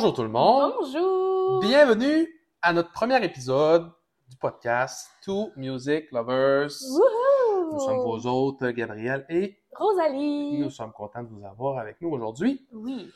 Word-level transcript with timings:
Bonjour 0.00 0.14
tout 0.14 0.22
le 0.22 0.28
monde. 0.28 0.74
Bonjour! 0.78 1.58
Bienvenue 1.58 2.28
à 2.62 2.72
notre 2.72 2.92
premier 2.92 3.20
épisode 3.24 3.90
du 4.28 4.36
podcast 4.36 5.08
Two 5.24 5.50
Music 5.56 6.12
Lovers. 6.12 6.68
Wouhou! 6.88 7.72
Nous 7.72 7.80
sommes 7.80 7.98
vos 8.04 8.24
hôtes, 8.28 8.62
Gabriel, 8.62 9.26
et 9.28 9.58
Rosalie! 9.74 10.60
nous 10.60 10.70
sommes 10.70 10.92
contents 10.92 11.24
de 11.24 11.28
vous 11.28 11.44
avoir 11.44 11.78
avec 11.80 12.00
nous 12.00 12.10
aujourd'hui. 12.10 12.64
Oui. 12.72 13.10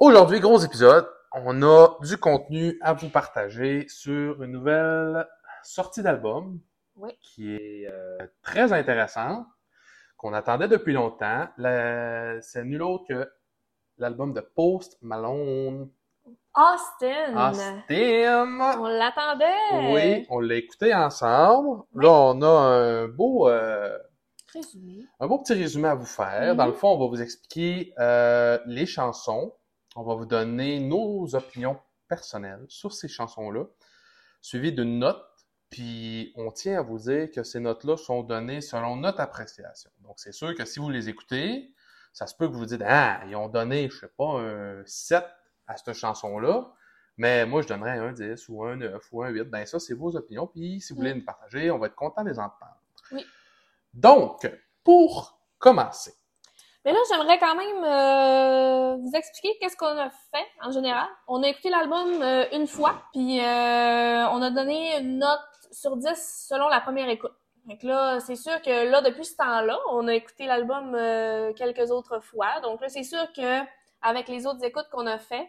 Aujourd'hui, 0.00 0.40
gros 0.40 0.58
épisode. 0.58 1.06
On 1.34 1.62
a 1.62 1.98
du 2.02 2.16
contenu 2.16 2.78
à 2.82 2.94
vous 2.94 3.10
partager 3.10 3.86
sur 3.88 4.42
une 4.42 4.50
nouvelle 4.50 5.28
sortie 5.62 6.02
d'album 6.02 6.58
Oui. 6.96 7.12
qui 7.20 7.54
est 7.54 7.86
euh, 7.88 8.26
très 8.42 8.72
intéressante, 8.72 9.46
qu'on 10.16 10.32
attendait 10.34 10.66
depuis 10.66 10.94
longtemps. 10.94 11.46
La- 11.58 12.42
C'est 12.42 12.64
nul 12.64 12.82
autre 12.82 13.04
que 13.08 13.30
l'album 13.98 14.32
de 14.32 14.40
Post 14.40 14.98
Malone. 15.00 15.88
Austin! 16.56 17.36
Austin! 17.36 18.78
On 18.78 18.86
l'attendait! 18.86 19.92
Oui, 19.92 20.26
on 20.30 20.38
l'a 20.38 20.54
écouté 20.54 20.94
ensemble. 20.94 21.82
Là, 21.94 22.10
on 22.10 22.42
a 22.42 22.46
un 22.46 23.08
beau, 23.08 23.48
euh, 23.48 23.98
Résumé. 24.52 25.04
un 25.18 25.26
beau 25.26 25.38
petit 25.38 25.54
résumé 25.54 25.88
à 25.88 25.96
vous 25.96 26.06
faire. 26.06 26.52
Mhm. 26.52 26.56
Dans 26.56 26.66
le 26.66 26.72
fond, 26.72 26.90
on 26.90 26.98
va 26.98 27.06
vous 27.08 27.20
expliquer 27.20 27.92
euh, 27.98 28.58
les 28.66 28.86
chansons. 28.86 29.52
On 29.96 30.04
va 30.04 30.14
vous 30.14 30.26
donner 30.26 30.78
nos 30.78 31.34
opinions 31.34 31.76
personnelles 32.08 32.64
sur 32.68 32.92
ces 32.92 33.08
chansons-là, 33.08 33.64
suivies 34.40 34.72
d'une 34.72 35.00
note. 35.00 35.24
Puis, 35.70 36.32
on 36.36 36.52
tient 36.52 36.78
à 36.78 36.82
vous 36.82 36.98
dire 36.98 37.32
que 37.32 37.42
ces 37.42 37.58
notes-là 37.58 37.96
sont 37.96 38.22
données 38.22 38.60
selon 38.60 38.94
notre 38.94 39.20
appréciation. 39.20 39.90
Donc, 40.02 40.14
c'est 40.18 40.32
sûr 40.32 40.54
que 40.54 40.64
si 40.64 40.78
vous 40.78 40.88
les 40.90 41.08
écoutez, 41.08 41.74
ça 42.12 42.28
se 42.28 42.36
peut 42.36 42.46
que 42.46 42.52
vous 42.52 42.60
vous 42.60 42.66
dites, 42.66 42.82
ah, 42.86 43.22
ils 43.26 43.34
ont 43.34 43.48
donné, 43.48 43.88
je 43.90 43.98
sais 43.98 44.12
pas, 44.16 44.38
un 44.38 44.84
7 44.86 45.24
à 45.66 45.76
cette 45.76 45.92
chanson-là. 45.94 46.70
Mais 47.16 47.46
moi, 47.46 47.62
je 47.62 47.68
donnerais 47.68 47.98
un 47.98 48.12
10 48.12 48.48
ou 48.48 48.64
un 48.64 48.76
9 48.76 49.02
ou 49.12 49.22
un 49.22 49.28
8. 49.28 49.44
Ben, 49.44 49.64
ça, 49.66 49.78
c'est 49.78 49.94
vos 49.94 50.16
opinions. 50.16 50.46
Puis, 50.48 50.80
si 50.80 50.92
vous 50.92 50.98
voulez 50.98 51.14
Mm. 51.14 51.18
nous 51.18 51.24
partager, 51.24 51.70
on 51.70 51.78
va 51.78 51.86
être 51.86 51.94
content 51.94 52.24
de 52.24 52.30
les 52.30 52.38
entendre. 52.38 52.76
Oui. 53.12 53.24
Donc, 53.92 54.50
pour 54.82 55.38
commencer, 55.58 56.12
Mais 56.84 56.92
là, 56.92 56.98
j'aimerais 57.08 57.38
quand 57.38 57.54
même 57.54 57.82
euh, 57.84 58.96
vous 58.96 59.10
expliquer 59.14 59.56
qu'est-ce 59.58 59.76
qu'on 59.76 59.86
a 59.96 60.10
fait 60.10 60.46
en 60.60 60.70
général. 60.70 61.08
On 61.28 61.42
a 61.42 61.48
écouté 61.48 61.70
l'album 61.70 62.20
euh, 62.20 62.44
une 62.52 62.66
fois, 62.66 63.00
puis 63.14 63.40
euh, 63.40 64.28
on 64.28 64.42
a 64.42 64.50
donné 64.50 64.98
une 64.98 65.18
note 65.18 65.40
sur 65.72 65.96
10 65.96 66.46
selon 66.50 66.68
la 66.68 66.82
première 66.82 67.08
écoute. 67.08 67.32
Donc 67.64 67.82
là, 67.84 68.20
c'est 68.20 68.36
sûr 68.36 68.60
que 68.60 68.90
là, 68.90 69.00
depuis 69.00 69.24
ce 69.24 69.34
temps-là, 69.36 69.78
on 69.92 70.06
a 70.08 70.14
écouté 70.14 70.44
l'album 70.44 70.92
quelques 71.54 71.90
autres 71.90 72.20
fois. 72.20 72.60
Donc 72.60 72.82
là, 72.82 72.90
c'est 72.90 73.02
sûr 73.04 73.32
que 73.32 73.62
avec 74.04 74.28
les 74.28 74.46
autres 74.46 74.62
écoutes 74.62 74.88
qu'on 74.92 75.06
a 75.06 75.18
fait, 75.18 75.48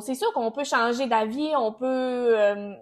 c'est 0.00 0.14
sûr 0.14 0.32
qu'on 0.32 0.50
peut 0.50 0.64
changer 0.64 1.06
d'avis, 1.06 1.52
on 1.56 1.72
peut, 1.72 1.86
euh, 2.38 2.74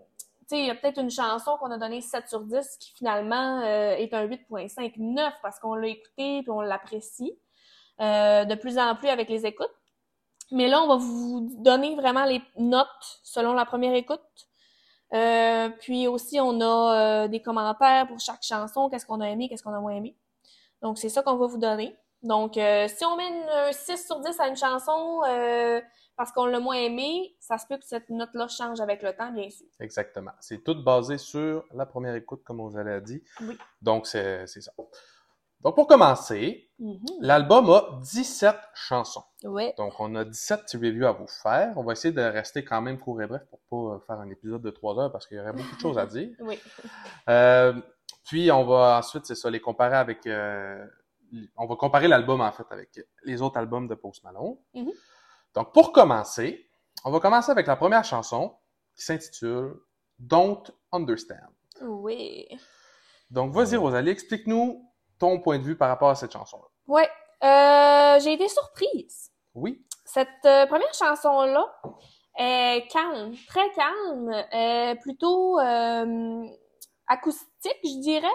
tu 0.48 0.56
sais, 0.56 0.58
il 0.58 0.66
y 0.66 0.70
a 0.70 0.74
peut-être 0.74 0.98
une 0.98 1.10
chanson 1.10 1.56
qu'on 1.58 1.70
a 1.70 1.78
donnée 1.78 2.00
7 2.00 2.28
sur 2.28 2.40
10 2.40 2.78
qui 2.78 2.92
finalement 2.92 3.60
euh, 3.60 3.94
est 3.96 4.14
un 4.14 4.26
8.5, 4.26 4.94
9 4.96 5.34
parce 5.42 5.58
qu'on 5.58 5.74
l'a 5.74 5.88
écouté 5.88 6.42
puis 6.42 6.50
on 6.50 6.60
l'apprécie 6.60 7.38
euh, 8.00 8.44
de 8.44 8.54
plus 8.54 8.78
en 8.78 8.94
plus 8.96 9.08
avec 9.08 9.28
les 9.28 9.44
écoutes. 9.46 9.74
Mais 10.52 10.68
là, 10.68 10.82
on 10.82 10.86
va 10.86 10.96
vous 10.96 11.48
donner 11.58 11.94
vraiment 11.96 12.24
les 12.24 12.40
notes 12.56 13.20
selon 13.24 13.52
la 13.52 13.66
première 13.66 13.94
écoute. 13.94 14.20
Puis 15.80 16.06
aussi, 16.06 16.38
on 16.40 16.60
a 16.60 17.26
des 17.26 17.42
commentaires 17.42 18.06
pour 18.06 18.20
chaque 18.20 18.44
chanson, 18.44 18.88
qu'est-ce 18.88 19.06
qu'on 19.06 19.20
a 19.20 19.28
aimé, 19.28 19.48
qu'est-ce 19.48 19.64
qu'on 19.64 19.74
a 19.74 19.80
moins 19.80 19.96
aimé. 19.96 20.16
Donc, 20.82 20.98
c'est 20.98 21.08
ça 21.08 21.22
qu'on 21.22 21.36
va 21.36 21.46
vous 21.46 21.58
donner. 21.58 21.96
Donc, 22.26 22.56
euh, 22.56 22.88
si 22.88 23.04
on 23.04 23.16
met 23.16 23.28
une, 23.28 23.48
un 23.48 23.72
6 23.72 24.06
sur 24.06 24.20
10 24.20 24.40
à 24.40 24.48
une 24.48 24.56
chanson 24.56 25.20
euh, 25.28 25.80
parce 26.16 26.32
qu'on 26.32 26.46
l'a 26.46 26.60
moins 26.60 26.76
aimé, 26.76 27.36
ça 27.40 27.56
se 27.56 27.66
peut 27.66 27.76
que 27.76 27.86
cette 27.86 28.10
note-là 28.10 28.48
change 28.48 28.80
avec 28.80 29.02
le 29.02 29.14
temps, 29.14 29.30
bien 29.30 29.48
sûr. 29.48 29.66
exactement. 29.80 30.32
C'est 30.40 30.64
tout 30.64 30.82
basé 30.82 31.18
sur 31.18 31.64
la 31.74 31.86
première 31.86 32.14
écoute, 32.14 32.42
comme 32.44 32.60
on 32.60 32.68
vous 32.68 32.78
l'a 32.78 33.00
dit. 33.00 33.22
Oui. 33.42 33.56
Donc, 33.80 34.06
c'est 34.06 34.46
ça. 34.46 34.72
Donc, 35.62 35.74
pour 35.74 35.86
commencer, 35.86 36.70
l'album 37.20 37.70
a 37.70 37.98
17 38.02 38.56
chansons. 38.74 39.24
Ouais. 39.42 39.74
Donc, 39.78 39.94
on 39.98 40.14
a 40.14 40.24
17 40.24 40.62
petits 40.62 40.76
reviews 40.76 41.06
à 41.06 41.12
vous 41.12 41.26
faire. 41.26 41.72
On 41.76 41.82
va 41.82 41.92
essayer 41.92 42.12
de 42.12 42.22
rester 42.22 42.64
quand 42.64 42.80
même 42.80 42.98
court 42.98 43.20
et 43.22 43.26
bref 43.26 43.42
pour 43.50 43.60
pas 43.70 43.94
euh, 43.94 43.98
faire 44.00 44.20
un 44.20 44.30
épisode 44.30 44.62
de 44.62 44.70
3 44.70 44.98
heures 45.00 45.12
parce 45.12 45.26
qu'il 45.26 45.36
y 45.36 45.40
aurait 45.40 45.52
beaucoup 45.52 45.74
de 45.74 45.80
choses 45.80 45.98
à 45.98 46.06
dire. 46.06 46.30
Oui. 46.40 46.58
Euh, 47.28 47.72
puis, 48.24 48.50
on 48.50 48.64
va 48.64 48.98
ensuite, 48.98 49.26
c'est 49.26 49.34
ça, 49.34 49.50
les 49.50 49.60
comparer 49.60 49.96
avec... 49.96 50.26
euh, 51.36 51.46
on 51.56 51.66
va 51.66 51.76
comparer 51.76 52.08
l'album, 52.08 52.40
en 52.40 52.52
fait, 52.52 52.66
avec 52.70 53.00
les 53.24 53.42
autres 53.42 53.58
albums 53.58 53.88
de 53.88 53.94
Post 53.94 54.24
Malone. 54.24 54.56
Mhm. 54.74 54.92
Donc, 55.54 55.72
pour 55.72 55.92
commencer, 55.92 56.68
on 57.04 57.10
va 57.10 57.20
commencer 57.20 57.50
avec 57.50 57.66
la 57.66 57.76
première 57.76 58.04
chanson 58.04 58.56
qui 58.94 59.04
s'intitule 59.04 59.74
Don't 60.18 60.62
Understand. 60.92 61.52
Oui. 61.82 62.48
Donc, 63.30 63.52
vas-y, 63.52 63.76
Rosalie, 63.76 64.10
explique-nous 64.10 64.82
ton 65.18 65.40
point 65.40 65.58
de 65.58 65.64
vue 65.64 65.76
par 65.76 65.88
rapport 65.88 66.10
à 66.10 66.14
cette 66.14 66.32
chanson-là. 66.32 66.68
Ouais. 66.86 67.08
Euh, 67.44 68.20
j'ai 68.20 68.32
été 68.32 68.48
surprise. 68.48 69.30
Oui? 69.54 69.84
Cette 70.04 70.28
euh, 70.44 70.66
première 70.66 70.92
chanson-là 70.94 71.66
est 72.38 72.86
calme, 72.90 73.34
très 73.48 73.70
calme, 73.72 74.30
est 74.52 74.96
plutôt 75.00 75.58
euh, 75.58 76.46
acoustique, 77.06 77.80
je 77.82 78.00
dirais. 78.00 78.28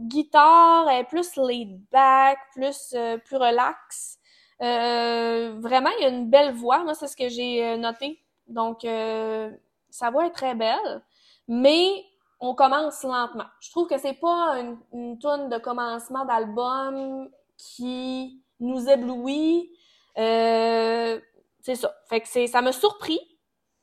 Guitare 0.00 0.88
est 0.90 1.04
plus 1.04 1.36
laid 1.36 1.80
back, 1.92 2.38
plus 2.54 2.94
euh, 2.94 3.18
plus 3.18 3.36
relax. 3.36 4.18
Euh, 4.62 5.54
vraiment, 5.58 5.90
il 5.98 6.02
y 6.02 6.06
a 6.06 6.08
une 6.08 6.30
belle 6.30 6.52
voix. 6.52 6.84
Moi, 6.84 6.94
c'est 6.94 7.06
ce 7.06 7.16
que 7.16 7.28
j'ai 7.28 7.64
euh, 7.64 7.76
noté. 7.76 8.22
Donc, 8.46 8.84
euh, 8.84 9.50
sa 9.90 10.10
voix 10.10 10.26
est 10.26 10.30
très 10.30 10.54
belle, 10.54 11.02
mais 11.48 12.04
on 12.40 12.54
commence 12.54 13.02
lentement. 13.02 13.44
Je 13.60 13.70
trouve 13.70 13.88
que 13.88 13.98
c'est 13.98 14.14
pas 14.14 14.58
une, 14.58 14.78
une 14.92 15.16
de 15.16 15.58
commencement 15.58 16.24
d'album 16.24 17.28
qui 17.56 18.42
nous 18.58 18.88
éblouit. 18.88 19.70
Euh, 20.18 21.20
c'est 21.60 21.74
ça. 21.74 21.94
Fait 22.08 22.20
que 22.20 22.28
c'est, 22.28 22.46
ça 22.46 22.62
m'a 22.62 22.72
surpris. 22.72 23.20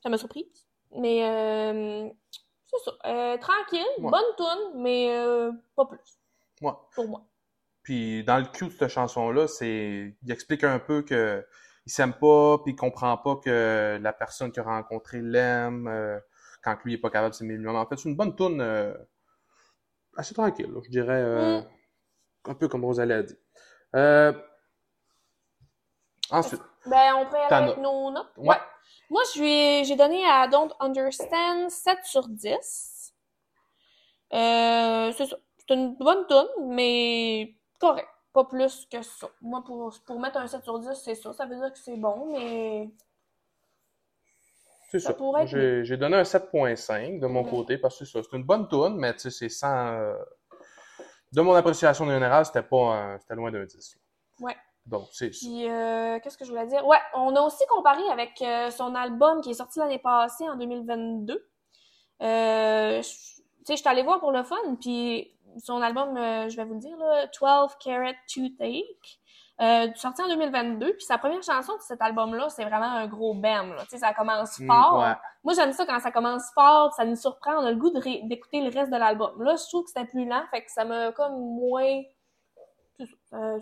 Ça 0.02 0.10
m'a 0.10 0.18
surpris. 0.18 0.52
Mais 0.96 2.12
c'est 2.68 2.84
ça. 2.84 2.92
Euh, 3.06 3.38
tranquille, 3.38 3.86
Ouais. 4.00 4.12
bonne 4.12 4.36
tune, 4.38 4.82
mais 4.82 5.16
euh, 5.16 5.52
pas 5.76 5.86
plus 5.86 6.00
Ouais. 6.62 6.74
pour 6.96 7.08
moi. 7.08 7.22
Puis 7.84 8.24
dans 8.26 8.38
le 8.38 8.46
cue 8.46 8.66
de 8.68 8.72
cette 8.72 8.90
chanson-là, 8.90 9.48
c'est 9.48 10.16
il 10.22 10.32
explique 10.32 10.64
un 10.64 10.80
peu 10.80 11.02
que 11.04 11.46
il 11.86 11.92
s'aime 11.92 12.14
pas, 12.14 12.58
puis 12.60 12.74
il 12.74 12.76
comprend 12.76 13.16
pas 13.18 13.38
que 13.38 13.98
la 14.02 14.12
personne 14.14 14.52
qu'il 14.52 14.62
a 14.62 14.66
rencontrée 14.66 15.22
l'aime 15.22 15.88
euh, 15.88 16.20
quand 16.62 16.76
lui 16.84 16.96
est 16.96 16.98
pas 16.98 17.10
capable 17.10 17.32
de 17.32 17.36
s'aimer 17.36 17.54
lui-même. 17.56 17.78
En 17.78 17.86
fait, 17.86 17.96
c'est 17.98 18.10
une 18.10 18.18
bonne 18.18 18.36
tune 18.36 18.60
euh, 18.60 18.94
assez 20.18 20.34
tranquille, 20.34 20.70
là, 20.70 20.82
je 20.84 20.90
dirais 20.90 21.14
euh, 21.22 21.62
Mm. 21.62 21.66
un 22.52 22.56
peu 22.56 22.68
comme 22.68 22.84
Rosalie 22.84 23.14
a 23.14 23.24
dit. 23.24 23.38
Euh, 23.96 24.34
ensuite, 26.30 26.62
Ben, 26.86 27.14
on 27.16 27.26
pourrait 27.26 27.44
aller 27.44 27.66
avec 27.72 27.78
nos 27.78 28.12
notes. 28.12 28.32
Ouais. 28.38 28.58
Moi, 29.10 29.22
j'ai 29.36 29.96
donné 29.96 30.26
à 30.26 30.48
Don't 30.48 30.70
Understand 30.80 31.70
7 31.70 32.00
sur 32.04 32.28
10. 32.28 33.14
Euh, 34.34 35.12
c'est 35.18 35.26
ça. 35.28 35.38
C'est 35.58 35.74
une 35.74 35.96
bonne 35.96 36.26
tune, 36.28 36.68
mais 36.70 37.56
correct. 37.80 38.08
Pas 38.34 38.46
plus 38.46 38.86
que 38.92 39.02
ça. 39.02 39.28
Moi, 39.42 39.64
pour, 39.66 39.94
pour 40.06 40.20
mettre 40.20 40.38
un 40.38 40.48
7 40.48 40.64
sur 40.64 40.80
10, 40.80 40.90
c'est 41.04 41.16
ça. 41.16 41.34
Ça 41.34 41.46
veut 41.46 41.56
dire 41.58 41.72
que 41.72 41.80
c'est 41.80 41.98
bon, 41.98 42.34
mais 42.34 42.90
c'est 44.92 45.00
ça 45.00 45.08
ça. 45.10 45.14
pourrait 45.16 45.44
être 45.44 45.84
J'ai 45.84 45.98
donné 45.98 46.18
un 46.18 46.24
7.5 46.24 47.20
de 47.20 47.28
mon 47.28 47.44
côté 47.44 47.78
parce 47.78 47.98
que 47.98 48.06
c'est 48.06 48.12
ça. 48.12 48.28
C'est 48.30 48.38
une 48.38 48.44
bonne 48.44 48.68
tune, 48.68 48.96
mais 48.98 49.14
tu 49.14 49.20
sais, 49.22 49.32
c'est 49.32 49.50
sans. 49.50 49.88
euh, 49.94 50.16
De 51.34 51.42
mon 51.42 51.54
appréciation 51.56 52.06
générale, 52.06 52.46
c'était 52.46 52.64
pas 52.64 52.78
un- 52.94 53.20
c'était 53.20 53.36
loin 53.36 53.52
d'un 53.52 53.66
10. 53.66 53.96
là. 53.96 54.46
Ouais. 54.46 54.56
Donc, 54.88 55.08
c'est 55.12 55.34
ça. 55.34 55.46
Puis, 55.46 55.70
euh, 55.70 56.20
qu'est-ce 56.20 56.38
que 56.38 56.46
je 56.46 56.50
voulais 56.52 56.68
dire? 56.68 56.86
Ouais, 56.88 56.98
on 57.14 57.36
a 57.36 57.42
aussi 57.42 57.64
comparé 57.68 58.02
avec 58.10 58.42
euh, 58.42 58.70
son 58.72 58.96
album 58.96 59.42
qui 59.42 59.52
est 59.52 59.56
sorti 59.56 59.80
l'année 59.80 60.00
passée, 60.00 60.48
en 60.50 60.56
2022. 60.56 61.46
Euh, 62.22 62.98
tu 63.02 63.04
sais, 63.04 63.74
je 63.74 63.76
suis 63.76 63.88
allée 63.88 64.04
voir 64.04 64.20
pour 64.20 64.32
le 64.32 64.44
fun, 64.44 64.56
puis 64.80 65.34
son 65.60 65.82
album, 65.82 66.16
euh, 66.18 66.50
je 66.50 66.56
vais 66.56 66.66
vous 66.66 66.76
le 66.76 66.80
dire, 66.80 66.98
là, 66.98 67.26
12 67.28 67.76
Carat 67.84 68.14
Toothache, 68.34 69.20
euh, 69.60 69.88
sorti 69.96 70.22
en 70.22 70.28
2022, 70.30 70.94
puis 70.94 71.04
sa 71.06 71.18
première 71.18 71.42
chanson 71.44 71.76
de 71.76 71.82
cet 71.82 72.02
album-là, 72.02 72.48
c'est 72.50 72.64
vraiment 72.64 72.86
un 72.92 73.08
gros 73.08 73.34
bam. 73.34 73.76
Tu 73.82 73.86
sais, 73.90 73.98
ça 73.98 74.14
commence 74.14 74.58
Mm, 74.60 74.68
fort. 74.68 75.00
ouais. 75.00 75.14
Moi, 75.44 75.54
j'aime 75.56 75.74
ça 75.74 75.86
quand 75.86 76.00
ça 76.00 76.12
commence 76.12 76.44
fort, 76.54 76.94
ça 76.94 77.06
nous 77.06 77.16
surprend, 77.16 77.56
on 77.58 77.66
a 77.66 77.72
le 77.72 77.78
goût 77.78 77.90
d'écouter 77.92 78.62
le 78.62 78.70
reste 78.72 78.92
de 78.92 78.98
l'album. 78.98 79.42
Là, 79.44 79.56
je 79.56 79.64
trouve 79.68 79.84
que 79.84 79.90
c'était 79.90 80.06
plus 80.08 80.26
lent, 80.26 80.44
fait 80.52 80.64
que 80.64 80.72
ça 80.72 80.86
m'a 80.86 81.12
comme 81.12 81.34
moins... 81.40 82.02
Euh, 83.34 83.60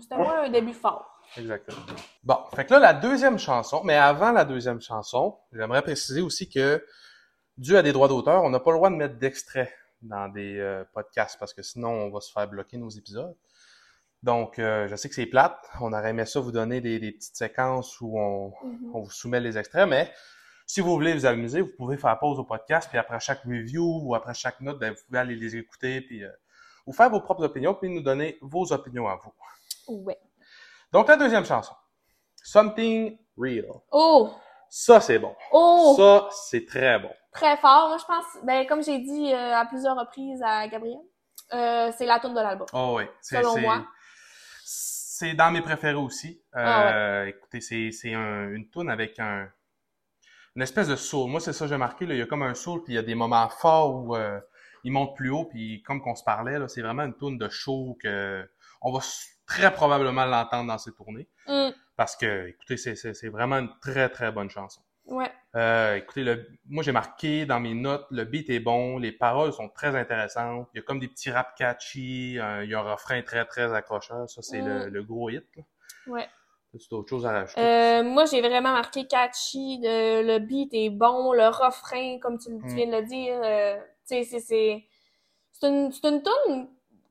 C'était 0.00 0.16
moins 0.16 0.42
un 0.42 0.48
début 0.50 0.72
fort. 0.72 1.20
Exactement. 1.36 1.78
Bon, 2.24 2.38
fait 2.54 2.64
que 2.64 2.72
là, 2.72 2.78
la 2.80 2.94
deuxième 2.94 3.38
chanson, 3.38 3.82
mais 3.84 3.94
avant 3.94 4.32
la 4.32 4.44
deuxième 4.44 4.80
chanson, 4.80 5.36
j'aimerais 5.52 5.82
préciser 5.82 6.20
aussi 6.22 6.48
que, 6.48 6.84
dû 7.56 7.76
à 7.76 7.82
des 7.82 7.92
droits 7.92 8.08
d'auteur, 8.08 8.42
on 8.42 8.50
n'a 8.50 8.58
pas 8.60 8.70
le 8.72 8.78
droit 8.78 8.90
de 8.90 8.96
mettre 8.96 9.16
d'extrait 9.16 9.72
dans 10.02 10.28
des 10.28 10.58
euh, 10.58 10.82
podcasts 10.92 11.38
parce 11.38 11.52
que 11.52 11.62
sinon, 11.62 11.90
on 11.90 12.10
va 12.10 12.20
se 12.20 12.32
faire 12.32 12.48
bloquer 12.48 12.78
nos 12.78 12.88
épisodes. 12.88 13.36
Donc, 14.22 14.58
euh, 14.58 14.88
je 14.88 14.96
sais 14.96 15.08
que 15.08 15.14
c'est 15.14 15.26
plate. 15.26 15.56
On 15.80 15.92
aurait 15.92 16.10
aimé 16.10 16.26
ça 16.26 16.40
vous 16.40 16.52
donner 16.52 16.80
des, 16.80 16.98
des 16.98 17.12
petites 17.12 17.36
séquences 17.36 18.00
où 18.00 18.18
on, 18.18 18.52
Mhm. 18.64 18.90
on 18.94 19.00
vous 19.02 19.10
soumet 19.10 19.40
les 19.40 19.56
extraits, 19.58 19.88
mais 19.88 20.12
si 20.66 20.80
vous 20.80 20.90
voulez 20.90 21.14
vous 21.14 21.26
amuser, 21.26 21.60
vous 21.60 21.72
pouvez 21.76 21.96
faire 21.96 22.18
pause 22.18 22.38
au 22.38 22.44
podcast, 22.44 22.88
puis 22.88 22.98
après 22.98 23.18
chaque 23.20 23.42
review 23.44 24.00
ou 24.04 24.14
après 24.14 24.34
chaque 24.34 24.60
note, 24.60 24.78
ben, 24.78 24.92
vous 24.92 25.00
pouvez 25.06 25.18
aller 25.18 25.34
les 25.36 25.56
écouter, 25.56 26.00
puis 26.00 26.24
euh, 26.24 26.30
vous 26.86 26.92
faire 26.92 27.10
vos 27.10 27.20
propres 27.20 27.44
opinions, 27.44 27.74
puis 27.74 27.88
nous 27.88 28.02
donner 28.02 28.38
vos 28.40 28.72
opinions 28.72 29.08
à 29.08 29.16
vous. 29.16 29.32
Ouais. 29.88 30.18
Donc, 30.92 31.08
la 31.08 31.16
deuxième 31.16 31.44
chanson. 31.44 31.74
Something 32.42 33.18
Real. 33.36 33.66
Oh! 33.92 34.30
Ça, 34.68 35.00
c'est 35.00 35.18
bon. 35.18 35.34
Oh! 35.52 35.94
Ça, 35.96 36.28
c'est 36.32 36.64
très 36.66 36.98
bon. 36.98 37.10
Très 37.32 37.56
fort. 37.58 37.88
Moi, 37.88 37.98
je 37.98 38.04
pense, 38.04 38.24
ben, 38.44 38.66
comme 38.66 38.82
j'ai 38.82 38.98
dit 38.98 39.32
euh, 39.32 39.54
à 39.56 39.66
plusieurs 39.66 39.96
reprises 39.96 40.42
à 40.42 40.66
Gabriel, 40.68 40.98
euh, 41.52 41.90
c'est 41.96 42.06
la 42.06 42.18
tune 42.20 42.34
de 42.34 42.40
l'album. 42.40 42.66
Oh 42.72 42.94
oui. 42.98 43.04
C'est, 43.20 43.36
Selon 43.36 43.58
moi. 43.58 43.84
C'est 44.64 45.34
dans 45.34 45.50
mes 45.50 45.60
préférés 45.62 45.94
aussi. 45.94 46.42
Euh, 46.56 47.24
Ah 47.24 47.28
Écoutez, 47.28 47.60
c'est, 47.60 47.90
c'est 47.92 48.14
un- 48.14 48.48
une 48.50 48.68
tune 48.70 48.88
avec 48.90 49.18
un, 49.18 49.48
une 50.56 50.62
espèce 50.62 50.88
de 50.88 50.96
soul. 50.96 51.30
Moi, 51.30 51.40
c'est 51.40 51.52
ça 51.52 51.64
que 51.66 51.68
j'ai 51.68 51.76
marqué. 51.76 52.06
Là. 52.06 52.14
Il 52.14 52.18
y 52.18 52.22
a 52.22 52.26
comme 52.26 52.42
un 52.42 52.54
soul, 52.54 52.82
puis 52.82 52.94
il 52.94 52.96
y 52.96 52.98
a 52.98 53.02
des 53.02 53.14
moments 53.14 53.48
forts 53.48 53.94
où 53.94 54.16
euh, 54.16 54.40
il 54.84 54.92
monte 54.92 55.16
plus 55.16 55.30
haut, 55.30 55.44
puis 55.44 55.82
comme 55.82 56.00
qu'on 56.00 56.14
se 56.14 56.24
parlait, 56.24 56.58
là, 56.58 56.68
c'est 56.68 56.82
vraiment 56.82 57.04
une 57.04 57.16
tune 57.16 57.38
de 57.38 57.48
show 57.48 57.96
que 58.02 58.48
on 58.82 58.92
va 58.92 59.00
très 59.46 59.72
probablement 59.72 60.24
l'entendre 60.26 60.68
dans 60.68 60.78
ces 60.78 60.92
tournées. 60.92 61.28
Hum, 61.46 61.72
Parce 61.96 62.16
que, 62.16 62.46
écoutez, 62.48 62.76
c'est, 62.76 62.96
c'est, 62.96 63.12
c'est 63.14 63.28
vraiment 63.28 63.56
une 63.56 63.70
très, 63.82 64.08
très 64.08 64.32
bonne 64.32 64.48
chanson. 64.48 64.80
Ouais. 65.06 65.30
Euh, 65.56 65.96
écoutez, 65.96 66.22
le, 66.22 66.46
moi 66.68 66.84
j'ai 66.84 66.92
marqué 66.92 67.44
dans 67.44 67.58
mes 67.58 67.74
notes, 67.74 68.06
le 68.10 68.22
beat 68.24 68.48
est 68.50 68.60
bon, 68.60 68.96
les 68.98 69.10
paroles 69.10 69.52
sont 69.52 69.68
très 69.68 69.96
intéressantes. 69.96 70.68
Il 70.72 70.76
y 70.76 70.80
a 70.80 70.82
comme 70.82 71.00
des 71.00 71.08
petits 71.08 71.30
rap 71.30 71.56
catchy, 71.56 72.38
euh, 72.38 72.62
il 72.64 72.70
y 72.70 72.74
a 72.74 72.78
un 72.80 72.92
refrain 72.92 73.20
très 73.22 73.44
très 73.44 73.74
accrocheur. 73.74 74.30
Ça 74.30 74.40
c'est 74.42 74.60
le, 74.60 74.86
Mm. 74.86 74.88
le 74.90 75.02
gros 75.02 75.28
hit. 75.30 75.44
là. 75.56 75.62
Ouais. 76.06 76.28
As-tu 76.72 76.88
d'autres 76.88 77.08
choses 77.10 77.26
à 77.26 77.32
rajouter? 77.32 77.60
Euh, 77.60 78.04
moi, 78.04 78.26
j'ai 78.26 78.40
vraiment 78.40 78.70
marqué 78.72 79.06
catchy. 79.08 79.80
de- 79.80 80.22
le 80.24 80.38
beat 80.38 80.72
est 80.72 80.90
bon, 80.90 81.32
le 81.32 81.48
refrain, 81.48 82.18
comme 82.20 82.38
tu, 82.38 82.50
Mm. 82.52 82.74
viens 82.76 82.86
de 82.86 82.92
le 82.92 83.02
dire, 83.02 83.40
euh, 83.42 83.76
c'est 84.24 84.40
c'est 84.40 84.84
c'est 85.52 85.68
une 85.68 85.92
c'est 85.92 86.08
une 86.08 86.22
tune 86.22 86.68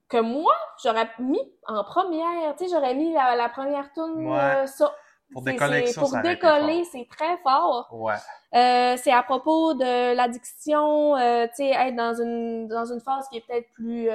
que 0.08 0.18
moi 0.20 0.54
j'aurais 0.84 1.10
mis 1.20 1.40
en 1.68 1.84
première. 1.84 2.56
Tu 2.58 2.66
sais, 2.66 2.72
j'aurais 2.72 2.96
mis 2.96 3.14
la, 3.14 3.36
la 3.36 3.50
première 3.50 3.90
Ouais. 3.98 4.40
euh, 4.40 4.66
ça. 4.66 4.94
Pour 5.32 5.44
décoller 5.44 5.86
c'est- 5.86 5.94
ça, 5.94 6.02
Pour 6.02 6.10
ça 6.10 6.20
aurait 6.20 6.34
été 6.34 6.42
décoller, 6.48 6.84
c'est 6.86 7.08
très 7.10 7.38
fort. 7.38 7.88
Ouais. 7.92 8.16
Euh, 8.56 8.98
c'est 8.98 9.12
à 9.12 9.22
propos 9.22 9.76
de 9.76 10.16
l'addiction, 10.16 11.16
euh, 11.16 11.46
tu 11.50 11.58
sais, 11.58 11.70
être 11.70 11.96
dans 11.96 12.16
une 12.20 12.68
dans 12.68 12.86
une 12.92 13.00
phase 13.00 13.28
qui 13.30 13.38
est 13.38 13.42
peut-être 13.48 13.70
plus 13.74 14.10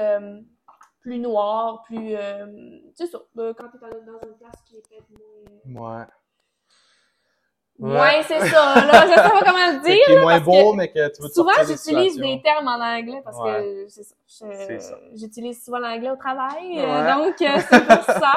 plus 1.00 1.18
noire, 1.20 1.82
plus 1.82 2.16
tu 2.16 2.92
sais 2.96 3.06
ça, 3.06 3.18
quand 3.36 3.68
t'es 3.70 3.78
dans 3.78 4.12
dans 4.12 4.20
une 4.26 4.36
place 4.38 4.60
qui 4.66 4.78
est 4.78 4.82
peut-être 4.88 5.06
moins 5.66 5.98
Ouais. 6.00 6.04
Ouais, 7.80 7.90
Ouais. 7.98 8.22
c'est 8.28 8.38
ça, 8.38 8.74
là, 8.86 9.02
je 9.06 9.14
sais 9.14 9.28
pas 9.30 9.40
comment 9.44 9.72
le 9.72 9.82
dire. 9.84 10.08
est 10.16 10.20
moins 10.20 10.40
beau, 10.40 10.72
que 10.72 10.76
mais 10.76 10.88
que 10.92 11.08
tu 11.14 11.22
veux 11.22 11.28
te 11.28 11.34
Souvent, 11.34 11.50
j'utilise 11.66 12.16
des 12.18 12.40
termes 12.42 12.68
en 12.68 12.80
anglais 12.80 13.20
parce 13.24 13.36
Ouais. 13.38 13.52
que 13.84 13.88
c'est 13.88 14.04
ça. 14.04 14.14
je- 14.28 14.56
C'est 14.66 14.78
ça. 14.80 14.98
J'utilise 15.14 15.64
souvent 15.64 15.78
l'anglais 15.80 16.10
au 16.10 16.16
travail, 16.16 16.76
Ouais. 16.76 16.84
euh, 16.84 17.14
donc 17.14 17.42
euh, 17.42 17.60
c'est 17.68 17.84
pour 17.86 18.04
ça. 18.04 18.32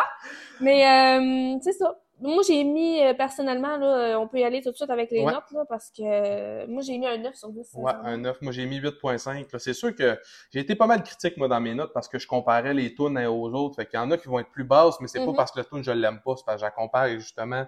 Mais 0.59 0.85
euh, 0.87 1.57
c'est 1.61 1.73
ça. 1.73 1.95
Moi, 2.19 2.41
j'ai 2.47 2.63
mis 2.63 2.99
euh, 3.03 3.13
personnellement, 3.13 3.77
là, 3.77 4.19
on 4.19 4.27
peut 4.27 4.39
y 4.39 4.43
aller 4.43 4.59
tout 4.63 4.71
de 4.71 4.75
suite 4.75 4.89
avec 4.89 5.11
les 5.11 5.21
Ouais. 5.23 5.31
notes, 5.31 5.51
là, 5.51 5.65
parce 5.69 5.91
que 5.95 6.01
euh, 6.03 6.65
moi, 6.67 6.81
j'ai 6.81 6.97
mis 6.97 7.05
un 7.05 7.17
9 7.19 7.35
sur 7.35 7.49
10. 7.49 7.69
Ouais, 7.75 7.91
un 8.03 8.17
9. 8.17 8.41
Moi, 8.41 8.51
j'ai 8.51 8.65
mis 8.65 8.77
8.5. 8.79 9.53
là. 9.53 9.59
C'est 9.59 9.73
sûr 9.75 9.95
que 9.95 10.17
j'ai 10.51 10.61
été 10.61 10.73
pas 10.73 10.87
mal 10.87 11.03
critique, 11.03 11.37
moi, 11.37 11.47
dans 11.47 11.61
mes 11.61 11.75
notes, 11.75 11.93
parce 11.93 12.07
que 12.07 12.17
je 12.17 12.25
comparais 12.27 12.73
les 12.73 12.95
tunes 12.95 13.19
aux 13.27 13.53
autres. 13.53 13.75
Fait 13.75 13.85
qu'il 13.85 13.99
y 13.99 14.01
en 14.01 14.09
a 14.09 14.17
qui 14.17 14.27
vont 14.29 14.39
être 14.39 14.49
plus 14.49 14.63
basses, 14.63 14.99
mais 14.99 15.07
c'est 15.07 15.19
pas 15.19 15.27
Mhm. 15.27 15.35
parce 15.35 15.51
que 15.51 15.59
le 15.59 15.65
tune, 15.65 15.83
je 15.83 15.91
l'aime 15.91 16.19
pas. 16.25 16.33
C'est 16.37 16.43
parce 16.43 16.55
que 16.55 16.61
je 16.61 16.65
la 16.65 16.71
compare 16.71 17.07
justement 17.09 17.67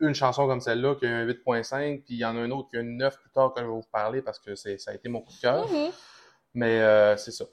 une 0.00 0.14
chanson 0.14 0.46
comme 0.46 0.60
celle-là 0.60 0.94
qui 0.96 1.06
a 1.06 1.10
un 1.10 1.26
8.5, 1.26 2.04
puis 2.04 2.14
il 2.14 2.18
y 2.18 2.24
en 2.24 2.36
a 2.36 2.40
un 2.40 2.50
autre 2.50 2.68
qui 2.70 2.76
a 2.76 2.80
une 2.80 2.96
9 2.96 3.18
plus 3.20 3.30
tard 3.30 3.52
que 3.54 3.60
je 3.60 3.66
vais 3.66 3.70
vous 3.70 3.82
parler 3.92 4.22
parce 4.22 4.38
que 4.38 4.54
c'est, 4.54 4.78
ça 4.78 4.90
a 4.90 4.94
été 4.94 5.08
mon 5.08 5.20
coup 5.20 5.32
de 5.32 5.40
cœur. 5.40 5.70
Mhm. 5.70 5.90
Mais 6.54 6.80
euh, 6.80 7.16
c'est 7.16 7.32
ça. 7.32 7.44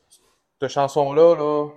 Cette 0.59 0.69
chanson-là, 0.71 1.35
là, 1.35 1.69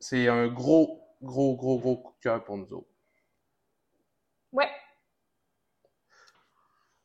c'est 0.00 0.28
un 0.28 0.48
gros, 0.48 1.00
gros, 1.22 1.54
gros, 1.56 1.78
gros 1.78 1.96
coup 1.96 2.12
de 2.18 2.22
cœur 2.22 2.42
pour 2.42 2.56
nous 2.56 2.72
autres. 2.72 2.88
Ouais. 4.52 4.68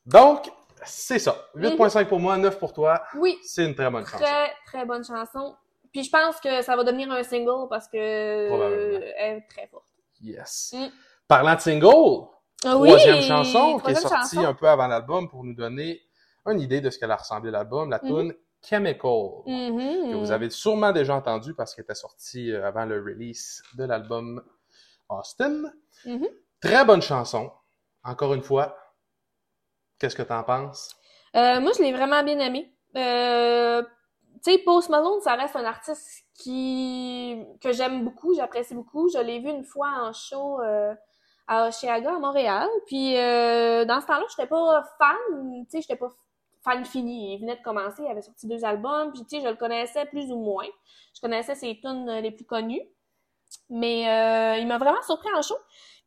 Donc, 0.06 0.50
c'est 0.84 1.20
ça. 1.20 1.50
8.5 1.56 2.08
pour 2.08 2.20
moi, 2.20 2.38
9 2.38 2.58
pour 2.58 2.74
toi. 2.74 3.04
Oui, 3.16 3.38
C'est 3.44 3.66
une 3.66 3.76
très 3.76 3.90
bonne 3.90 4.06
chanson. 4.06 4.24
très, 4.24 4.54
très 4.66 4.86
bonne 4.86 5.04
chanson. 5.04 5.56
Puis 5.92 6.04
je 6.04 6.10
pense 6.10 6.40
que 6.40 6.62
ça 6.62 6.76
va 6.76 6.84
devenir 6.84 7.12
un 7.12 7.24
single 7.24 7.68
parce 7.70 7.88
que 7.88 7.98
elle 7.98 9.38
est 9.38 9.48
très 9.50 9.68
forte. 9.68 9.88
Yes. 10.22 10.74
Mm. 10.76 10.88
Parlant 11.28 11.56
de 11.56 11.60
single, 11.60 12.28
Ah 12.68 12.78
oui, 12.78 12.88
troisième 12.90 13.22
chanson 13.22 13.80
qui 13.80 13.92
est 13.92 13.96
sortie 13.96 14.40
un 14.40 14.54
peu 14.54 14.68
avant 14.68 14.88
l'album 14.88 15.30
pour 15.30 15.44
nous 15.44 15.54
donner 15.56 16.02
une 16.46 16.60
idée 16.60 16.82
de 16.82 16.90
ce 16.90 16.98
qu'elle 17.00 17.12
a 17.12 17.16
ressemblé 17.18 17.52
l'album, 17.52 17.90
la 17.90 18.00
Mhm. 18.04 18.08
tune 18.10 18.36
Chemical, 18.64 19.44
Mhm. 19.46 20.12
que 20.12 20.16
vous 20.16 20.32
avez 20.32 20.50
sûrement 20.50 20.92
déjà 20.92 21.16
entendu 21.16 21.54
parce 21.54 21.76
qu'elle 21.76 21.84
était 21.84 21.94
sortie 21.96 22.52
euh, 22.52 22.66
avant 22.68 22.86
le 22.86 22.96
release 23.02 23.62
de 23.78 23.84
l'album 23.86 24.42
Austin. 25.10 25.64
Mhm. 26.06 26.28
Très 26.62 26.84
bonne 26.86 27.02
chanson. 27.02 27.52
Encore 28.04 28.34
une 28.34 28.42
fois, 28.42 28.76
qu'est-ce 30.00 30.16
que 30.16 30.24
t'en 30.24 30.44
penses? 30.44 30.96
Euh, 31.36 31.60
moi, 31.60 31.72
je 31.78 31.84
l'ai 31.84 31.92
vraiment 31.94 32.24
bien 32.24 32.40
aimé. 32.40 32.74
Euh, 32.96 33.84
tu 34.44 34.52
sais, 34.52 34.58
Post 34.60 34.90
Malone, 34.90 35.22
ça 35.22 35.36
reste 35.36 35.56
un 35.56 35.66
artiste 35.66 36.26
qui 36.34 37.38
que 37.62 37.72
j'aime 37.74 38.04
beaucoup, 38.06 38.34
j'apprécie 38.34 38.74
beaucoup. 38.74 39.10
Je 39.10 39.20
l'ai 39.20 39.40
vu 39.40 39.50
une 39.50 39.64
fois 39.64 39.90
en 40.02 40.14
show 40.14 40.62
euh, 40.62 40.94
à 41.48 41.68
Oshiaga, 41.68 42.16
à 42.16 42.20
Montréal. 42.20 42.68
Puis 42.86 43.18
euh, 43.18 43.86
dans 43.86 44.02
ce 44.02 44.08
temps-là, 44.08 44.26
j'étais 44.30 44.48
pas 44.48 44.84
fan, 44.98 45.64
tu 45.64 45.70
sais, 45.70 45.82
j'étais 45.82 45.96
pas 45.96 46.10
fan 46.64 46.84
fini. 46.86 47.36
Il 47.36 47.40
venait 47.40 47.56
de 47.56 47.62
commencer, 47.62 48.04
il 48.04 48.12
avait 48.12 48.22
sorti 48.22 48.48
deux 48.48 48.64
albums, 48.66 49.12
puis 49.12 49.24
tu 49.24 49.38
sais, 49.38 49.44
je 49.44 49.50
le 49.50 49.56
connaissais 49.56 50.06
plus 50.06 50.32
ou 50.32 50.38
moins. 50.38 50.68
Je 51.16 51.22
connaissais 51.22 51.56
ses 51.56 51.80
tunes 51.80 52.12
les 52.20 52.32
plus 52.32 52.46
connues. 52.46 52.82
Mais 53.70 54.08
euh, 54.10 54.58
il 54.58 54.68
m'a 54.68 54.78
vraiment 54.78 55.02
surpris 55.04 55.30
en 55.36 55.42
show. 55.42 55.58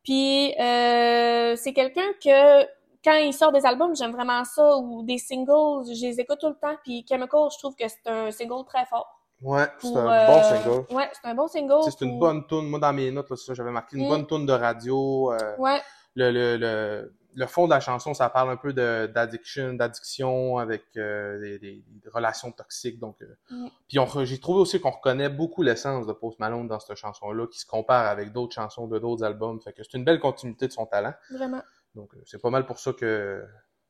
Puis 0.03 0.53
euh, 0.59 1.55
c'est 1.55 1.73
quelqu'un 1.73 2.13
que 2.23 2.63
quand 3.03 3.15
il 3.15 3.33
sort 3.33 3.51
des 3.51 3.65
albums, 3.65 3.95
j'aime 3.95 4.11
vraiment 4.11 4.43
ça, 4.43 4.77
ou 4.77 5.03
des 5.03 5.17
singles, 5.17 5.85
je 5.85 6.05
les 6.05 6.19
écoute 6.19 6.39
tout 6.39 6.49
le 6.49 6.55
temps. 6.55 6.75
Puis 6.83 7.05
Chemical, 7.07 7.49
je 7.51 7.57
trouve 7.57 7.75
que 7.75 7.87
c'est 7.87 8.07
un 8.07 8.31
single 8.31 8.63
très 8.65 8.85
fort. 8.85 9.20
Ouais, 9.41 9.67
c'est 9.79 9.87
un 9.87 10.27
bon 10.27 10.37
euh, 10.37 10.43
single. 10.43 10.85
Ouais, 10.95 11.09
c'est 11.13 11.27
un 11.29 11.33
bon 11.35 11.47
single. 11.47 11.79
Tu 11.83 11.91
sais, 11.91 11.97
C'est 11.97 12.05
une 12.05 12.11
pour- 12.11 12.19
bonne 12.19 12.45
tune. 12.47 12.67
Moi, 12.69 12.79
dans 12.79 12.93
mes 12.93 13.09
notes, 13.11 13.29
là, 13.29 13.35
c'est 13.35 13.45
ça, 13.45 13.53
j'avais 13.53 13.71
marqué 13.71 13.97
une 13.97 14.05
Mm. 14.05 14.09
bonne 14.09 14.27
tune 14.27 14.45
de 14.45 14.53
radio. 14.53 15.33
euh, 15.33 15.55
Ouais, 15.57 15.81
le, 16.15 16.29
le, 16.31 16.57
le, 16.57 17.13
le 17.33 17.45
fond 17.47 17.65
de 17.65 17.69
la 17.71 17.79
chanson, 17.79 18.13
ça 18.13 18.29
parle 18.29 18.49
un 18.51 18.57
peu 18.57 18.73
d'addiction, 18.73 19.73
d'addiction 19.73 20.57
avec 20.57 20.83
euh, 20.97 21.39
des, 21.59 21.83
relations 22.13 22.51
toxiques. 22.51 22.99
Donc, 22.99 23.17
Mm. 23.49 23.67
puis 23.87 23.99
on- 23.99 24.25
j'ai 24.25 24.39
trouvé 24.39 24.59
aussi 24.59 24.79
qu'on 24.79 24.91
reconnaît 24.91 25.29
beaucoup 25.29 25.63
l'essence 25.63 26.05
de 26.05 26.13
Post 26.13 26.39
Malone 26.39 26.67
dans 26.67 26.79
cette 26.79 26.95
chanson-là, 26.97 27.47
qui 27.47 27.59
se 27.59 27.65
compare 27.65 28.07
avec 28.07 28.31
d'autres 28.33 28.53
chansons 28.53 28.87
de 28.87 28.99
d'autres 28.99 29.23
albums. 29.23 29.59
Fait 29.61 29.73
que 29.73 29.81
c'est 29.83 29.97
une 29.97 30.03
belle 30.05 30.19
continuité 30.19 30.67
de 30.67 30.73
son 30.73 30.85
talent. 30.85 31.13
vraiment. 31.31 31.61
Donc, 31.95 32.11
c'est 32.25 32.41
pas 32.41 32.49
mal 32.49 32.65
pour 32.65 32.79
ça 32.79 32.93
que 32.93 33.43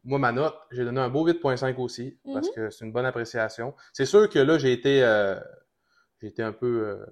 moi, 0.04 0.20
ma 0.20 0.32
note, 0.32 0.56
j'ai 0.72 0.84
donné 0.84 1.00
un 1.00 1.10
beau 1.10 1.26
8.5 1.26 1.78
aussi, 1.80 2.20
parce 2.34 2.48
Mhm. 2.50 2.54
que 2.56 2.70
c'est 2.70 2.86
une 2.86 2.92
bonne 2.92 3.06
appréciation. 3.06 3.76
C'est 3.94 4.06
sûr 4.06 4.30
que 4.30 4.40
là, 4.40 4.58
j'ai 4.58 4.74
été, 4.74 5.04
euh, 5.04 5.40
été 6.22 6.44
un 6.44 6.54
peu 6.54 6.88
euh, 6.88 7.06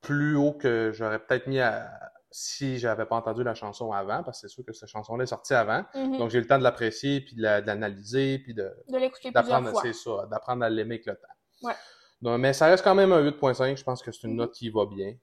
plus 0.00 0.36
haut 0.36 0.52
que 0.52 0.90
j'aurais 0.92 1.18
peut-être 1.18 1.46
mis 1.46 1.60
à, 1.60 1.90
si 2.30 2.78
j'avais 2.78 3.06
pas 3.06 3.16
entendu 3.16 3.42
la 3.44 3.54
chanson 3.54 3.92
avant, 3.92 4.22
parce 4.24 4.40
que 4.42 4.48
c'est 4.48 4.52
sûr 4.52 4.64
que 4.64 4.72
cette 4.72 4.88
chanson-là 4.88 5.24
est 5.24 5.28
sortie 5.28 5.54
avant. 5.54 5.84
Mhm. 5.94 6.18
Donc, 6.18 6.30
j'ai 6.30 6.38
eu 6.38 6.40
le 6.40 6.46
temps 6.46 6.58
de 6.58 6.64
l'apprécier, 6.64 7.20
puis 7.20 7.36
de 7.36 7.42
la- 7.42 7.60
de 7.60 7.66
l'analyser, 7.66 8.38
puis 8.40 8.54
de, 8.54 8.72
de 8.88 8.98
l'écouter 8.98 9.30
plusieurs 9.30 9.44
d'apprendre, 9.44 9.70
fois. 9.70 9.82
c'est 9.82 9.92
ça, 9.92 10.26
d'apprendre 10.30 10.64
à 10.64 10.70
l'aimer 10.70 10.96
avec 10.96 11.06
le 11.06 11.14
temps. 11.14 11.68
Ouais. 11.68 11.74
Donc, 12.22 12.40
mais 12.40 12.52
ça 12.52 12.66
reste 12.66 12.82
quand 12.82 12.94
même 12.94 13.12
un 13.12 13.20
8.5, 13.20 13.76
je 13.76 13.84
pense 13.84 14.02
que 14.02 14.10
c'est 14.12 14.26
une 14.26 14.36
note 14.36 14.52
qui 14.52 14.68
va 14.70 14.86
bien. 14.86 15.14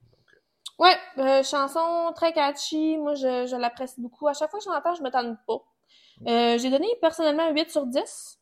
Ouais, 0.78 0.96
euh, 1.18 1.42
chanson 1.42 2.12
très 2.14 2.32
catchy. 2.32 2.96
Moi, 2.96 3.14
je, 3.14 3.46
je 3.46 3.56
l'apprécie 3.56 4.00
beaucoup. 4.00 4.26
À 4.28 4.32
chaque 4.32 4.50
fois 4.50 4.58
que 4.58 4.64
je 4.64 4.70
l'entends, 4.70 4.94
je 4.94 5.02
me 5.02 5.10
tente 5.10 5.36
pas. 5.46 5.58
Euh, 6.28 6.58
j'ai 6.58 6.70
donné 6.70 6.86
personnellement 7.00 7.44
un 7.44 7.52
8 7.52 7.70
sur 7.70 7.86
10. 7.86 8.38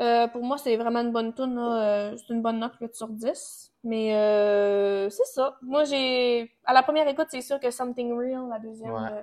Euh, 0.00 0.28
pour 0.28 0.42
moi, 0.42 0.56
c'est 0.58 0.76
vraiment 0.76 1.00
une 1.00 1.12
bonne 1.12 1.34
tune. 1.34 1.58
Euh, 1.58 2.16
c'est 2.16 2.32
une 2.32 2.42
bonne 2.42 2.58
note, 2.58 2.72
8 2.80 2.94
sur 2.94 3.08
10. 3.08 3.72
Mais 3.84 4.14
euh, 4.16 5.10
c'est 5.10 5.26
ça. 5.26 5.56
Moi, 5.62 5.84
j'ai... 5.84 6.50
À 6.64 6.72
la 6.72 6.82
première 6.82 7.06
écoute, 7.08 7.26
c'est 7.30 7.42
sûr 7.42 7.60
que 7.60 7.70
Something 7.70 8.12
Real, 8.16 8.48
la 8.48 8.58
deuxième... 8.58 8.92
Ouais. 8.92 9.10
euh, 9.12 9.22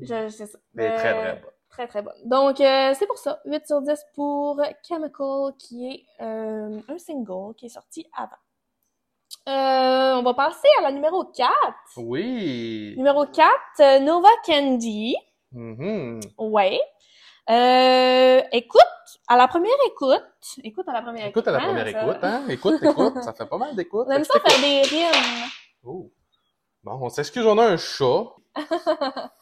je, 0.00 0.28
c'est 0.28 0.46
ça. 0.46 0.58
Mais 0.74 0.94
très, 0.96 1.08
Euh, 1.08 1.22
très 1.22 1.32
bonne. 1.34 1.50
Très, 1.70 1.86
très 1.88 2.02
bonne. 2.02 2.14
Donc, 2.24 2.60
euh, 2.60 2.92
c'est 2.94 3.06
pour 3.06 3.16
ça. 3.18 3.40
8 3.46 3.66
sur 3.66 3.80
10 3.80 4.04
pour 4.14 4.60
Chemical, 4.86 5.54
qui 5.58 5.88
est 5.88 6.04
euh, 6.22 6.80
un 6.88 6.98
single 6.98 7.54
qui 7.56 7.66
est 7.66 7.70
sorti 7.70 8.06
avant. 8.14 8.36
Euh, 9.48 10.16
on 10.18 10.22
va 10.22 10.34
passer 10.34 10.68
à 10.78 10.82
la 10.82 10.92
numéro 10.92 11.24
4. 11.24 11.50
Oui! 11.96 12.94
Numéro 12.98 13.24
4, 13.26 13.48
euh, 13.80 13.98
Nova 14.00 14.28
Candy. 14.44 15.16
Mhm. 15.52 16.20
Ouais. 16.38 16.80
Euh, 17.50 18.40
écoute, 18.52 18.80
à 19.28 19.36
la 19.36 19.48
première 19.48 19.72
écoute, 19.86 20.22
écoute 20.62 20.88
à 20.88 20.92
la 20.92 21.02
première 21.02 21.26
écoute. 21.26 21.42
Écoute 21.42 21.48
à 21.48 21.52
la 21.52 21.58
hein, 21.58 21.66
première 21.66 21.90
ça- 21.90 22.02
écoute, 22.04 22.18
hein? 22.22 22.42
Écoute, 22.48 22.82
écoute, 22.82 23.22
ça 23.22 23.32
fait 23.32 23.46
pas 23.46 23.58
mal 23.58 23.74
d'écoute. 23.74 24.06
On 24.08 24.12
aime 24.12 24.24
Fait 24.24 24.32
ça 24.32 24.40
faire 24.40 24.60
des 24.60 24.82
rimes. 24.82 25.48
Oh. 25.84 26.10
Bon, 26.84 26.98
on 27.02 27.08
s'excuse, 27.08 27.44
on 27.46 27.58
a 27.58 27.64
un 27.66 27.76
chat. 27.76 28.24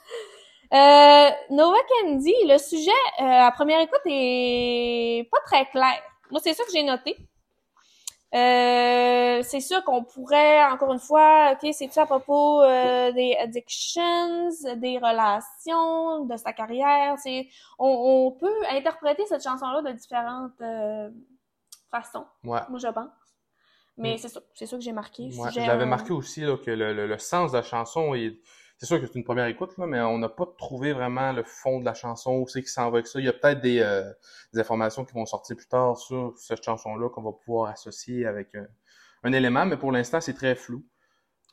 Euh, 0.73 1.31
Nova 1.50 1.79
Candy, 1.88 2.33
le 2.45 2.57
sujet 2.57 2.93
euh, 3.21 3.25
à 3.25 3.50
première 3.50 3.81
écoute 3.81 4.02
est 4.07 5.29
pas 5.29 5.40
très 5.45 5.67
clair. 5.67 6.00
Moi, 6.31 6.40
c'est 6.45 6.55
ça 6.55 6.62
que 6.62 6.71
j'ai 6.73 6.85
noté. 6.85 7.17
Euh, 8.33 9.43
c'est 9.43 9.61
sûr 9.61 9.83
qu'on 9.85 10.05
pourrait, 10.05 10.65
encore 10.67 10.93
une 10.93 11.01
fois, 11.01 11.53
ok, 11.55 11.69
c'est 11.73 11.93
ça 11.93 12.03
à 12.03 12.07
propos 12.07 12.63
euh, 12.63 13.11
des 13.13 13.37
addictions, 13.37 14.49
des 14.77 14.99
relations, 14.99 16.25
de 16.27 16.37
sa 16.37 16.53
carrière? 16.53 17.17
C'est, 17.19 17.49
on, 17.79 17.89
on 17.89 18.31
peut 18.33 18.53
interpréter 18.71 19.27
cette 19.27 19.43
chanson-là 19.43 19.83
de 19.83 19.93
différentes 19.97 20.61
euh, 20.61 21.11
façons. 21.91 22.27
Ouais. 22.45 22.61
Moi, 22.69 22.79
je 22.79 22.89
pense. 22.89 23.09
Mais 23.99 24.15
Mm. 24.15 24.19
c'est 24.19 24.29
ça, 24.29 24.41
c'est 24.55 24.67
ça 24.67 24.77
que 24.77 24.83
j'ai 24.83 24.93
marqué. 24.93 25.25
Ouais, 25.25 25.51
J'avais 25.51 25.87
marqué 25.87 26.13
aussi 26.13 26.41
là, 26.43 26.57
que 26.57 26.71
le, 26.71 26.93
le- 26.95 27.07
le 27.07 27.19
sens 27.19 27.53
de 27.53 27.57
la 27.59 27.63
chanson 27.63 28.15
est. 28.15 28.39
C'est 28.81 28.87
sûr 28.87 28.99
que 28.99 29.07
c'est 29.07 29.15
une 29.17 29.25
première 29.25 29.45
écoute, 29.45 29.77
là, 29.77 29.85
mais 29.87 30.01
on 30.01 30.17
n'a 30.17 30.31
pas 30.31 30.47
trouvé 30.57 30.95
vraiment 30.95 31.33
le 31.33 31.43
fond 31.45 31.81
de 31.81 31.85
la 31.85 31.93
chanson, 31.93 32.39
où 32.39 32.49
c'est 32.49 32.63
qui 32.63 32.71
s'en 32.71 32.85
va 32.91 32.97
avec 32.97 33.07
ça. 33.07 33.19
Il 33.19 33.27
y 33.27 33.29
a 33.29 33.35
peut-être 33.35 33.61
des, 33.61 33.81
euh, 33.81 34.11
des 34.55 34.61
informations 34.61 35.05
qui 35.05 35.13
vont 35.13 35.27
sortir 35.27 35.55
plus 35.55 35.69
tard 35.69 35.99
sur 35.99 36.33
cette 36.39 36.65
chanson-là 36.65 37.11
qu'on 37.11 37.21
va 37.23 37.33
pouvoir 37.33 37.71
associer 37.73 38.25
avec 38.25 38.55
un, 38.55 38.67
un 39.25 39.33
élément, 39.35 39.67
mais 39.67 39.77
pour 39.77 39.93
l'instant, 39.93 40.23
c'est 40.23 40.33
très 40.33 40.55
flou. 40.55 40.83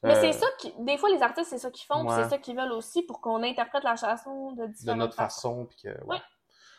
Mais 0.04 0.16
Euh, 0.16 0.22
c'est 0.22 0.32
ça 0.40 0.46
qui, 0.58 0.74
des 0.80 0.98
fois, 0.98 1.10
les 1.10 1.22
artistes, 1.22 1.50
c'est 1.50 1.58
ça 1.58 1.70
qu'ils 1.70 1.86
font, 1.86 2.08
Ouais. 2.08 2.16
c'est 2.24 2.30
ça 2.30 2.38
qu'ils 2.38 2.56
veulent 2.56 2.72
aussi 2.72 3.04
pour 3.04 3.20
qu'on 3.20 3.44
interprète 3.44 3.84
la 3.84 3.98
chanson 3.98 4.54
de 4.54 4.66
de 4.68 4.72
différentes 4.72 4.98
notre 5.00 5.16
façons. 5.16 5.66
façon. 5.66 5.66
Puis 5.66 5.80
que, 5.84 6.06
ouais. 6.06 6.22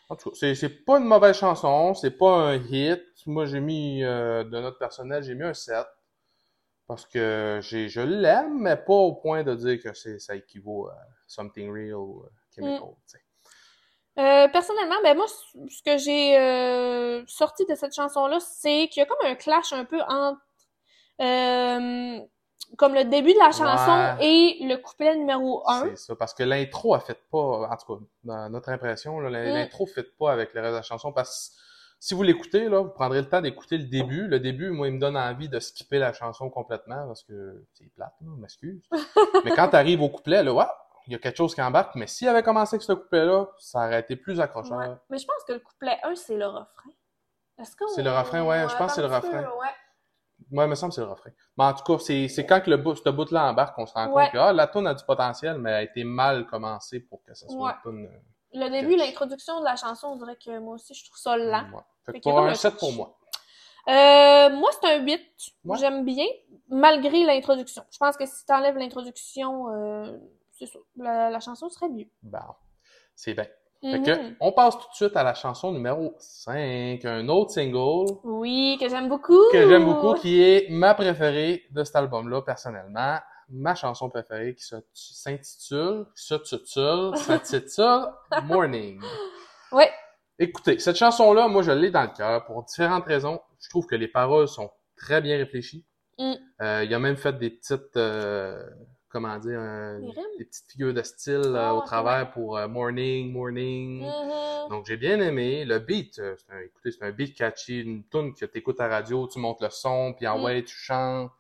En 0.09 0.17
tout 0.17 0.31
cas, 0.31 0.37
c'est, 0.41 0.55
c'est 0.55 0.71
pas 0.71 0.97
une 0.99 1.05
mauvaise 1.05 1.37
chanson, 1.37 1.93
c'est 1.93 2.13
pas 2.17 2.33
un 2.33 2.55
hit. 2.55 3.03
Moi, 3.27 3.45
j'ai 3.45 3.61
mis, 3.61 4.03
euh, 4.03 4.45
de 4.45 4.59
notre 4.61 4.79
personnel, 4.79 5.23
j'ai 5.23 5.35
mis 5.35 5.45
un 5.45 5.53
7. 5.53 5.85
Parce 6.89 7.05
que 7.07 7.61
j'ai, 7.63 7.89
je 7.89 8.01
l'aime, 8.01 8.59
mais 8.61 8.77
pas 8.77 8.95
au 8.95 9.13
point 9.15 9.45
de 9.45 9.55
dire 9.55 9.79
que 9.83 9.93
c'est, 9.93 10.19
ça 10.19 10.35
équivaut 10.35 10.89
à 10.89 10.97
Something 11.27 11.71
Real 11.71 11.95
ou 11.95 12.23
euh, 12.25 12.29
Chemical. 12.55 12.89
Mm. 12.89 14.21
Euh, 14.21 14.49
personnellement, 14.49 14.97
ben 15.05 15.17
moi, 15.17 15.27
ce 15.29 15.83
que 15.85 15.97
j'ai 15.99 16.37
euh, 16.39 17.23
sorti 17.27 17.65
de 17.67 17.75
cette 17.77 17.95
chanson-là, 17.95 18.39
c'est 18.41 18.89
qu'il 18.89 19.01
y 19.01 19.05
a 19.05 19.07
comme 19.07 19.25
un 19.25 19.37
clash 19.37 19.73
un 19.73 19.85
peu 19.85 20.01
entre 20.01 20.41
euh, 21.21 22.19
comme 22.77 22.95
le 22.95 23.05
début 23.05 23.33
de 23.33 23.39
la 23.39 23.51
chanson 23.53 24.17
Ouais. 24.19 24.27
et 24.27 24.67
le 24.67 24.77
couplet 24.77 25.15
numéro 25.17 25.63
1. 25.69 25.91
C'est 25.91 25.97
ça, 25.99 26.17
parce 26.17 26.35
que 26.35 26.43
l'intro 26.43 26.95
a 26.95 27.01
fait 27.01 27.21
pas, 27.31 27.69
en 27.71 27.77
tout 27.77 27.95
cas, 27.97 28.05
dans 28.25 28.49
notre 28.51 28.71
impression, 28.71 29.21
là, 29.21 29.29
Mm. 29.31 29.55
l'intro 29.55 29.87
fait 29.87 30.17
pas 30.19 30.33
avec 30.33 30.53
le 30.55 30.61
reste 30.63 30.73
de 30.73 30.77
la 30.77 30.83
chanson, 30.83 31.13
parce 31.13 31.51
que 31.51 31.68
si 32.01 32.15
vous 32.15 32.23
l'écoutez, 32.23 32.69
là, 32.69 32.81
vous 32.81 32.91
prendrez 32.91 33.21
le 33.21 33.29
temps 33.29 33.41
d'écouter 33.41 33.77
le 33.79 33.85
début. 33.85 34.29
Le 34.29 34.39
début, 34.41 34.71
moi, 34.71 34.89
il 34.89 34.95
me 34.95 35.01
donne 35.01 35.17
envie 35.17 35.49
de 35.49 35.59
skipper 35.59 35.99
la 35.99 36.13
chanson 36.13 36.49
complètement, 36.51 37.07
parce 37.07 37.23
que 37.25 37.65
c'est 37.75 37.93
plate, 37.95 38.15
là, 38.21 38.29
m'excuse. 38.39 38.81
mais 39.45 39.51
quand 39.53 39.69
t'arrives 39.69 40.01
au 40.03 40.09
couplet, 40.09 40.43
là, 40.43 40.53
ouais, 40.53 40.65
il 41.07 41.13
y 41.13 41.17
a 41.17 41.19
quelque 41.19 41.37
chose 41.37 41.55
qui 41.55 41.63
embarque, 41.63 41.95
mais 41.95 42.07
s'il 42.07 42.29
avait 42.29 42.43
commencé 42.43 42.75
avec 42.77 42.83
ce 42.83 42.93
couplet-là, 42.93 43.47
ça 43.59 43.79
aurait 43.87 44.01
été 44.01 44.15
plus 44.17 44.41
accrocheur. 44.41 44.79
Ouais. 44.79 44.95
Mais 45.11 45.19
je 45.19 45.27
pense 45.27 45.43
que 45.47 45.53
le 45.55 45.59
couplet 45.61 45.99
1, 46.05 46.15
c'est 46.17 46.37
le 46.37 46.47
refrain. 46.47 46.91
Est-ce 47.59 47.75
que 47.75 47.85
C'est 47.95 48.03
le 48.03 48.11
refrain, 48.11 48.45
ouais, 48.45 48.69
je 48.69 48.77
pense 48.77 48.89
que 48.91 48.95
c'est 48.97 49.09
le 49.09 49.13
refrain. 49.15 49.41
ouais. 49.43 49.69
Moi, 50.53 50.65
il 50.65 50.71
me 50.71 50.75
semble 50.77 50.91
que 50.91 50.95
c'est 50.95 51.01
le 51.01 51.09
refrain. 51.09 51.31
Mais 51.57 51.65
en 51.65 51.75
tout 51.75 51.83
cas, 51.83 51.99
c'est, 51.99 52.29
c'est 52.29 52.47
quand 52.47 52.61
que 52.61 52.71
le 52.71 52.77
bout, 52.77 52.95
ce 52.95 53.09
bout-là 53.11 53.51
embarque 53.51 53.75
qu'on 53.75 53.87
se 53.87 53.93
rend 53.95 54.07
Ouais. 54.13 54.25
compte 54.25 54.33
que, 54.35 54.39
ah, 54.39 54.53
la 54.53 54.69
tune 54.69 54.87
a 54.87 54.95
du 54.95 55.05
potentiel, 55.05 55.59
mais 55.59 55.71
elle 55.71 55.77
a 55.77 55.83
été 55.83 56.05
mal 56.05 56.47
commencée 56.47 57.01
pour 57.01 57.25
que 57.25 57.35
ça 57.35 57.49
soit 57.49 57.77
une 57.85 57.91
tune, 57.91 58.07
euh, 58.07 58.19
Le 58.55 58.69
début, 58.71 58.97
l'introduction 58.97 59.61
de 59.61 59.65
la 59.65 59.77
chanson, 59.77 60.09
on 60.09 60.17
dirait 60.17 60.37
que 60.37 60.59
moi 60.59 60.75
aussi, 60.75 60.95
je 60.95 61.05
trouve 61.05 61.19
ça 61.19 61.37
lent. 61.37 61.65
Ouais. 61.73 61.83
Fait 62.07 62.13
Fait 62.13 62.19
que 62.21 62.23
pour 62.25 62.39
un 62.39 62.47
un 62.49 62.55
7 62.55 62.71
switch. 62.73 62.81
pour 62.81 62.93
moi. 62.95 63.15
Euh, 63.89 64.51
moi, 64.51 64.71
c'est 64.81 64.89
un 64.95 65.01
8. 65.03 65.21
Ouais. 65.65 65.79
J'aime 65.79 66.05
bien, 66.05 66.27
malgré 66.69 67.25
l'introduction. 67.25 67.83
Je 67.91 67.99
pense 67.99 68.17
que 68.17 68.27
si 68.27 68.45
t'enlèves 68.47 68.77
l'introduction, 68.77 69.69
euh, 69.71 70.17
c'est. 70.59 70.67
La, 70.97 71.31
la 71.31 71.41
chanson 71.41 71.69
serait 71.69 71.89
mieux. 71.89 72.07
Bon, 72.23 72.39
c'est 73.15 73.35
bien. 73.35 73.47
Fait 73.81 73.99
Mhm. 73.99 74.05
que, 74.05 74.35
on 74.41 74.51
passe 74.53 74.77
tout 74.77 74.89
de 74.91 74.95
suite 74.95 75.17
à 75.17 75.23
la 75.23 75.35
chanson 75.35 75.71
numéro 75.71 76.13
5, 76.19 77.05
un 77.05 77.29
autre 77.29 77.53
single 77.53 78.11
Oui, 78.25 78.77
que 78.81 78.89
j'aime 78.89 79.09
beaucoup. 79.09 79.39
que 79.53 79.69
j'aime 79.69 79.85
beaucoup, 79.85 80.15
qui 80.15 80.43
est 80.43 80.67
ma 80.69 80.95
préférée 80.95 81.65
de 81.71 81.85
cet 81.85 81.95
album-là, 81.95 82.43
personnellement. 82.43 83.19
Ma 83.51 83.75
chanson 83.75 84.11
préférée 84.11 84.55
qui 84.55 84.65
s'intitule, 84.95 86.05
se 86.15 86.35
titule, 86.35 87.17
s'intitule 87.17 88.07
Morning. 88.45 89.01
Ouais. 89.73 89.91
Écoutez, 90.39 90.79
cette 90.79 90.97
chanson-là, 90.97 91.49
moi, 91.49 91.63
je 91.63 91.71
l'ai 91.73 91.91
dans 91.91 92.03
le 92.03 92.17
cœur 92.17 92.45
pour 92.45 92.63
différentes 92.65 93.07
raisons. 93.07 93.41
Je 93.61 93.69
trouve 93.71 93.87
que 93.87 93.97
les 93.97 94.09
paroles 94.09 94.49
sont 94.49 94.71
très 94.97 95.21
bien 95.21 95.37
réfléchies. 95.39 95.85
Mm. 96.19 96.33
Euh, 96.63 96.85
il 96.85 96.93
a 96.95 96.99
même 96.99 97.17
fait 97.17 97.39
des 97.39 97.51
petites, 97.51 97.97
euh, 97.97 98.63
comment 99.09 99.39
dire, 99.39 99.59
euh, 99.59 99.99
Des 100.39 100.45
petites 100.45 100.71
figures 100.71 100.93
de 100.95 101.03
style 101.03 101.55
Ah, 101.57 101.75
au 101.75 101.81
travers 101.83 102.31
pour 102.31 102.59
morning, 102.69 103.33
morning. 103.33 104.03
Mhm. 104.03 104.69
Donc 104.69 104.85
j'ai 104.87 104.97
bien 104.99 105.19
aimé 105.21 105.65
le 105.65 105.79
beat. 105.79 106.15
c'est 106.17 106.53
un, 106.53 106.59
écoutez, 106.61 106.91
c'est 106.93 107.03
un 107.05 107.11
beat 107.13 107.35
catchy, 107.37 107.81
une 107.81 108.05
tune 108.09 108.35
que 108.35 108.45
t'écoutes 108.45 108.81
à 108.81 108.89
la 108.89 108.97
radio, 108.97 109.27
tu 109.27 109.39
montes 109.39 109.63
le 109.63 109.71
son, 109.71 110.13
puis 110.13 110.27
en 110.27 110.39
Mm. 110.39 110.45
ouais, 110.45 110.63
tu 110.65 110.75
chantes. 110.77 111.31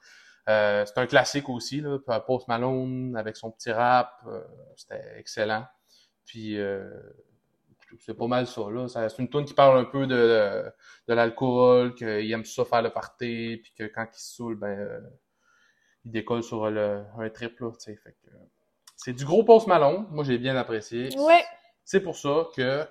Euh, 0.48 0.84
c'est 0.86 0.98
un 0.98 1.06
classique 1.06 1.48
aussi, 1.48 1.80
là. 1.80 1.98
Post 2.26 2.48
Malone 2.48 3.16
avec 3.16 3.36
son 3.36 3.50
petit 3.50 3.70
rap, 3.70 4.22
euh, 4.26 4.40
c'était 4.76 5.02
excellent. 5.18 5.66
Puis 6.24 6.58
euh, 6.58 6.88
c'est 8.00 8.14
pas 8.14 8.26
mal 8.26 8.46
ça, 8.46 8.62
là. 8.70 8.86
C'est 8.88 9.18
une 9.18 9.28
tune 9.28 9.44
qui 9.44 9.54
parle 9.54 9.78
un 9.78 9.84
peu 9.84 10.06
de, 10.06 10.14
de, 10.14 10.64
de 11.08 11.14
l'alcool, 11.14 11.94
qu'il 11.94 12.32
aime 12.32 12.44
ça 12.44 12.64
faire 12.64 12.82
le 12.82 12.90
party, 12.90 13.60
puis 13.62 13.72
que 13.76 13.84
quand 13.84 14.06
il 14.12 14.18
se 14.18 14.34
saoule, 14.36 14.56
ben 14.56 15.02
il 16.04 16.12
décolle 16.12 16.42
sur 16.42 16.70
le, 16.70 17.04
un 17.18 17.28
trip, 17.28 17.60
là. 17.60 17.70
Fait 17.84 17.94
que, 17.96 18.30
c'est 18.96 19.12
du 19.12 19.24
gros 19.24 19.44
Post 19.44 19.66
Malone. 19.66 20.06
Moi, 20.10 20.24
j'ai 20.24 20.38
bien 20.38 20.56
apprécié. 20.56 21.08
Ouais. 21.18 21.44
C'est 21.84 22.00
pour 22.00 22.16
ça 22.16 22.46
que. 22.56 22.84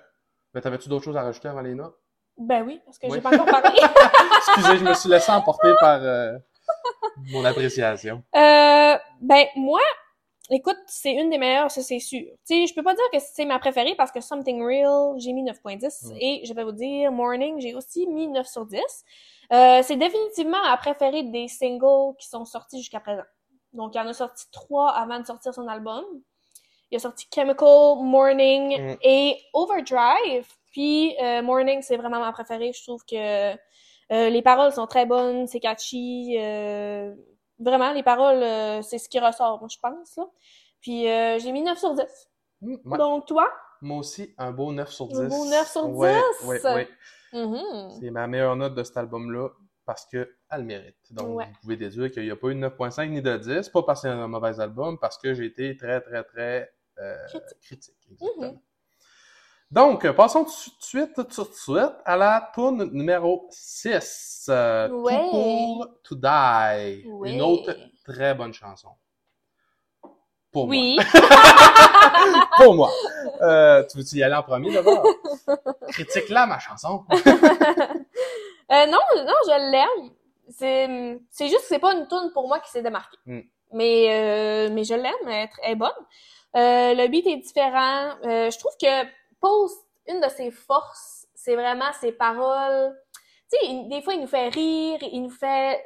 Ben, 0.54 0.60
t'avais-tu 0.60 0.88
d'autres 0.88 1.04
choses 1.04 1.16
à 1.16 1.22
rajouter 1.22 1.48
avant 1.48 1.60
les 1.60 1.74
notes? 1.74 1.96
Ben 2.38 2.62
oui, 2.64 2.80
parce 2.84 2.98
que 2.98 3.06
Oui. 3.06 3.14
j'ai 3.14 3.20
pas 3.20 3.34
encore 3.34 3.46
parlé. 3.46 3.78
Excusez, 4.46 4.78
je 4.78 4.84
me 4.84 4.94
suis 4.94 5.08
laissé 5.08 5.30
emporter 5.32 5.72
par 5.80 6.00
euh, 6.02 6.38
mon 7.32 7.44
appréciation. 7.44 8.22
Euh, 8.34 8.96
ben 9.20 9.46
moi, 9.56 9.80
écoute, 10.50 10.78
c'est 10.86 11.12
une 11.12 11.30
des 11.30 11.38
meilleures, 11.38 11.70
ça 11.70 11.82
c'est 11.82 11.98
sûr. 11.98 12.22
Tu 12.46 12.54
sais, 12.62 12.66
je 12.66 12.74
peux 12.74 12.82
pas 12.82 12.94
dire 12.94 13.04
que 13.12 13.18
c'est 13.18 13.44
ma 13.44 13.58
préférée 13.58 13.94
parce 13.96 14.10
que 14.12 14.20
Something 14.20 14.62
Real, 14.62 15.14
j'ai 15.18 15.32
mis 15.32 15.42
9.10 15.44 16.08
Mm. 16.12 16.16
et 16.20 16.42
je 16.44 16.54
vais 16.54 16.64
vous 16.64 16.72
dire 16.72 17.12
Morning, 17.12 17.60
j'ai 17.60 17.74
aussi 17.74 18.06
mis 18.06 18.28
9 18.28 18.46
sur 18.46 18.64
10. 18.66 18.80
Euh, 19.52 19.82
c'est 19.82 19.96
définitivement 19.96 20.62
ma 20.62 20.76
préférée 20.76 21.22
des 21.22 21.48
singles 21.48 22.14
qui 22.18 22.28
sont 22.28 22.44
sortis 22.44 22.78
jusqu'à 22.78 23.00
présent. 23.00 23.22
Donc, 23.72 23.94
il 23.94 23.98
y 23.98 24.00
en 24.00 24.06
a 24.08 24.12
sorti 24.14 24.44
trois 24.50 24.90
avant 24.90 25.20
de 25.20 25.26
sortir 25.26 25.52
son 25.54 25.68
album. 25.68 26.04
Il 26.90 26.96
a 26.96 26.98
sorti 27.00 27.26
Chemical, 27.34 27.96
Morning 28.02 28.80
Mm. 28.80 28.96
et 29.02 29.36
Overdrive. 29.52 30.46
Puis 30.72 31.14
euh, 31.22 31.42
Morning, 31.42 31.80
c'est 31.82 31.96
vraiment 31.96 32.20
ma 32.20 32.32
préférée. 32.32 32.72
Je 32.74 32.82
trouve 32.82 33.02
que 33.04 33.54
euh, 34.12 34.28
les 34.30 34.42
paroles 34.42 34.72
sont 34.72 34.86
très 34.86 35.06
bonnes, 35.06 35.46
c'est 35.46 35.60
catchy. 35.60 36.36
euh, 36.38 37.14
vraiment, 37.58 37.92
les 37.92 38.02
paroles, 38.02 38.42
euh, 38.42 38.82
c'est 38.82 38.98
ce 38.98 39.08
qui 39.08 39.18
ressort, 39.20 39.58
moi, 39.58 39.68
je 39.70 39.78
pense. 39.80 40.16
Là. 40.16 40.24
Puis 40.80 41.08
euh, 41.08 41.38
j'ai 41.38 41.52
mis 41.52 41.62
9 41.62 41.78
sur 41.78 41.94
10. 41.94 42.04
Hmm, 42.60 42.76
ouais. 42.84 42.98
Donc, 42.98 43.26
toi? 43.26 43.48
Moi 43.80 43.98
aussi, 43.98 44.34
un 44.38 44.50
beau 44.50 44.72
9 44.72 44.90
sur 44.90 45.06
10. 45.08 45.18
Un 45.20 45.28
beau 45.28 45.44
9 45.46 45.70
sur 45.70 45.88
Ouais, 45.90 46.14
10. 46.40 46.46
ouais, 46.48 46.62
ouais. 46.74 46.88
Mhm. 47.32 47.90
C'est 48.00 48.10
ma 48.10 48.26
meilleure 48.26 48.56
note 48.56 48.74
de 48.74 48.82
cet 48.82 48.96
album-là 48.96 49.48
parce 49.84 50.06
qu'elle 50.06 50.28
le 50.52 50.62
mérite. 50.62 50.96
Donc, 51.12 51.36
Ouais. 51.36 51.46
vous 51.46 51.60
pouvez 51.62 51.76
déduire 51.76 52.10
qu'il 52.10 52.22
n'y 52.24 52.30
a 52.30 52.36
pas 52.36 52.48
eu 52.48 52.54
de 52.54 52.60
9.5 52.60 53.10
ni 53.10 53.22
de 53.22 53.36
10. 53.36 53.68
Pas 53.70 53.82
parce 53.82 54.02
que 54.02 54.08
c'est 54.08 54.14
un 54.14 54.28
mauvais 54.28 54.58
album, 54.60 54.98
parce 54.98 55.18
que 55.18 55.34
j'ai 55.34 55.46
été 55.46 55.76
très, 55.76 56.00
très, 56.00 56.22
très 56.24 56.70
Critique. 57.28 57.60
critique. 57.62 57.94
exactement. 58.10 58.46
Mhm. 58.52 58.60
Donc, 59.70 60.10
passons 60.12 60.44
tout 60.44 60.50
de 60.50 60.84
suite, 60.84 61.14
tout 61.28 61.44
de 61.44 61.52
suite 61.52 61.92
à 62.04 62.16
la 62.16 62.50
tune 62.54 62.84
numéro 62.92 63.46
6. 63.50 64.46
Euh, 64.48 64.88
Ouais. 64.88 65.12
Too 65.18 65.30
Cool 65.30 65.88
to 66.04 66.14
Die. 66.14 67.06
Ouais. 67.06 67.32
Une 67.32 67.42
autre 67.42 67.76
très 68.04 68.34
bonne 68.34 68.54
chanson. 68.54 68.88
Pour 70.50 70.66
moi. 70.66 70.70
Oui. 70.70 70.96
Pour 72.56 72.74
moi. 72.74 72.90
Euh, 73.42 73.84
tu 73.90 73.98
veux-tu 73.98 74.16
y 74.16 74.22
aller 74.22 74.34
en 74.34 74.42
premier 74.42 74.72
d'abord? 74.72 75.04
Critique-la, 75.90 76.46
ma 76.46 76.58
chanson. 76.58 77.04
Euh, 78.70 78.84
non, 78.84 78.98
non, 79.16 79.32
je 79.46 79.70
l'aime. 79.72 80.10
C'est, 80.50 81.18
c'est 81.30 81.48
juste 81.48 81.60
que 81.62 81.66
c'est 81.68 81.78
pas 81.78 81.94
une 81.94 82.06
tune 82.06 82.30
pour 82.34 82.48
moi 82.48 82.60
qui 82.60 82.70
s'est 82.70 82.82
démarquée. 82.82 83.16
Mm. 83.24 83.40
Mais, 83.72 84.06
euh, 84.10 84.68
mais 84.70 84.84
je 84.84 84.92
l'aime, 84.92 85.14
elle, 85.26 85.32
est 85.32 85.46
tr- 85.46 85.58
elle 85.62 85.72
est 85.72 85.76
bonne. 85.76 85.88
Euh, 86.54 86.92
le 86.92 87.08
beat 87.08 87.26
est 87.26 87.38
différent. 87.38 88.10
Euh, 88.26 88.50
je 88.50 88.58
trouve 88.58 88.72
que 88.78 89.04
Post, 89.40 89.84
une 90.06 90.20
de 90.20 90.28
ses 90.28 90.50
forces, 90.50 91.26
c'est 91.34 91.54
vraiment 91.54 91.92
ses 92.00 92.12
paroles. 92.12 92.96
Tu 93.52 93.58
sais, 93.66 93.84
des 93.88 94.02
fois, 94.02 94.14
il 94.14 94.20
nous 94.20 94.26
fait 94.26 94.48
rire, 94.48 94.98
il 95.02 95.22
nous 95.22 95.30
fait... 95.30 95.82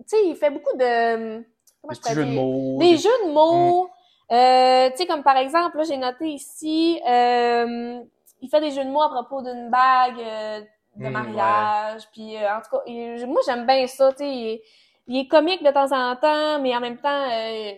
Tu 0.00 0.04
sais, 0.16 0.26
il 0.26 0.36
fait 0.36 0.50
beaucoup 0.50 0.76
de... 0.76 1.44
Comment 1.82 1.92
Des 1.92 2.08
je 2.08 2.14
jeux 2.14 2.24
de 2.26 2.30
mots. 2.34 2.78
Des 2.78 2.96
jeux 2.96 3.26
de 3.26 3.32
mots. 3.32 3.88
Euh, 4.30 4.90
tu 4.90 4.96
sais, 4.98 5.06
comme 5.06 5.22
par 5.22 5.36
exemple, 5.36 5.76
là, 5.78 5.84
j'ai 5.84 5.96
noté 5.96 6.26
ici, 6.28 7.00
euh, 7.08 8.00
il 8.40 8.48
fait 8.50 8.60
des 8.60 8.70
jeux 8.70 8.84
de 8.84 8.90
mots 8.90 9.02
à 9.02 9.08
propos 9.08 9.42
d'une 9.42 9.70
bague 9.70 10.20
euh, 10.20 10.60
de 10.96 11.08
Mm, 11.08 11.12
mariage. 11.12 12.02
Puis, 12.12 12.36
euh, 12.36 12.56
en 12.56 12.60
tout 12.60 12.70
cas, 12.70 12.82
il- 12.86 13.26
moi, 13.26 13.40
j'aime 13.46 13.66
bien 13.66 13.86
ça, 13.86 14.10
tu 14.12 14.18
sais. 14.18 14.28
Il, 14.30 14.60
il 15.06 15.20
est 15.20 15.28
comique 15.28 15.62
de 15.62 15.70
temps 15.70 15.90
en 15.92 16.16
temps, 16.16 16.60
mais 16.60 16.76
en 16.76 16.80
même 16.80 16.98
temps, 16.98 17.30
euh, 17.30 17.72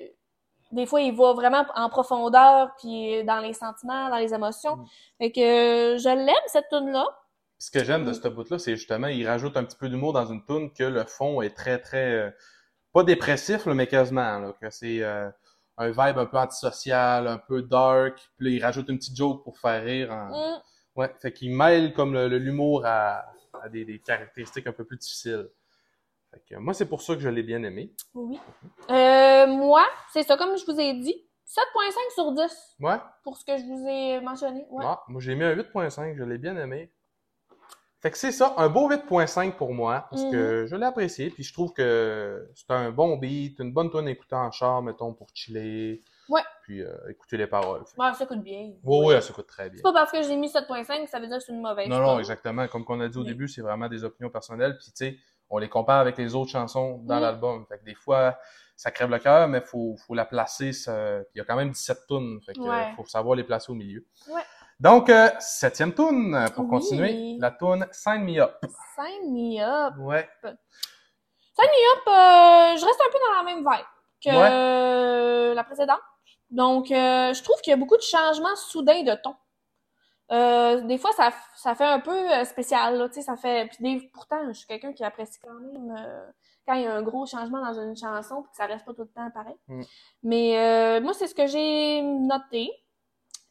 des 0.72 0.86
fois, 0.86 1.00
il 1.00 1.14
va 1.16 1.32
vraiment 1.32 1.64
en 1.74 1.88
profondeur, 1.88 2.74
puis 2.78 3.24
dans 3.24 3.40
les 3.40 3.52
sentiments, 3.52 4.08
dans 4.08 4.16
les 4.16 4.34
émotions. 4.34 4.76
Mm. 4.76 4.86
Fait 5.18 5.32
que 5.32 5.96
je 5.98 6.08
l'aime, 6.08 6.34
cette 6.46 6.68
tune-là. 6.68 7.06
Ce 7.58 7.70
que 7.70 7.84
j'aime 7.84 8.04
de 8.04 8.12
ce 8.12 8.26
bout-là, 8.28 8.58
c'est 8.58 8.76
justement, 8.76 9.08
il 9.08 9.26
rajoute 9.26 9.56
un 9.56 9.64
petit 9.64 9.76
peu 9.76 9.88
d'humour 9.88 10.12
dans 10.12 10.26
une 10.26 10.44
tune 10.44 10.72
que 10.72 10.84
le 10.84 11.04
fond 11.04 11.42
est 11.42 11.54
très, 11.54 11.78
très, 11.78 12.12
euh, 12.12 12.30
pas 12.92 13.04
dépressif, 13.04 13.66
là, 13.66 13.74
mais 13.74 13.86
quasiment, 13.86 14.38
là, 14.38 14.54
que 14.60 14.70
c'est 14.70 15.02
euh, 15.02 15.28
un 15.76 15.88
vibe 15.88 16.18
un 16.18 16.26
peu 16.26 16.38
antisocial, 16.38 17.26
un 17.26 17.38
peu 17.38 17.62
dark, 17.62 18.18
puis 18.36 18.46
là, 18.46 18.56
il 18.56 18.62
rajoute 18.62 18.88
une 18.88 18.98
petite 18.98 19.16
joke 19.16 19.44
pour 19.44 19.58
faire 19.58 19.82
rire. 19.82 20.14
Mm. 20.14 20.60
Ouais, 20.96 21.14
fait 21.20 21.32
qu'il 21.32 21.54
mêle 21.54 21.92
comme 21.92 22.16
l'humour 22.16 22.82
à, 22.84 23.24
à 23.62 23.68
des, 23.68 23.84
des 23.84 23.98
caractéristiques 23.98 24.66
un 24.66 24.72
peu 24.72 24.84
plus 24.84 24.98
difficiles. 24.98 25.48
Fait 26.32 26.42
que 26.48 26.54
moi, 26.56 26.74
c'est 26.74 26.86
pour 26.86 27.02
ça 27.02 27.14
que 27.14 27.20
je 27.20 27.28
l'ai 27.28 27.42
bien 27.42 27.62
aimé. 27.64 27.92
Oui. 28.14 28.38
Euh, 28.90 29.46
moi, 29.46 29.84
c'est 30.12 30.22
ça, 30.22 30.36
comme 30.36 30.56
je 30.56 30.64
vous 30.64 30.78
ai 30.80 30.94
dit, 30.94 31.26
7.5 31.46 32.14
sur 32.14 32.32
10 32.32 32.76
Ouais, 32.80 32.96
pour 33.24 33.36
ce 33.36 33.44
que 33.44 33.56
je 33.58 33.64
vous 33.64 33.84
ai 33.88 34.20
mentionné. 34.20 34.64
Ouais. 34.70 34.84
Ah, 34.86 35.02
moi 35.08 35.20
j'ai 35.20 35.34
mis 35.34 35.42
un 35.42 35.54
8.5, 35.56 36.14
je 36.16 36.22
l'ai 36.22 36.38
bien 36.38 36.56
aimé. 36.56 36.92
Fait 38.02 38.10
que 38.10 38.16
c'est 38.16 38.32
ça, 38.32 38.54
un 38.56 38.68
beau 38.70 38.88
8.5 38.88 39.56
pour 39.56 39.74
moi, 39.74 40.06
parce 40.10 40.22
Mhm. 40.24 40.30
que 40.30 40.66
je 40.66 40.76
l'ai 40.76 40.86
apprécié, 40.86 41.28
puis 41.30 41.42
je 41.42 41.52
trouve 41.52 41.72
que 41.74 42.48
c'est 42.54 42.70
un 42.70 42.90
bon 42.92 43.16
beat, 43.18 43.58
une 43.58 43.72
bonne 43.74 43.90
tonne 43.90 44.06
à 44.08 44.10
écouter 44.10 44.36
en 44.36 44.50
char, 44.52 44.80
mettons, 44.80 45.12
pour 45.12 45.26
chiller. 45.34 46.00
Ouais. 46.28 46.40
Puis 46.62 46.80
euh, 46.80 46.94
écouter 47.10 47.36
les 47.36 47.48
paroles. 47.48 47.84
Fait 47.84 48.00
Ouais, 48.00 48.14
ça 48.14 48.24
coûte 48.24 48.42
bien. 48.42 48.70
Oui, 48.84 49.06
oui, 49.06 49.14
elle 49.14 49.22
s'écoute 49.22 49.48
très 49.48 49.68
bien. 49.68 49.78
C'est 49.78 49.82
pas 49.82 49.92
parce 49.92 50.12
que 50.12 50.22
j'ai 50.22 50.36
mis 50.36 50.48
7.5 50.48 51.04
que 51.04 51.10
ça 51.10 51.18
veut 51.18 51.26
dire 51.26 51.38
que 51.38 51.42
c'est 51.44 51.52
une 51.52 51.60
mauvaise. 51.60 51.88
Non, 51.88 51.96
c'est 51.96 52.02
non, 52.02 52.18
exactement. 52.20 52.68
Comme 52.68 52.84
qu'on 52.84 53.00
a 53.00 53.08
dit 53.08 53.18
au 53.18 53.22
Oui. 53.22 53.26
début, 53.26 53.48
c'est 53.48 53.60
vraiment 53.60 53.88
des 53.88 54.02
opinions 54.04 54.30
personnelles. 54.30 54.78
Puis, 54.78 54.86
tu 54.86 54.92
sais, 54.94 55.18
on 55.50 55.58
les 55.58 55.68
compare 55.68 56.00
avec 56.00 56.16
les 56.16 56.34
autres 56.34 56.50
chansons 56.50 56.98
dans 57.04 57.18
Mm. 57.18 57.22
l'album. 57.22 57.66
Fait 57.68 57.78
que 57.78 57.84
des 57.84 57.94
fois, 57.94 58.38
ça 58.76 58.90
crève 58.90 59.10
le 59.10 59.18
cœur, 59.18 59.46
mais 59.48 59.60
faut, 59.60 59.96
faut 60.06 60.14
la 60.14 60.24
placer. 60.24 60.72
ça- 60.72 61.18
il 61.34 61.38
y 61.38 61.40
a 61.40 61.44
quand 61.44 61.56
même 61.56 61.70
17 61.70 61.98
tunes. 62.08 62.40
Fait 62.46 62.54
que 62.54 62.60
Ouais. 62.60 62.92
faut 62.96 63.04
savoir 63.06 63.34
les 63.36 63.44
placer 63.44 63.70
au 63.70 63.74
milieu. 63.74 64.06
Ouais. 64.28 64.42
Donc, 64.78 65.10
euh, 65.10 65.28
septième 65.40 65.92
tune, 65.92 66.38
pour 66.54 66.64
Oui. 66.64 66.70
continuer. 66.70 67.36
La 67.38 67.50
tune 67.50 67.86
Sign 67.92 68.22
Me 68.24 68.40
Up. 68.40 68.54
Sign 68.96 69.32
me 69.34 69.60
up. 69.60 69.94
Ouais. 69.98 70.28
Hop, 70.42 72.02
euh, 72.08 72.76
je 72.76 72.84
reste 72.86 73.00
un 73.00 73.12
peu 73.12 73.18
dans 73.28 73.36
la 73.36 73.42
même 73.42 73.58
vibe 73.58 73.86
que 74.24 74.30
euh, 75.50 75.54
la 75.54 75.64
précédente. 75.64 76.00
Donc, 76.50 76.86
je 76.88 77.42
trouve 77.42 77.60
qu'il 77.60 77.70
y 77.70 77.74
a 77.74 77.76
beaucoup 77.76 77.96
de 77.96 78.02
changements 78.02 78.56
soudains 78.56 79.02
de 79.02 79.14
ton. 79.22 79.34
Euh, 80.32 80.80
des 80.82 80.98
fois, 80.98 81.10
ça, 81.12 81.30
ça 81.56 81.74
fait 81.74 81.84
un 81.84 81.98
peu 81.98 82.10
euh, 82.32 82.44
spécial, 82.44 82.96
là, 82.98 83.08
tu 83.08 83.14
sais, 83.14 83.22
ça 83.22 83.36
fait... 83.36 83.68
Puis 83.68 83.78
des- 83.80 84.10
pourtant, 84.12 84.46
je 84.48 84.52
suis 84.52 84.66
quelqu'un 84.66 84.92
qui 84.92 85.02
apprécie 85.02 85.40
quand 85.40 85.52
même 85.54 85.94
euh, 85.98 86.26
quand 86.66 86.74
il 86.74 86.82
y 86.82 86.86
a 86.86 86.94
un 86.94 87.02
gros 87.02 87.26
changement 87.26 87.60
dans 87.64 87.80
une 87.80 87.96
chanson 87.96 88.42
puis 88.42 88.50
que 88.52 88.56
ça 88.56 88.66
reste 88.66 88.84
pas 88.84 88.94
tout 88.94 89.02
le 89.02 89.08
temps 89.08 89.28
pareil. 89.34 89.56
Mm. 89.66 89.82
Mais 90.22 90.58
euh, 90.58 91.00
moi, 91.00 91.14
c'est 91.14 91.26
ce 91.26 91.34
que 91.34 91.46
j'ai 91.46 92.02
noté. 92.02 92.70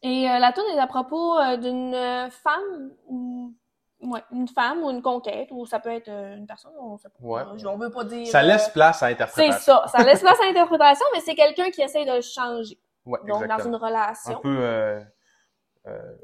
Et 0.02 0.24
la 0.24 0.54
tune 0.54 0.64
est 0.74 0.80
à 0.80 0.88
propos 0.88 1.36
d'une 1.58 1.94
femme 2.32 2.94
ou 3.08 3.54
ouais, 4.02 4.24
une 4.32 4.48
femme 4.48 4.82
ou 4.82 4.90
une 4.90 5.02
conquête 5.02 5.50
ou 5.52 5.66
ça 5.66 5.82
peut 5.82 5.90
être 5.90 6.08
une 6.08 6.48
personne, 6.48 6.72
on 6.80 6.98
sait 6.98 7.10
pas. 7.10 7.16
Ouais. 7.20 7.42
On 7.66 7.76
veut 7.76 7.92
pas 7.92 8.06
dire. 8.06 8.26
Ça 8.28 8.42
laisse 8.42 8.70
place 8.70 9.04
à 9.04 9.08
c'est 9.08 9.14
interprétation. 9.14 9.60
ça, 9.60 9.88
ça 9.88 10.04
laisse 10.06 10.22
place 10.22 10.40
à 10.40 10.46
l'interprétation, 10.46 11.06
mais 11.14 11.20
c'est 11.20 11.36
quelqu'un 11.36 11.70
qui 11.70 11.82
essaie 11.82 12.06
de 12.06 12.14
le 12.14 12.22
changer. 12.22 12.80
Ouais, 13.06 13.20
Donc 13.28 13.28
dans 13.28 13.40
une 13.40 13.44
exactement. 13.52 13.76
Un 13.76 13.88
relation, 13.88 14.40
peu 14.40 15.02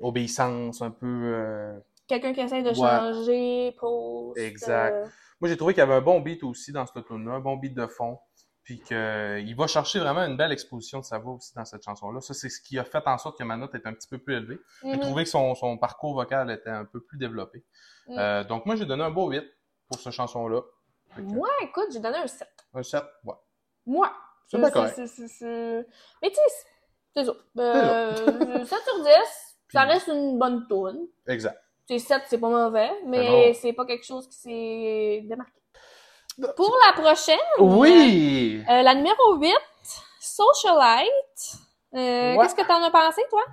obéissance, 0.01 0.82
un 0.82 0.91
peu. 0.91 1.06
euh, 1.08 1.78
quelqu'un 2.08 2.34
qui 2.34 2.41
essaie 2.41 2.62
de 2.62 2.69
Ouais. 2.69 2.75
changer, 2.75 3.75
pose. 3.80 4.38
Exact. 4.38 4.93
euh, 4.93 5.08
Moi, 5.41 5.49
j'ai 5.49 5.58
trouvé 5.58 5.73
qu'il 5.73 5.80
y 5.82 5.84
avait 5.84 5.95
un 5.95 6.01
bon 6.01 6.19
beat 6.21 6.43
aussi 6.43 6.71
dans 6.71 6.86
cette 6.86 7.06
tune-là, 7.06 7.34
un 7.34 7.39
bon 7.39 7.58
beat 7.58 7.73
de 7.73 7.88
fond. 7.88 8.19
Puis 8.63 8.80
qu'il 8.82 9.56
va 9.56 9.67
chercher 9.67 9.99
vraiment 9.99 10.21
une 10.21 10.38
belle 10.38 10.51
exposition 10.51 10.97
de 10.99 11.04
sa 11.06 11.19
voix 11.19 11.34
aussi 11.36 11.54
dans 11.54 11.65
cette 11.65 11.84
chanson-là. 11.84 12.19
Ça, 12.21 12.34
c'est 12.34 12.49
ce 12.49 12.60
qui 12.60 12.80
a 12.80 12.84
fait 12.84 13.04
en 13.06 13.19
sorte 13.19 13.38
que 13.38 13.43
ma 13.43 13.58
note 13.58 13.75
est 13.75 13.86
un 13.86 13.93
petit 13.93 14.08
peu 14.08 14.17
plus 14.17 14.36
élevée. 14.38 14.58
J'ai 14.82 14.93
mhm. 14.93 15.01
trouvé 15.01 15.23
que 15.23 15.30
son, 15.30 15.54
son 15.54 15.78
parcours 15.78 16.15
vocal 16.15 16.49
était 16.49 16.71
un 16.71 16.84
peu 16.86 16.99
plus 16.99 17.19
développé. 17.19 17.63
Mm. 18.08 18.17
Euh, 18.17 18.43
donc, 18.43 18.65
moi, 18.65 18.75
j'ai 18.75 18.86
donné 18.86 19.04
un 19.04 19.12
beau 19.12 19.30
8 19.30 19.43
pour 19.88 19.99
cette 19.99 20.13
chanson-là. 20.13 20.62
Que, 21.15 21.21
Moi, 21.21 21.47
écoute, 21.62 21.89
j'ai 21.93 21.99
donné 21.99 22.17
un 22.17 22.25
7. 22.25 22.47
Un 22.73 22.82
7, 22.82 23.04
ouais. 23.25 23.36
Moi. 23.86 24.12
C'est 24.47 24.60
correct. 24.71 24.95
c'est- 25.06 25.86
Mais 26.21 26.30
tu 26.30 26.36
sais, 26.36 26.65
c'est 27.15 27.25
ça. 27.25 27.34
Euh, 27.60 28.65
7 28.65 28.80
sur 28.84 29.04
10, 29.04 29.55
ça 29.71 29.82
reste 29.84 30.08
une 30.08 30.38
bonne 30.39 30.65
tune. 30.67 31.08
Exact. 31.28 31.60
C'est 31.88 31.99
7, 31.99 32.23
c'est 32.28 32.39
pas 32.39 32.49
mauvais, 32.49 32.89
Ben 33.04 33.10
mais 33.10 33.47
non. 33.49 33.54
c'est 33.60 33.73
pas 33.73 33.86
quelque 33.86 34.06
chose 34.06 34.28
qui 34.28 34.38
s'est 34.38 35.21
démarqué. 35.28 35.51
Pour 36.56 36.75
la 36.88 36.93
prochaine, 37.01 37.38
Oui! 37.60 38.63
euh, 38.69 38.82
la 38.82 38.95
numéro 38.95 39.36
8, 39.38 39.54
Socialite. 40.19 41.58
Euh, 41.93 42.36
Ouais. 42.36 42.38
Qu'est-ce 42.41 42.56
que 42.56 42.67
t'en 42.67 42.84
as 42.84 42.91
pensé, 42.91 43.21
toi? 43.30 43.43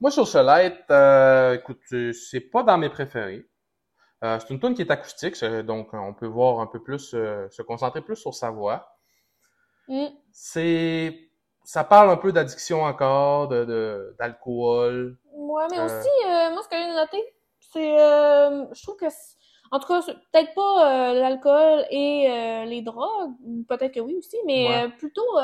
Moi, 0.00 0.10
sur 0.10 0.26
Solite, 0.28 0.84
euh, 0.90 1.54
écoute, 1.54 1.80
c'est 2.12 2.40
pas 2.40 2.62
dans 2.62 2.76
mes 2.76 2.90
préférés. 2.90 3.46
C'est 4.22 4.50
une 4.50 4.58
tune 4.58 4.74
qui 4.74 4.82
est 4.82 4.90
acoustique, 4.90 5.42
donc 5.64 5.90
on 5.92 6.12
peut 6.12 6.26
voir 6.26 6.58
un 6.60 6.66
peu 6.66 6.82
plus, 6.82 7.10
se 7.10 7.62
concentrer 7.62 8.00
plus 8.02 8.16
sur 8.16 8.34
sa 8.34 8.50
voix. 8.50 8.98
Mm. 9.88 10.06
C'est, 10.32 11.30
ça 11.64 11.84
parle 11.84 12.10
un 12.10 12.16
peu 12.16 12.32
d'addiction 12.32 12.82
encore, 12.82 13.46
de- 13.48 14.16
d'alcool. 14.18 15.16
Ouais, 15.46 15.64
mais 15.70 15.78
Euh. 15.78 15.84
aussi, 15.86 16.08
euh, 16.26 16.50
moi, 16.52 16.62
ce 16.62 16.68
que 16.68 16.76
j'ai 16.76 16.92
noté, 16.94 17.34
c'est, 17.72 18.00
euh, 18.00 18.66
je 18.74 18.82
trouve 18.82 18.96
que, 18.96 19.06
en 19.70 19.78
tout 19.78 19.88
cas, 19.88 20.00
peut-être 20.02 20.54
pas 20.54 21.12
l'alcool 21.14 21.84
et 21.90 22.64
les 22.66 22.82
drogues, 22.82 23.32
peut-être 23.68 23.94
que 23.94 24.00
oui 24.00 24.16
aussi, 24.16 24.36
mais 24.46 24.68
Ouais. 24.68 24.88
plutôt 24.90 25.36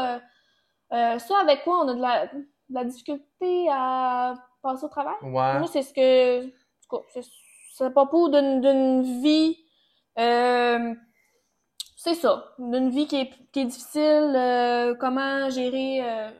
ça 0.91 1.39
avec 1.41 1.65
quoi 1.65 1.81
on 1.85 1.89
a 1.89 1.95
de 1.95 2.01
la, 2.01 2.27
de 2.27 2.45
la 2.71 2.85
difficulté 2.85 3.69
à 3.71 4.35
passer 4.63 4.85
au 4.85 4.89
travail. 4.89 5.17
Ouais. 5.23 5.59
Moi, 5.59 5.67
c'est 5.67 5.83
ce 5.83 5.93
que, 5.93 6.51
c'est, 7.09 7.85
à 7.85 7.91
propos 7.91 8.29
d'une, 8.29 8.61
d'une 8.61 9.23
vie, 9.23 9.57
euh, 10.19 10.95
c'est 11.97 12.15
ça, 12.15 12.55
d'une 12.59 12.91
vie 12.91 13.07
qui 13.07 13.17
est, 13.17 13.31
qui 13.53 13.61
est 13.61 13.65
difficile, 13.65 14.33
euh, 14.37 14.95
comment 14.95 15.49
gérer, 15.51 16.01
euh, 16.03 16.31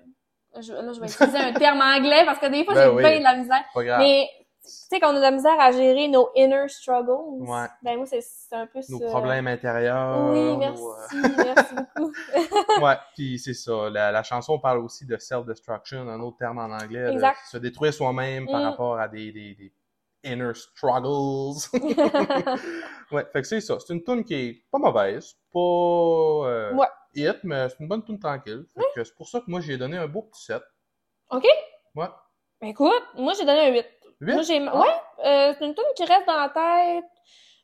je, 0.61 0.73
là, 0.73 0.93
je 0.93 1.01
vais 1.01 1.07
utiliser 1.07 1.39
un 1.39 1.53
terme 1.53 1.81
anglais 1.81 2.25
parce 2.27 2.39
que 2.39 2.47
des 2.47 2.65
fois, 2.65 2.75
Ben 2.75 2.85
j'ai 2.85 2.91
oui. 2.97 3.03
bien 3.03 3.19
de 3.19 3.25
la 3.25 3.37
misère. 3.37 3.65
Pas 3.75 3.85
grave. 3.85 3.99
Mais, 4.01 4.29
tu 4.65 4.69
sais, 4.71 5.01
quand 5.01 5.09
on 5.13 5.17
a 5.17 5.19
de 5.19 5.23
la 5.23 5.31
misère 5.33 5.59
à 5.59 5.73
gérer 5.73 6.07
nos 6.09 6.29
inner 6.37 6.69
struggles, 6.69 7.11
Ouais. 7.41 7.67
ben 7.83 7.97
moi, 7.97 8.07
c'est, 8.07 8.23
un 8.55 8.67
peu 8.67 8.81
Nos 8.91 8.99
ça. 9.01 9.07
problèmes 9.07 9.47
intérieurs. 9.49 10.31
Oui, 10.31 10.57
merci, 10.57 10.83
nos, 10.83 11.45
merci 11.45 11.75
beaucoup. 11.75 12.13
euh, 12.37 12.81
ouais, 12.85 12.97
puis 13.15 13.39
c'est 13.39 13.55
ça. 13.55 13.91
La, 13.91 14.13
la 14.13 14.23
chanson 14.23 14.59
parle 14.59 14.79
aussi 14.79 15.05
de 15.07 15.17
self-destruction, 15.17 16.09
un 16.09 16.21
autre 16.21 16.37
terme 16.39 16.59
en 16.59 16.65
anglais. 16.71 17.05
de 17.07 17.11
Exact. 17.13 17.39
se 17.51 17.59
détruire 17.59 17.93
soi-même 17.95 18.47
par 18.47 18.61
Mm. 18.61 18.65
rapport 18.65 18.99
à 18.99 19.09
des, 19.09 19.33
des, 19.33 19.55
des 19.55 19.73
inner 20.25 20.53
struggles. 20.55 21.59
ouais, 23.13 23.25
fait 23.33 23.43
que 23.43 23.47
c'est 23.49 23.61
ça. 23.61 23.79
C'est 23.85 23.93
une 23.95 24.03
tune 24.05 24.25
qui 24.25 24.35
est 24.35 24.63
pas 24.71 24.79
mauvaise, 24.79 25.35
pas 25.53 25.59
euh, 25.59 26.73
Ouais. 26.75 26.87
Hit, 27.15 27.39
mais 27.45 27.69
c'est 27.69 27.81
une 27.81 27.89
bonne 27.89 28.05
tune 28.05 28.19
tranquille. 28.19 28.65
Fait 28.75 28.83
que 28.95 29.05
c'est 29.05 29.15
pour 29.17 29.29
ça 29.29 29.41
que 29.41 29.45
moi 29.49 29.61
j'ai 29.61 29.77
donné 29.77 29.97
un 29.97 30.07
beau 30.07 30.23
petit 30.23 30.45
7. 30.45 30.63
OK? 31.31 31.45
Ouais. 31.95 32.07
Ben, 32.61 32.69
écoute, 32.69 33.03
moi, 33.17 33.33
j'ai 33.39 33.45
donné 33.45 33.61
un 33.61 33.73
8. 33.73 33.87
Huit? 34.21 34.33
Moi, 34.35 34.43
j'ai, 34.43 34.65
Ah. 34.69 34.79
ouais, 34.79 34.87
euh, 35.27 35.55
c'est 35.59 35.65
une 35.67 35.75
tune 35.75 35.85
qui 35.97 36.05
reste 36.05 36.27
dans 36.27 36.37
la 36.39 36.49
tête. 36.49 37.05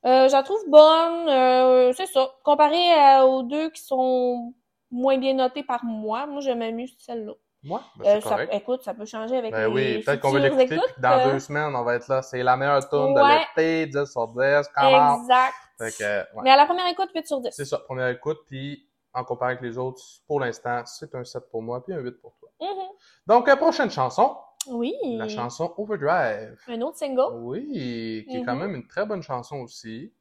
Euh, 0.06 0.28
je 0.28 0.32
la 0.32 0.42
trouve 0.42 0.60
bonne, 0.68 1.28
euh, 1.28 1.92
c'est 1.92 2.06
ça. 2.06 2.28
Comparé 2.44 2.92
à- 2.94 3.24
aux 3.26 3.42
deux 3.42 3.70
qui 3.70 3.80
sont 3.82 4.54
moins 4.90 5.18
bien 5.18 5.34
notés 5.34 5.62
par 5.62 5.84
moi, 5.84 6.26
moi, 6.26 6.40
j'aimais 6.40 6.72
mieux 6.72 6.86
celle-là. 6.98 7.32
Ouais, 7.64 7.80
ben, 7.96 8.16
Euh, 8.16 8.20
ça, 8.20 8.44
écoute, 8.52 8.82
ça 8.82 8.94
peut 8.94 9.04
changer 9.04 9.36
avec 9.36 9.52
Ben 9.52 9.66
les 9.68 9.72
oui, 9.74 9.98
peut-être 10.02 10.20
qu'on 10.20 10.30
va 10.30 10.38
l'écouter, 10.38 10.78
dans 10.98 11.30
deux 11.30 11.40
semaines, 11.40 11.74
on 11.74 11.82
va 11.84 11.96
être 11.96 12.06
là. 12.08 12.22
C'est 12.22 12.42
la 12.42 12.56
meilleure 12.56 12.88
tune 12.88 12.98
Ouais. 12.98 13.14
de 13.14 13.38
l'été, 13.56 13.86
10 13.86 14.10
sur 14.10 14.28
10, 14.28 14.68
comment? 14.74 15.20
Exact. 15.20 15.54
Fait 15.78 15.92
que, 15.92 16.04
ouais. 16.36 16.42
Mais 16.44 16.50
à 16.50 16.56
la 16.56 16.66
première 16.66 16.86
écoute, 16.88 17.10
8 17.14 17.26
sur 17.26 17.40
10. 17.40 17.50
C'est 17.52 17.64
ça, 17.64 17.78
première 17.78 18.08
écoute, 18.08 18.38
puis 18.46 18.87
en 19.18 19.24
comparant 19.24 19.50
avec 19.50 19.60
les 19.62 19.76
autres, 19.78 20.02
pour 20.26 20.40
l'instant, 20.40 20.82
c'est 20.86 21.14
un 21.14 21.24
7 21.24 21.50
pour 21.50 21.62
moi, 21.62 21.82
puis 21.84 21.92
un 21.94 21.98
8 21.98 22.20
pour 22.20 22.34
toi. 22.38 22.50
Mhm. 22.60 22.88
Donc, 23.26 23.48
euh, 23.48 23.56
prochaine 23.56 23.90
chanson, 23.90 24.36
Oui. 24.68 24.94
la 25.02 25.28
chanson 25.28 25.74
Overdrive. 25.76 26.60
Un 26.68 26.80
autre 26.82 26.96
single. 26.98 27.34
Oui, 27.34 28.24
qui 28.28 28.36
est 28.38 28.44
quand 28.44 28.54
Mhm. 28.54 28.60
même 28.60 28.74
une 28.76 28.86
très 28.86 29.04
bonne 29.06 29.22
chanson 29.22 29.56
aussi, 29.60 30.12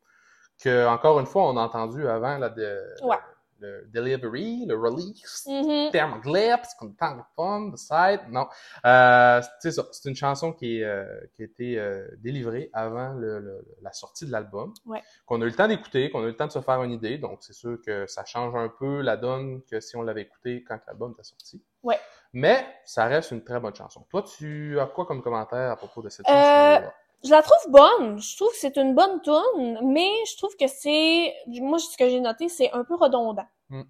que, 0.63 0.87
encore 0.87 1.19
une 1.19 1.25
fois, 1.25 1.43
on 1.49 1.57
a 1.57 1.61
entendu 1.61 2.07
avant 2.07 2.37
la 2.37 2.49
de, 2.49 2.79
Ouais. 3.03 3.17
Le, 3.59 3.85
delivery, 3.87 4.65
le 4.65 4.75
release, 4.75 5.45
Mhm. 5.47 5.91
terme 5.91 6.13
anglais, 6.13 6.49
parce 6.57 6.73
qu'on 6.75 6.91
parle 6.91 7.23
fun, 7.35 7.69
de 7.69 7.77
site, 7.77 8.21
non. 8.29 8.47
Euh, 8.85 9.41
c'est 9.59 9.71
ça, 9.71 9.85
c'est 9.91 10.09
une 10.09 10.15
chanson 10.15 10.53
qui, 10.53 10.79
est, 10.79 10.83
euh, 10.83 11.05
qui 11.35 11.41
a 11.41 11.45
été 11.45 11.79
euh, 11.79 12.07
délivrée 12.17 12.69
avant 12.73 13.13
le- 13.13 13.39
le- 13.39 13.65
la 13.81 13.91
sortie 13.93 14.25
de 14.25 14.31
l'album, 14.31 14.73
Ouais. 14.85 15.01
qu'on 15.25 15.41
a 15.41 15.45
eu 15.45 15.49
le 15.49 15.55
temps 15.55 15.67
d'écouter, 15.67 16.09
qu'on 16.09 16.19
a 16.21 16.23
eu 16.23 16.27
le 16.27 16.35
temps 16.35 16.47
de 16.47 16.51
se 16.51 16.61
faire 16.61 16.81
une 16.83 16.91
idée, 16.91 17.17
donc 17.17 17.39
c'est 17.41 17.53
sûr 17.53 17.77
que 17.85 18.05
ça 18.07 18.23
change 18.25 18.55
un 18.55 18.69
peu 18.69 19.01
la 19.01 19.17
donne 19.17 19.61
que 19.63 19.79
si 19.79 19.95
on 19.95 20.01
l'avait 20.01 20.21
écouté 20.23 20.63
quand 20.67 20.79
l'album 20.87 21.11
était 21.13 21.23
sorti. 21.23 21.63
Ouais. 21.83 21.99
Mais 22.33 22.65
ça 22.85 23.05
reste 23.05 23.31
une 23.31 23.43
très 23.43 23.59
bonne 23.59 23.73
chanson. 23.75 24.05
Toi, 24.09 24.23
tu 24.23 24.79
as 24.79 24.85
quoi 24.87 25.05
comme 25.05 25.21
commentaire 25.21 25.71
à 25.71 25.75
propos 25.77 26.01
de 26.01 26.09
cette 26.09 26.27
Euh, 26.27 26.31
chanson 26.31 26.91
je 27.23 27.31
la 27.31 27.41
trouve 27.41 27.71
bonne. 27.71 28.21
Je 28.21 28.35
trouve 28.35 28.49
que 28.51 28.57
c'est 28.57 28.77
une 28.77 28.93
bonne 28.95 29.21
tune, 29.21 29.79
mais 29.83 30.09
je 30.29 30.37
trouve 30.37 30.55
que 30.55 30.67
c'est, 30.67 31.33
moi, 31.47 31.79
ce 31.79 31.97
que 31.97 32.09
j'ai 32.09 32.19
noté, 32.19 32.49
c'est 32.49 32.71
un 32.71 32.83
peu 32.83 32.95
redondant. 32.95 33.47
Mm. 33.69 33.81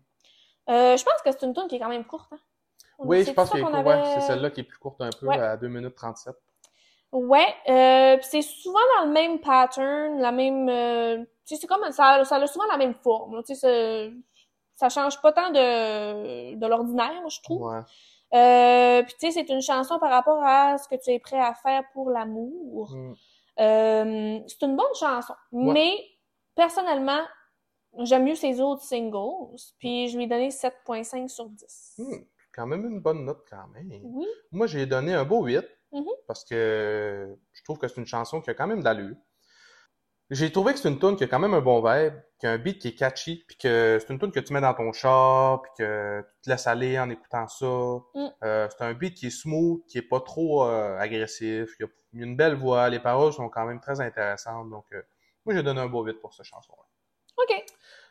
Euh, 0.69 0.97
je 0.97 1.03
pense 1.03 1.21
que 1.23 1.31
c'est 1.31 1.45
une 1.45 1.53
tune 1.53 1.67
qui 1.67 1.75
est 1.75 1.79
quand 1.79 1.89
même 1.89 2.05
courte. 2.05 2.31
Hein? 2.31 2.39
Oui, 2.99 3.23
je 3.23 3.31
pense 3.31 3.49
que 3.51 3.57
ouais, 3.59 4.03
c'est 4.15 4.21
celle-là 4.21 4.49
qui 4.49 4.61
est 4.61 4.63
plus 4.63 4.79
courte 4.79 4.99
un 5.01 5.09
peu, 5.19 5.27
Ouais. 5.27 5.39
à 5.39 5.55
2 5.55 5.67
minutes 5.67 5.95
37. 5.95 6.35
Ouais, 7.11 7.47
euh, 7.69 8.17
c'est 8.21 8.41
souvent 8.41 8.79
dans 8.99 9.05
le 9.05 9.11
même 9.13 9.39
pattern, 9.39 10.19
la 10.19 10.31
même, 10.31 10.67
euh, 10.67 11.17
tu 11.45 11.55
sais, 11.55 11.61
c'est 11.61 11.67
comme 11.67 11.89
ça, 11.91 12.25
ça 12.25 12.35
a 12.35 12.47
souvent 12.47 12.65
la 12.65 12.77
même 12.77 12.95
forme. 12.95 13.41
Tu 13.43 13.55
sais, 13.55 14.11
ça 14.75 14.89
change 14.89 15.21
pas 15.21 15.31
tant 15.31 15.49
de 15.51 16.55
de 16.55 16.67
l'ordinaire, 16.67 17.29
je 17.29 17.41
trouve. 17.41 17.61
Ouais. 17.71 17.81
Euh, 18.33 19.03
puis 19.03 19.13
tu 19.19 19.31
sais, 19.31 19.31
c'est 19.31 19.53
une 19.53 19.61
chanson 19.61 19.99
par 19.99 20.09
rapport 20.11 20.43
à 20.43 20.77
ce 20.77 20.87
que 20.87 20.95
tu 21.01 21.11
es 21.11 21.19
prêt 21.19 21.39
à 21.39 21.53
faire 21.53 21.83
pour 21.93 22.09
l'amour. 22.09 22.91
Mm. 22.93 23.13
Euh, 23.59 24.39
c'est 24.47 24.61
une 24.65 24.75
bonne 24.75 24.93
chanson, 24.99 25.33
Ouais. 25.51 25.73
mais 25.73 25.91
personnellement, 26.55 27.21
j'aime 27.99 28.25
mieux 28.25 28.35
ses 28.35 28.59
autres 28.61 28.83
singles, 28.83 29.55
puis 29.79 30.09
je 30.09 30.17
lui 30.17 30.25
ai 30.25 30.27
donné 30.27 30.49
7.5 30.51 31.27
sur 31.29 31.49
10. 31.49 31.95
Hmm, 31.97 32.17
Quand 32.53 32.65
même 32.67 32.85
une 32.85 32.99
bonne 32.99 33.23
note, 33.23 33.45
quand 33.49 33.67
même. 33.73 33.89
Oui. 34.03 34.25
Moi, 34.51 34.67
j'ai 34.67 34.85
donné 34.85 35.13
un 35.13 35.25
beau 35.25 35.43
8 35.43 35.63
Mhm. 35.93 36.05
parce 36.27 36.43
que 36.43 37.37
je 37.53 37.63
trouve 37.63 37.77
que 37.77 37.87
c'est 37.87 38.01
une 38.01 38.05
chanson 38.07 38.41
qui 38.41 38.49
a 38.49 38.53
quand 38.53 38.67
même 38.67 38.83
d'allure. 38.83 39.15
J'ai 40.29 40.51
trouvé 40.51 40.73
que 40.73 40.79
c'est 40.79 40.89
une 40.89 40.99
tune 40.99 41.15
qui 41.15 41.23
a 41.23 41.27
quand 41.27 41.39
même 41.39 41.53
un 41.53 41.61
bon 41.61 41.81
vibe, 41.81 42.13
qui 42.39 42.47
a 42.47 42.51
un 42.51 42.57
beat 42.57 42.79
qui 42.79 42.89
est 42.89 42.95
catchy, 42.95 43.45
puis 43.47 43.57
que 43.57 43.97
c'est 43.99 44.11
une 44.11 44.19
tune 44.19 44.31
que 44.31 44.41
tu 44.41 44.53
mets 44.53 44.59
dans 44.59 44.73
ton 44.73 44.91
char, 44.91 45.61
puis 45.61 45.71
que 45.77 46.21
tu 46.21 46.41
te 46.43 46.49
laisses 46.49 46.67
aller 46.67 46.99
en 46.99 47.09
écoutant 47.09 47.47
ça. 47.47 47.65
Mm. 47.65 48.27
Euh, 48.43 48.67
c'est 48.69 48.83
un 48.83 48.93
beat 48.93 49.13
qui 49.13 49.27
est 49.27 49.29
smooth, 49.29 49.81
qui 49.87 49.97
est 49.99 50.07
pas 50.07 50.19
trop 50.19 50.65
euh, 50.65 50.97
agressif. 50.99 51.69
Il 51.79 52.19
y 52.19 52.21
a 52.21 52.25
une 52.25 52.35
belle 52.35 52.55
voix, 52.55 52.89
les 52.89 52.99
paroles 52.99 53.31
sont 53.31 53.47
quand 53.47 53.65
même 53.65 53.79
très 53.79 54.01
intéressantes. 54.01 54.69
Donc, 54.69 54.85
euh, 54.91 55.01
moi, 55.45 55.55
j'ai 55.55 55.63
donné 55.63 55.79
un 55.79 55.87
beau 55.87 56.03
8 56.03 56.15
pour 56.15 56.33
cette 56.33 56.45
chanson-là. 56.45 56.83
OK. 57.37 57.65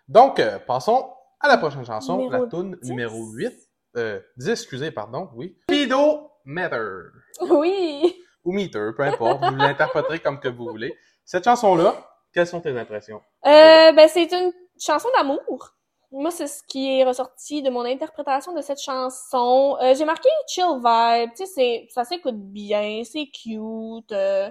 Donc, 0.08 0.40
passons 0.66 1.12
à 1.40 1.48
la 1.48 1.58
prochaine 1.58 1.84
chanson, 1.84 2.16
Numéro 2.16 2.44
la 2.44 2.50
tune 2.50 2.76
10. 2.80 2.90
numéro 2.90 3.26
8. 3.32 3.52
Euh, 3.96 4.20
10, 4.36 4.50
excusez, 4.50 4.90
pardon, 4.90 5.30
oui. 5.34 5.58
Speedo 5.64 6.30
Matter. 6.44 7.08
Oui. 7.40 8.22
Ou 8.44 8.52
Meter, 8.52 8.90
peu 8.96 9.02
importe, 9.02 9.44
vous 9.44 9.56
l'interpréterez 9.56 10.20
comme 10.20 10.38
que 10.38 10.48
vous 10.48 10.68
voulez. 10.68 10.96
Cette 11.26 11.44
chanson-là, 11.44 11.94
quelles 12.32 12.46
sont 12.46 12.60
tes 12.62 12.76
impressions? 12.78 13.20
Euh, 13.44 13.92
ben, 13.92 14.08
c'est 14.08 14.32
une 14.32 14.52
chanson 14.80 15.08
d'amour. 15.16 15.72
Moi, 16.12 16.30
c'est 16.30 16.46
ce 16.46 16.62
qui 16.62 16.98
est 17.00 17.04
ressorti 17.04 17.62
de 17.62 17.68
mon 17.68 17.84
interprétation 17.84 18.54
de 18.54 18.62
cette 18.62 18.80
chanson. 18.80 19.76
Euh, 19.82 19.94
j'ai 19.94 20.04
marqué 20.06 20.28
chill 20.48 20.64
vibe. 20.82 21.30
Tu 21.36 21.44
sais, 21.44 21.52
c'est, 21.54 21.86
ça 21.90 22.04
s'écoute 22.04 22.36
bien, 22.38 23.02
c'est 23.04 23.26
cute. 23.26 24.12
euh, 24.12 24.48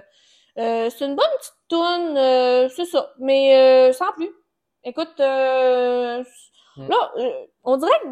euh, 0.58 0.90
c'est 0.90 1.04
une 1.06 1.16
bonne 1.16 1.26
petite 1.38 1.54
tune, 1.68 2.16
euh, 2.18 2.68
c'est 2.68 2.84
ça. 2.84 3.10
Mais 3.18 3.56
euh, 3.90 3.92
sans 3.92 4.12
plus. 4.12 4.30
Écoute, 4.84 5.18
euh, 5.20 6.22
Mm. 6.78 6.88
là, 6.90 7.12
euh, 7.16 7.46
on 7.64 7.78
dirait 7.78 7.98
que 8.02 8.08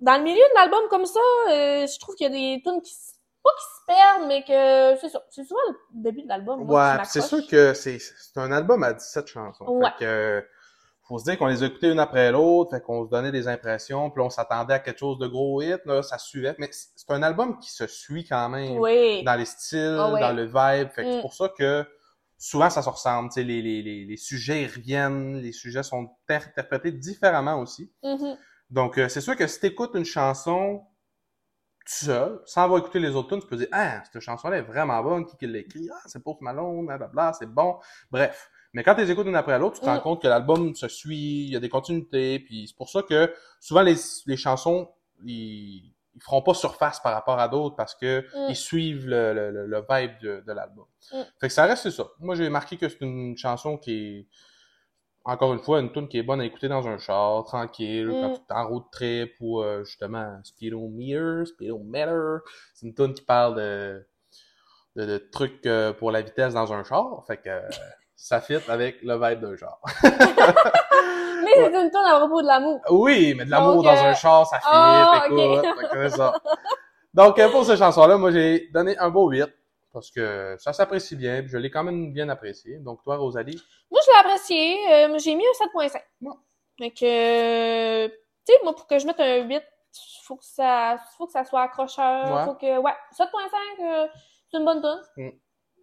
dans 0.00 0.16
le 0.18 0.22
milieu 0.22 0.36
de 0.36 0.54
l'album 0.54 0.82
comme 0.90 1.06
ça, 1.06 1.18
euh, 1.48 1.86
je 1.86 1.98
trouve 1.98 2.14
qu'il 2.14 2.26
y 2.26 2.28
a 2.30 2.56
des 2.56 2.62
tunes 2.62 2.82
qui 2.82 2.92
pas 3.42 3.50
qui 3.58 3.64
se 3.64 3.86
perdent, 3.86 4.28
mais 4.28 4.42
que 4.44 5.00
c'est 5.00 5.08
ça. 5.08 5.22
C'est 5.30 5.44
souvent 5.44 5.60
le 5.68 6.02
début 6.02 6.22
de 6.22 6.28
l'album. 6.28 6.68
Ouais, 6.70 6.96
c'est 7.04 7.20
sûr 7.22 7.46
que 7.48 7.74
c'est 7.74 7.98
c'est 7.98 8.38
un 8.38 8.52
album 8.52 8.82
à 8.84 8.92
17 8.92 9.26
chansons. 9.26 9.64
Ouais. 9.66 9.88
Fait 9.98 10.04
que, 10.04 10.46
faut 11.08 11.18
se 11.18 11.24
dire 11.24 11.36
qu'on 11.38 11.46
les 11.46 11.62
a 11.62 11.66
écoutées 11.66 11.90
une 11.90 11.98
après 11.98 12.30
l'autre, 12.30 12.70
fait 12.70 12.80
qu'on 12.80 13.04
se 13.04 13.10
donnait 13.10 13.32
des 13.32 13.48
impressions, 13.48 14.10
puis 14.10 14.22
on 14.22 14.30
s'attendait 14.30 14.74
à 14.74 14.78
quelque 14.78 14.98
chose 15.00 15.18
de 15.18 15.26
gros 15.26 15.60
hit, 15.60 15.80
là, 15.84 16.02
ça 16.02 16.16
suivait. 16.18 16.54
Mais 16.58 16.70
c'est 16.72 17.10
un 17.10 17.22
album 17.22 17.58
qui 17.58 17.70
se 17.70 17.86
suit 17.86 18.24
quand 18.24 18.48
même. 18.48 18.78
Oui. 18.78 19.22
dans 19.24 19.34
les 19.34 19.44
styles, 19.44 19.96
Ah 19.98 20.12
ouais. 20.12 20.20
dans 20.20 20.32
le 20.32 20.44
vibe. 20.44 20.90
Fait 20.92 21.02
que 21.02 21.08
Mm. 21.08 21.12
c'est 21.14 21.20
pour 21.20 21.34
ça 21.34 21.48
que 21.48 21.84
souvent 22.38 22.70
ça 22.70 22.82
se 22.82 22.88
ressemble. 22.88 23.28
Tu 23.30 23.34
sais, 23.34 23.42
les, 23.44 23.60
les, 23.62 23.82
les, 23.82 24.04
les 24.04 24.16
sujets 24.16 24.64
reviennent, 24.66 25.38
les 25.38 25.52
sujets 25.52 25.82
sont 25.82 26.08
inter- 26.28 26.46
interprétés 26.46 26.92
différemment 26.92 27.60
aussi. 27.60 27.92
Mhm. 28.04 28.36
Donc 28.70 28.96
euh, 28.98 29.08
c'est 29.08 29.20
sûr 29.20 29.36
que 29.36 29.46
si 29.46 29.60
tu 29.60 29.66
écoutes 29.66 29.90
une 29.94 30.04
chanson 30.04 30.82
tout 31.86 32.04
seul, 32.06 32.40
sans 32.46 32.62
avoir 32.64 32.80
écouté 32.80 32.98
les 33.00 33.10
autres 33.16 33.28
tunes, 33.30 33.40
tu 33.40 33.46
peux 33.46 33.56
dire 33.56 33.68
Ah, 33.72 34.02
cette 34.10 34.20
chanson-là 34.22 34.58
est 34.58 34.62
vraiment 34.62 35.02
bonne, 35.02 35.26
qui 35.26 35.36
qui 35.36 35.46
l'a 35.46 35.58
écrit? 35.58 35.88
Ah, 35.92 36.00
c'est 36.06 36.22
Post 36.22 36.40
Malone, 36.40 36.86
blablabla, 36.86 37.32
c'est 37.38 37.46
bon. 37.46 37.78
Bref. 38.10 38.50
Mais 38.74 38.82
quand 38.82 38.94
tu 38.94 39.02
les 39.02 39.10
écoutes 39.10 39.26
une 39.26 39.36
après 39.36 39.58
l'autre, 39.58 39.74
tu 39.74 39.80
te 39.82 39.86
rends 39.86 39.96
Mm. 39.96 40.00
compte 40.00 40.22
que 40.22 40.28
l'album 40.28 40.74
se 40.74 40.88
suit, 40.88 41.44
il 41.44 41.52
y 41.52 41.56
a 41.56 41.60
des 41.60 41.68
continuités, 41.68 42.38
puis 42.40 42.66
c'est 42.68 42.76
pour 42.76 42.88
ça 42.88 43.02
que 43.02 43.32
souvent 43.60 43.82
les, 43.82 43.96
les 44.26 44.36
chansons, 44.38 44.88
ils, 45.24 45.92
ils 46.14 46.22
feront 46.22 46.40
pas 46.42 46.54
surface 46.54 46.98
par 47.00 47.12
rapport 47.12 47.38
à 47.38 47.48
d'autres 47.48 47.76
parce 47.76 47.94
que 47.94 48.20
Mm. 48.34 48.50
ils 48.50 48.56
suivent 48.56 49.06
le, 49.06 49.34
le, 49.34 49.50
le- 49.50 49.66
le 49.66 49.84
vibe 49.90 50.12
de, 50.22 50.42
de 50.46 50.52
l'album. 50.52 50.86
Mm. 51.12 51.20
Fait 51.40 51.48
que 51.48 51.52
ça 51.52 51.64
reste 51.66 51.90
ça. 51.90 52.04
Moi 52.18 52.34
j'ai 52.34 52.48
marqué 52.48 52.76
que 52.78 52.88
c'est 52.88 53.00
une 53.02 53.36
chanson 53.36 53.76
qui 53.76 53.92
est 53.92 54.26
encore 55.24 55.52
une 55.52 55.60
fois 55.60 55.80
une 55.80 55.92
tune 55.92 56.08
qui 56.08 56.18
est 56.18 56.22
bonne 56.22 56.40
à 56.40 56.44
écouter 56.44 56.68
dans 56.68 56.86
un 56.88 56.98
char, 56.98 57.44
tranquille, 57.44 58.08
Mm. 58.08 58.20
quand 58.20 58.34
tu 58.34 58.40
es 58.50 58.54
en 58.54 58.68
road 58.68 58.82
trip 58.90 59.32
ou 59.40 59.62
euh, 59.62 59.84
justement 59.84 60.38
speedometer, 60.44 61.44
speedometer. 61.46 62.38
C'est 62.74 62.86
une 62.86 62.94
tune 62.94 63.14
qui 63.14 63.22
parle 63.22 63.56
de, 63.56 64.06
de, 64.96 65.06
de 65.06 65.18
trucs 65.18 65.64
euh, 65.66 65.92
pour 65.92 66.10
la 66.10 66.22
vitesse 66.22 66.54
dans 66.54 66.72
un 66.72 66.84
char. 66.84 67.24
Fait 67.26 67.36
que 67.36 67.48
euh, 67.48 67.60
ça 68.16 68.40
fit 68.40 68.58
avec 68.68 69.02
le 69.02 69.14
vibe 69.14 69.40
d'un 69.40 69.56
char. 69.56 69.80
Mais 71.44 71.50
c'est 71.56 71.82
une 71.82 71.90
tonne 71.90 72.06
à 72.06 72.18
propos 72.18 72.40
de 72.40 72.46
l'amour. 72.46 72.80
Oui, 72.90 73.34
mais 73.36 73.44
de 73.44 73.50
l'amour 73.50 73.82
dans 73.82 73.90
euh, 73.90 74.10
un 74.10 74.14
char, 74.14 74.46
ça 74.46 74.58
fit, 74.58 74.64
ah, 74.70 75.24
écoute, 75.28 76.08
ça. 76.10 76.32
Donc, 77.12 77.38
euh, 77.38 77.50
pour 77.50 77.64
cette 77.64 77.78
chanson-là, 77.78 78.16
moi, 78.16 78.30
j'ai 78.30 78.68
donné 78.72 78.96
un 78.98 79.10
beau 79.10 79.28
8, 79.28 79.44
parce 79.92 80.10
que 80.10 80.56
ça 80.58 80.72
s'apprécie 80.72 81.16
bien, 81.16 81.40
puis 81.42 81.50
je 81.50 81.58
l'ai 81.58 81.70
quand 81.70 81.84
même 81.84 82.12
bien 82.12 82.28
apprécié. 82.28 82.78
Donc, 82.78 83.02
toi, 83.02 83.16
Rosalie? 83.16 83.60
Moi, 83.90 84.00
je 84.04 84.10
l'ai 84.10 84.18
apprécié. 84.18 84.92
Euh, 84.92 85.18
j'ai 85.18 85.34
mis 85.34 85.44
un 85.44 85.64
7.5. 85.66 86.00
Ouais. 86.22 86.32
Fait 86.78 86.90
que, 86.90 87.04
euh, 87.04 88.08
tu 88.46 88.52
sais, 88.52 88.58
moi, 88.64 88.74
pour 88.74 88.86
que 88.86 88.98
je 88.98 89.06
mette 89.06 89.20
un 89.20 89.44
8, 89.44 89.62
faut 90.24 90.36
que 90.36 90.44
ça, 90.44 90.96
faut 91.16 91.26
que 91.26 91.32
ça 91.32 91.44
soit 91.44 91.62
accrocheur. 91.62 92.34
Ouais. 92.34 92.44
Faut 92.44 92.54
que, 92.54 92.78
ouais, 92.78 92.92
7.5, 93.12 93.26
euh, 93.80 94.08
c'est 94.50 94.58
une 94.58 94.64
bonne 94.64 94.80
tonne. 94.80 95.02
Mm. 95.16 95.28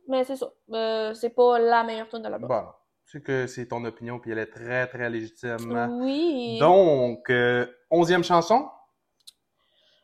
Mais 0.07 0.23
c'est 0.23 0.35
ça. 0.35 0.49
Euh, 0.71 1.13
c'est 1.13 1.29
pas 1.29 1.59
la 1.59 1.83
meilleure 1.83 2.09
tonne 2.09 2.23
de 2.23 2.29
l'album. 2.29 2.49
Bon, 2.49 2.65
tu 3.05 3.19
sais 3.19 3.23
que 3.23 3.47
c'est 3.47 3.67
ton 3.67 3.85
opinion, 3.85 4.19
puis 4.19 4.31
elle 4.31 4.39
est 4.39 4.51
très, 4.51 4.87
très 4.87 5.09
légitime. 5.09 5.97
Oui. 6.01 6.57
Donc, 6.59 7.29
euh, 7.29 7.67
onzième 7.91 8.23
chanson? 8.23 8.67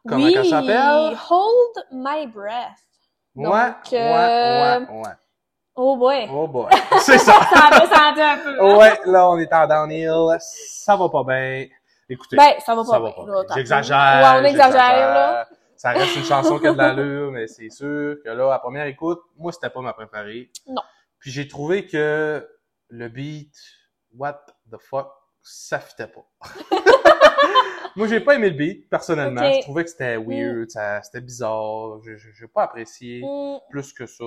Comment 0.08 0.26
oui. 0.26 0.34
qu'elle 0.34 0.46
s'appelle? 0.46 1.18
Hold 1.30 1.88
My 1.91 2.28
Breath. 2.28 2.78
Ouais, 3.36 3.43
Donc, 3.43 3.56
ouais, 3.91 4.00
euh, 4.00 4.80
ouais, 4.80 4.88
ouais. 5.02 5.10
Oh 5.76 5.98
boy. 5.98 6.28
Oh 6.32 6.48
boy, 6.48 6.67
c'est 7.02 7.17
ça! 7.17 7.34
Ça 7.54 7.67
a 7.69 7.80
descendu 7.82 8.21
un 8.21 8.38
peu. 8.38 8.62
hein? 8.62 8.78
ouais, 8.78 9.00
là, 9.06 9.30
on 9.30 9.38
est 9.38 9.52
en 9.54 9.67
downhill, 9.67 10.38
ça 10.39 10.95
va 10.95 11.10
pas 11.10 11.24
bien. 11.26 11.65
Écoutez, 12.08 12.38
Ben, 12.38 12.54
ça 12.65 12.74
va 12.76 12.84
pas 12.84 12.88
ça 12.91 13.00
bien. 13.00 13.10
va 13.10 13.13
pas 13.15 13.26
bien. 13.26 13.56
J'exagère. 13.56 14.21
Ouais, 14.24 14.41
on 14.41 14.45
exagère, 14.45 14.80
là. 15.13 15.48
Ça 15.76 15.89
reste 15.89 16.15
une 16.15 16.24
chanson 16.24 16.58
qui 16.60 16.67
a 16.67 16.71
de 16.71 16.78
l'allure, 16.78 17.32
mais 17.32 17.48
c'est 17.48 17.69
sûr 17.69 18.15
que 18.24 18.30
là, 18.30 18.54
à 18.54 18.60
première 18.60 18.86
écoute, 18.86 19.19
moi, 19.38 19.52
c'était 19.52 19.69
pas 19.69 19.82
ma 19.82 19.91
préférée. 19.91 20.50
Non. 20.67 20.82
Puis 21.19 21.32
j'ai 21.32 21.48
trouvé 21.50 21.86
que 21.88 22.48
le 22.89 23.08
beat, 23.10 23.54
what 24.17 24.45
the 24.71 24.78
fuck, 24.80 25.10
ça 25.41 25.80
fitait 25.80 26.08
pas. 26.08 26.26
moi, 27.95 28.08
j'ai 28.08 28.19
pas 28.19 28.36
aimé 28.36 28.49
le 28.49 28.55
beat, 28.58 28.89
personnellement. 28.89 29.41
Je 29.51 29.62
trouvais 29.62 29.84
que 29.84 29.89
c'était 29.89 30.17
weird, 30.17 30.69
ça- 30.69 31.01
c'était 31.01 31.21
bizarre. 31.21 31.99
J'ai 32.03 32.47
pas 32.47 32.63
apprécié 32.63 33.21
Mm, 33.23 33.58
plus 33.69 33.93
que 33.93 34.05
ça. 34.05 34.23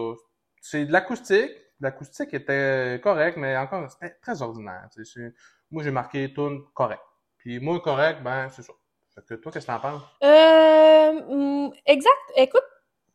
C'est 0.61 0.85
de 0.87 0.93
l'acoustique. 0.93 1.51
L'acoustique 1.81 2.35
était 2.35 3.01
correct, 3.03 3.37
mais 3.37 3.57
encore, 3.57 3.91
c'était 3.91 4.15
très 4.21 4.43
ordinaire. 4.43 4.89
tu 4.93 5.05
sais. 5.05 5.13
C'est- 5.15 5.35
Moi, 5.71 5.83
j'ai 5.85 5.91
marqué 5.91 6.33
tune 6.33 6.63
correct. 6.75 7.03
Puis 7.37 7.61
moi, 7.61 7.79
correct, 7.81 8.23
ben, 8.23 8.49
c'est 8.51 8.63
ça. 8.63 8.73
Fait 9.15 9.23
que 9.27 9.35
toi, 9.35 9.53
qu'est-ce 9.53 9.67
que 9.67 9.73
t'en 9.73 9.81
penses? 9.81 10.03
Euh, 10.25 11.13
mm, 11.13 11.73
exact. 11.87 12.33
Écoute, 12.37 12.65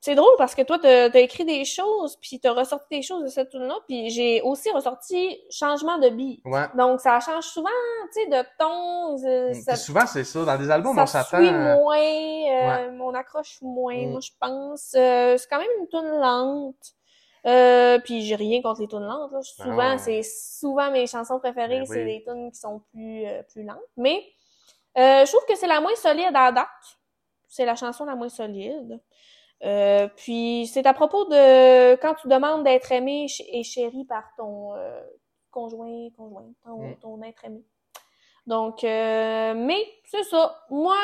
c'est 0.05 0.15
drôle 0.15 0.33
parce 0.37 0.53
que 0.53 0.61
toi, 0.63 0.77
t'as 0.79 1.05
as 1.09 1.19
écrit 1.19 1.45
des 1.45 1.63
choses, 1.63 2.17
puis 2.17 2.37
t'as 2.37 2.51
ressorti 2.51 2.87
des 2.91 3.01
choses 3.01 3.23
de 3.23 3.29
cette 3.29 3.51
tune-là, 3.51 3.75
puis 3.87 4.09
j'ai 4.09 4.41
aussi 4.41 4.69
ressorti 4.71 5.39
changement 5.49 5.97
de 5.97 6.09
beat. 6.09 6.41
Ouais. 6.43 6.65
Donc, 6.75 6.99
ça 6.99 7.21
change 7.21 7.45
souvent, 7.45 7.69
tu 8.13 8.21
sais, 8.21 8.27
de 8.27 8.43
ton. 8.59 9.15
euh, 9.25 9.53
ça, 9.53 9.71
Puis 9.73 9.81
souvent, 9.81 10.05
c'est 10.05 10.25
ça. 10.25 10.43
Dans 10.43 10.57
des 10.57 10.69
albums, 10.69 10.93
ça 10.95 11.03
on 11.03 11.05
s'attend. 11.05 11.37
suit 11.37 11.47
à- 11.47 11.75
moins, 11.77 11.97
euh, 11.97 12.97
on 12.99 13.13
accroche 13.13 13.59
moins, 13.61 13.95
Mm. 13.95 14.11
moi, 14.11 14.19
je 14.19 14.31
pense. 14.37 14.93
Euh, 14.95 15.37
c'est 15.37 15.47
quand 15.49 15.59
même 15.59 15.69
une 15.79 15.87
tune 15.87 16.19
lente. 16.19 16.75
Euh, 17.45 17.99
puis 17.99 18.23
j'ai 18.23 18.35
rien 18.35 18.61
contre 18.61 18.81
les 18.81 18.87
tunes 18.89 19.05
lentes. 19.05 19.31
Là. 19.31 19.41
Souvent, 19.41 19.91
non. 19.91 19.97
c'est 19.97 20.21
souvent 20.23 20.91
mes 20.91 21.07
chansons 21.07 21.39
préférées, 21.39 21.79
Ben 21.79 21.85
c'est 21.85 22.03
des 22.05 22.23
tunes 22.27 22.51
qui 22.51 22.59
sont 22.59 22.81
plus 22.91 23.25
euh, 23.25 23.41
plus 23.43 23.63
lentes. 23.63 23.77
Mais 23.97 24.21
euh, 24.97 25.25
je 25.25 25.31
trouve 25.31 25.45
que 25.47 25.55
c'est 25.55 25.67
la 25.67 25.79
moins 25.79 25.95
solide 25.95 26.31
à 26.35 26.51
date. 26.51 26.67
C'est 27.47 27.65
la 27.65 27.75
chanson 27.75 28.03
la 28.05 28.15
moins 28.15 28.29
solide. 28.29 28.99
Euh, 29.63 30.07
puis 30.17 30.67
c'est 30.67 30.85
à 30.85 30.93
propos 30.93 31.25
de 31.25 31.95
quand 31.95 32.15
tu 32.15 32.27
demandes 32.27 32.63
d'être 32.63 32.91
aimé 32.91 33.27
et 33.47 33.63
chéri 33.63 34.03
par 34.05 34.23
ton 34.37 34.75
euh, 34.75 35.01
conjoint, 35.51 36.09
conjoint, 36.17 36.51
ton, 36.63 36.77
Mm. 36.89 36.95
ton 36.97 37.21
être 37.23 37.45
aimé. 37.45 37.63
Donc, 38.45 38.83
euh, 38.83 39.53
mais 39.55 39.85
c'est 40.03 40.23
ça. 40.23 40.65
Moi, 40.69 40.97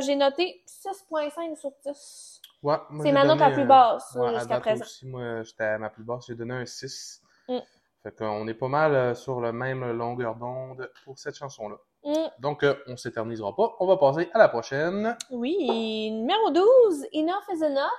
j'ai 0.00 0.16
noté 0.16 0.62
6.5 0.66 1.56
sur 1.56 1.70
10. 1.86 2.42
Ouais, 2.62 2.76
C'est 3.02 3.12
ma 3.12 3.24
note 3.24 3.38
la 3.38 3.52
plus 3.52 3.64
basse 3.64 4.14
Ouais, 4.16 4.34
jusqu'à 4.34 4.60
présent. 4.60 4.84
aussi, 4.84 5.06
moi, 5.06 5.42
j'étais 5.44 5.64
à 5.64 5.78
ma 5.78 5.88
plus 5.88 6.02
basse, 6.04 6.26
j'ai 6.26 6.34
donné 6.34 6.54
un 6.54 6.66
6. 6.66 7.22
Mm. 7.48 7.58
Fait 8.02 8.12
qu'on 8.16 8.46
est 8.48 8.54
pas 8.54 8.68
mal 8.68 9.16
sur 9.16 9.40
la 9.40 9.52
même 9.52 9.90
longueur 9.92 10.34
d'onde 10.36 10.90
pour 11.04 11.18
cette 11.18 11.36
chanson-là. 11.36 11.76
Mm. 12.04 12.14
Donc, 12.40 12.62
euh, 12.62 12.74
on 12.86 12.96
s'éternisera 12.96 13.54
pas. 13.54 13.74
On 13.80 13.86
va 13.86 13.96
passer 13.96 14.28
à 14.32 14.38
la 14.38 14.48
prochaine. 14.48 15.16
Oui, 15.30 16.10
numéro 16.10 16.50
12, 16.50 17.06
Enough 17.14 17.42
is 17.54 17.64
Enough. 17.64 17.90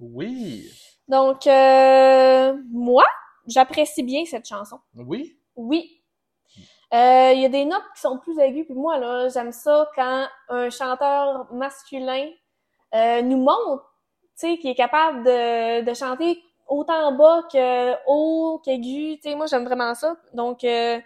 Oui. 0.00 0.70
Donc, 1.08 1.46
euh, 1.46 2.54
moi, 2.70 3.04
j'apprécie 3.46 4.02
bien 4.02 4.24
cette 4.24 4.46
chanson. 4.46 4.78
Oui. 4.94 5.38
Oui. 5.56 6.02
Euh, 6.94 7.32
Il 7.34 7.40
y 7.40 7.44
a 7.44 7.48
des 7.48 7.64
notes 7.64 7.82
qui 7.94 8.00
sont 8.00 8.18
plus 8.18 8.38
aiguës, 8.38 8.64
puis 8.64 8.74
moi, 8.74 8.98
là, 8.98 9.28
j'aime 9.28 9.52
ça 9.52 9.90
quand 9.94 10.26
un 10.48 10.70
chanteur 10.70 11.52
masculin 11.52 12.28
euh, 12.94 13.22
nous 13.22 13.36
montre, 13.38 13.84
tu 14.38 14.48
sais, 14.48 14.58
qu'il 14.58 14.70
est 14.70 14.74
capable 14.74 15.24
de, 15.24 15.82
de 15.84 15.94
chanter 15.94 16.42
autant 16.66 17.12
bas 17.12 17.42
que 17.52 17.94
haut, 18.06 18.60
qu'aigu, 18.64 19.16
tu 19.16 19.30
sais, 19.30 19.34
moi, 19.34 19.46
j'aime 19.46 19.64
vraiment 19.64 19.94
ça. 19.94 20.16
Donc, 20.32 20.64
euh, 20.64 20.98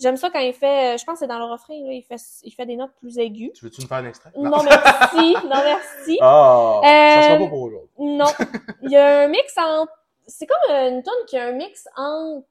j'aime 0.00 0.16
ça 0.16 0.30
quand 0.30 0.38
il 0.40 0.52
fait, 0.52 0.96
je 0.98 1.04
pense 1.04 1.14
que 1.14 1.18
c'est 1.20 1.26
dans 1.26 1.38
le 1.38 1.44
refrain, 1.44 1.74
là, 1.74 1.92
il 1.92 2.02
fait, 2.02 2.20
il 2.42 2.50
fait 2.52 2.66
des 2.66 2.76
notes 2.76 2.92
plus 3.00 3.18
aiguës. 3.18 3.52
Tu 3.54 3.64
veux-tu 3.64 3.82
me 3.82 3.86
faire 3.86 3.98
un 3.98 4.06
extrait? 4.06 4.30
Non, 4.36 4.62
merci, 4.62 5.34
non, 5.44 5.62
merci. 5.64 6.18
Ah! 6.20 6.80
Ça 6.82 6.88
Euh, 6.88 7.22
sera 7.22 7.38
pas 7.38 7.48
pour 7.48 7.62
aujourd'hui. 7.62 7.90
Non. 7.98 8.26
Il 8.82 8.90
y 8.90 8.96
a 8.96 9.20
un 9.22 9.28
mix 9.28 9.54
entre. 9.58 9.92
C'est 10.26 10.46
comme 10.46 10.70
une 10.74 11.02
tune 11.02 11.12
qui 11.26 11.36
a 11.38 11.46
un 11.46 11.52
mix 11.52 11.86
entre. 11.96 12.46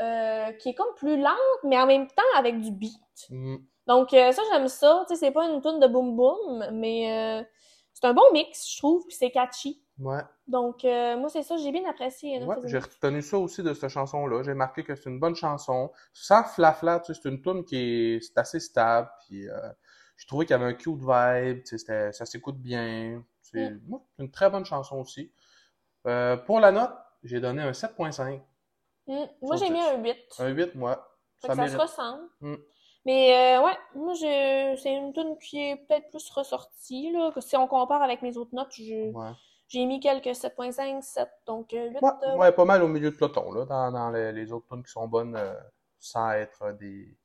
euh, 0.00 0.52
qui 0.52 0.68
est 0.68 0.74
comme 0.74 0.94
plus 0.96 1.16
lente, 1.18 1.32
mais 1.64 1.78
en 1.78 1.86
même 1.86 2.06
temps 2.08 2.22
avec 2.36 2.60
du 2.60 2.70
beat. 2.70 2.92
Mm. 3.30 3.56
Donc, 3.86 4.12
euh, 4.12 4.30
ça, 4.32 4.42
j'aime 4.52 4.68
ça. 4.68 5.04
Tu 5.08 5.14
sais, 5.14 5.20
c'est 5.26 5.30
pas 5.30 5.46
une 5.46 5.62
tune 5.62 5.80
de 5.80 5.86
boom 5.86 6.14
boom, 6.14 6.66
mais 6.72 7.10
euh, 7.40 7.42
c'est 7.94 8.04
un 8.04 8.12
bon 8.12 8.30
mix, 8.32 8.70
je 8.70 8.76
trouve, 8.76 9.06
puis 9.06 9.16
c'est 9.16 9.30
catchy. 9.30 9.80
Ouais. 9.98 10.20
Donc, 10.46 10.84
euh, 10.84 11.16
moi, 11.16 11.28
c'est 11.30 11.42
ça, 11.42 11.56
j'ai 11.56 11.72
bien 11.72 11.88
apprécié. 11.88 12.42
Ouais, 12.44 12.56
j'ai 12.64 12.78
retenu 12.78 13.22
ça 13.22 13.38
aussi 13.38 13.62
de 13.62 13.72
cette 13.72 13.88
chanson-là. 13.90 14.42
J'ai 14.42 14.52
marqué 14.54 14.84
que 14.84 14.94
c'est 14.94 15.08
une 15.08 15.18
bonne 15.18 15.34
chanson. 15.34 15.90
Sans 16.12 16.44
flafla, 16.44 17.00
tu 17.00 17.14
sais, 17.14 17.20
c'est 17.22 17.28
une 17.30 17.40
tune 17.40 17.64
qui 17.64 17.76
est, 17.76 18.20
c'est 18.20 18.36
assez 18.38 18.60
stable. 18.60 19.08
Puis, 19.26 19.48
euh, 19.48 19.56
j'ai 20.18 20.26
trouvé 20.26 20.44
qu'il 20.44 20.52
y 20.52 20.54
avait 20.54 20.66
un 20.66 20.74
cute 20.74 20.98
vibe. 21.00 21.62
Tu 21.64 21.78
sais, 21.78 22.12
ça 22.12 22.26
s'écoute 22.26 22.58
bien. 22.58 23.24
C'est 23.40 23.70
Mm. 23.70 23.92
ouais, 23.94 24.00
une 24.18 24.30
très 24.30 24.50
bonne 24.50 24.64
chanson 24.66 24.98
aussi. 25.00 25.32
Euh, 26.06 26.36
pour 26.36 26.60
la 26.60 26.72
note, 26.72 26.92
j'ai 27.24 27.40
donné 27.40 27.62
un 27.62 27.72
7.5. 27.72 28.42
Mm. 29.06 29.24
Moi, 29.42 29.56
j'ai 29.56 29.70
mis 29.70 29.80
un 29.80 30.02
8. 30.02 30.16
Un 30.38 30.48
8, 30.50 30.74
moi. 30.74 31.08
Fait 31.40 31.48
Ça 31.48 31.54
que 31.56 31.68
ça 31.68 31.72
se 31.72 31.76
ressemble. 31.82 32.22
Mm. 32.40 32.54
Mais 33.06 33.56
euh, 33.56 33.62
ouais, 33.64 33.76
moi 33.94 34.14
je 34.14 34.76
c'est 34.82 34.92
une 34.92 35.12
tune 35.12 35.38
qui 35.38 35.60
est 35.60 35.76
peut-être 35.76 36.10
plus 36.10 36.28
ressortie 36.30 37.12
là, 37.12 37.30
que 37.30 37.40
si 37.40 37.56
on 37.56 37.68
compare 37.68 38.02
avec 38.02 38.20
mes 38.20 38.36
autres 38.36 38.52
notes, 38.52 38.72
je- 38.72 39.12
Ouais. 39.12 39.30
J'ai 39.68 39.84
mis 39.86 40.00
quelques 40.00 40.26
7.5, 40.36 41.02
7 41.02 41.28
donc 41.46 41.72
euh, 41.74 41.88
8 41.90 42.02
Ouais, 42.02 42.10
euh, 42.24 42.36
ouais, 42.36 42.52
pas 42.52 42.64
mal 42.64 42.82
au 42.82 42.88
milieu 42.88 43.10
de 43.10 43.16
peloton, 43.16 43.52
là, 43.52 43.64
dans, 43.64 43.90
dans 43.92 44.10
les, 44.10 44.32
les 44.32 44.52
autres 44.52 44.66
tunes 44.68 44.82
qui 44.84 44.92
sont 44.92 45.08
bonnes 45.08 45.36
euh, 45.36 45.54
sans 45.98 46.30
être 46.32 46.72
des, 46.78 47.16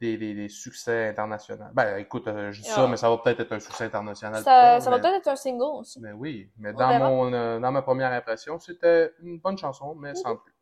des, 0.00 0.16
des, 0.16 0.34
des 0.34 0.48
succès 0.48 1.08
internationaux. 1.08 1.64
Ben, 1.74 1.98
écoute, 1.98 2.26
euh, 2.28 2.52
je 2.52 2.62
dis 2.62 2.68
ça, 2.68 2.84
Ah. 2.84 2.86
mais 2.88 2.96
ça 2.96 3.10
va 3.10 3.18
peut-être 3.18 3.40
être 3.40 3.52
un 3.52 3.60
succès 3.60 3.84
international. 3.84 4.42
ça, 4.42 4.78
va 4.78 4.98
peut-être 4.98 5.16
être 5.16 5.28
un 5.28 5.36
single 5.36 5.80
aussi. 5.80 6.00
Mais 6.00 6.12
oui, 6.12 6.50
mais 6.56 6.72
dans, 6.72 6.88
verra. 6.88 7.08
mon, 7.08 7.32
euh, 7.32 7.58
dans 7.60 7.72
ma 7.72 7.82
première 7.82 8.12
impression, 8.12 8.58
c'était 8.58 9.12
une 9.22 9.38
bonne 9.38 9.58
chanson, 9.58 9.94
mais 9.94 10.14
sans 10.14 10.30
Mhm. 10.34 10.38
plus. 10.38 10.54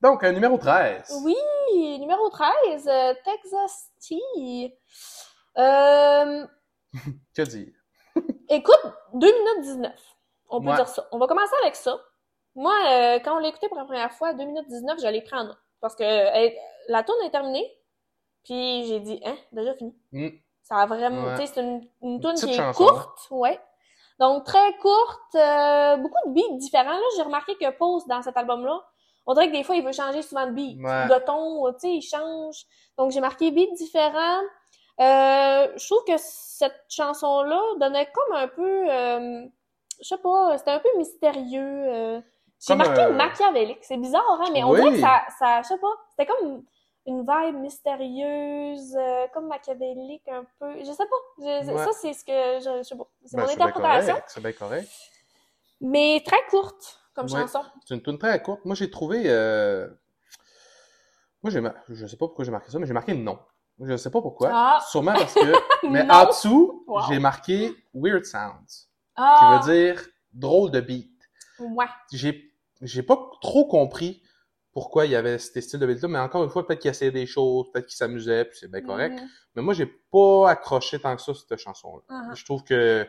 Donc, 0.00 0.22
euh, 0.22 0.32
numéro 0.32 0.58
13. 0.58 1.22
Oui, 1.24 1.98
numéro 1.98 2.28
13, 2.28 2.86
euh, 2.86 3.14
Texas 3.24 3.90
Tea. 3.98 4.74
Euh, 5.56 6.46
Que 7.34 7.42
dire? 7.42 7.72
Écoute, 8.48 8.80
2 9.14 9.26
minutes 9.26 9.60
19. 9.62 9.92
On 10.50 10.60
peut 10.60 10.68
Ouais. 10.70 10.76
dire 10.76 10.88
ça. 10.88 11.06
On 11.12 11.18
va 11.18 11.26
commencer 11.26 11.54
avec 11.62 11.74
ça. 11.76 11.98
Moi, 12.54 12.72
euh, 12.90 13.18
quand 13.24 13.36
on 13.36 13.38
l'a 13.38 13.48
écouté 13.48 13.68
pour 13.68 13.76
la 13.78 13.84
première 13.84 14.12
fois, 14.12 14.32
2 14.34 14.44
minutes 14.44 14.68
19, 14.68 14.98
je 15.02 15.06
l'ai 15.08 15.22
pris 15.22 15.36
en 15.36 15.44
note. 15.44 15.58
Parce 15.80 15.94
que 15.96 16.04
euh, 16.04 16.50
la 16.88 17.02
tourne 17.02 17.20
est 17.24 17.30
terminée. 17.30 17.68
Puis 18.44 18.84
j'ai 18.86 19.00
dit, 19.00 19.20
hein, 19.24 19.36
déjà 19.52 19.74
fini. 19.74 19.94
Hmm. 20.12 20.28
Ça 20.62 20.76
a 20.76 20.86
vraiment, 20.86 21.24
Ouais. 21.28 21.34
tu 21.34 21.46
sais, 21.46 21.52
c'est 21.54 21.60
une, 21.60 21.86
une 22.02 22.20
petite 22.20 22.48
qui 22.48 22.54
est 22.54 22.74
courte, 22.74 23.18
ouais. 23.30 23.60
Donc 24.18 24.44
très 24.44 24.76
courte, 24.78 25.34
euh, 25.34 25.96
beaucoup 25.96 26.28
de 26.28 26.32
beats 26.34 26.56
différents. 26.58 26.92
Là, 26.92 27.00
j'ai 27.16 27.22
remarqué 27.22 27.56
que 27.56 27.68
Pose 27.70 28.06
dans 28.06 28.22
cet 28.22 28.36
album-là, 28.36 28.80
on 29.26 29.34
dirait 29.34 29.48
que 29.48 29.52
des 29.52 29.64
fois 29.64 29.74
il 29.76 29.84
veut 29.84 29.92
changer 29.92 30.22
souvent 30.22 30.46
de 30.46 30.52
beat, 30.52 30.78
Ouais. 30.80 31.06
de 31.08 31.18
ton, 31.24 31.72
tu 31.72 31.80
sais, 31.80 31.90
il 31.94 32.02
change. 32.02 32.64
Donc 32.96 33.10
j'ai 33.10 33.20
marqué 33.20 33.50
beats 33.50 33.74
différents. 33.74 34.40
Euh, 35.00 35.72
je 35.76 35.86
trouve 35.86 36.04
que 36.04 36.16
cette 36.18 36.84
chanson-là 36.88 37.60
donnait 37.80 38.08
comme 38.12 38.36
un 38.36 38.48
peu, 38.48 38.90
euh, 38.90 39.44
je 40.00 40.06
sais 40.06 40.18
pas, 40.18 40.56
c'était 40.58 40.70
un 40.70 40.78
peu 40.78 40.88
mystérieux. 40.96 41.84
euh. 41.88 42.20
j'ai 42.66 42.76
marqué 42.76 43.06
machiavélique, 43.08 43.82
c'est 43.82 43.96
bizarre, 43.96 44.22
hein, 44.40 44.50
mais 44.52 44.62
on 44.62 44.70
Oui. 44.70 44.80
dirait 44.80 44.92
que 44.94 45.00
ça, 45.00 45.22
ça, 45.38 45.62
je 45.62 45.68
sais 45.68 45.78
pas, 45.78 45.92
c'était 46.10 46.26
comme 46.26 46.64
une 47.06 47.20
vibe 47.28 47.56
mystérieuse, 47.56 48.96
comme 49.34 49.48
machiavélique 49.48 50.26
un 50.28 50.46
peu. 50.60 50.78
Je 50.78 50.84
sais 50.92 51.06
pas. 51.06 51.16
Je- 51.38 51.70
Ouais. 51.72 51.84
Ça, 51.84 51.90
c'est 51.92 52.12
ce 52.14 52.24
que 52.24 52.32
je, 52.64 52.78
je 52.78 52.82
sais 52.84 52.96
pas. 52.96 53.06
C'est 53.26 53.36
Ben, 53.36 53.42
mon 53.46 53.50
interprétation. 53.52 54.16
C'est 54.28 54.40
bien 54.42 54.52
correct. 54.52 54.88
Mais 55.80 56.22
très 56.24 56.42
courte 56.48 57.00
comme 57.14 57.26
Ouais. 57.26 57.40
chanson. 57.40 57.62
C'est 57.84 57.94
une 57.94 58.02
tune 58.02 58.18
très 58.18 58.40
courte. 58.40 58.64
Moi, 58.64 58.74
j'ai 58.76 58.90
trouvé... 58.90 59.24
Moi, 61.42 61.50
j'ai 61.50 61.60
mar- 61.60 61.74
je 61.90 62.06
sais 62.06 62.16
pas 62.16 62.26
pourquoi 62.26 62.44
j'ai 62.44 62.50
marqué 62.52 62.70
ça, 62.70 62.78
mais 62.78 62.86
j'ai 62.86 62.94
marqué 62.94 63.12
non. 63.12 63.38
Je 63.80 63.96
sais 63.96 64.10
pas 64.10 64.22
pourquoi. 64.22 64.50
Ah. 64.52 64.78
Sûrement 64.90 65.12
parce 65.14 65.34
que... 65.34 65.52
mais 65.90 66.08
en 66.10 66.26
dessous, 66.26 66.84
Wow. 66.86 67.02
j'ai 67.08 67.18
marqué 67.18 67.74
Weird 67.94 68.24
Sounds, 68.24 68.88
Ah. 69.16 69.60
qui 69.62 69.68
veut 69.70 69.74
dire 69.74 70.06
drôle 70.32 70.70
de 70.70 70.80
beat. 70.80 71.10
Ouais. 71.60 71.86
j'ai 72.12 72.50
j'ai 72.82 73.02
pas 73.04 73.16
trop 73.40 73.64
compris 73.66 74.20
pourquoi 74.72 75.06
il 75.06 75.12
y 75.12 75.16
avait 75.16 75.38
ces 75.38 75.60
styles 75.60 75.78
de 75.78 75.86
beat 75.86 76.02
là 76.02 76.08
mais 76.08 76.18
encore 76.18 76.42
une 76.42 76.50
fois 76.50 76.66
peut-être 76.66 76.80
qu'il 76.80 76.90
essayait 76.90 77.12
des 77.12 77.26
choses 77.26 77.70
peut-être 77.72 77.86
qu'il 77.86 77.96
s'amusait 77.96 78.44
puis 78.44 78.58
c'est 78.60 78.68
bien 78.70 78.80
correct 78.82 79.12
Mhm. 79.20 79.28
mais 79.54 79.62
moi 79.62 79.72
j'ai 79.72 79.86
pas 79.86 80.50
accroché 80.50 80.98
tant 80.98 81.14
que 81.14 81.22
ça 81.22 81.32
cette 81.32 81.56
chanson 81.60 81.96
là 81.96 82.02
Mhm. 82.26 82.34
je 82.34 82.44
trouve 82.44 82.64
que 82.64 83.08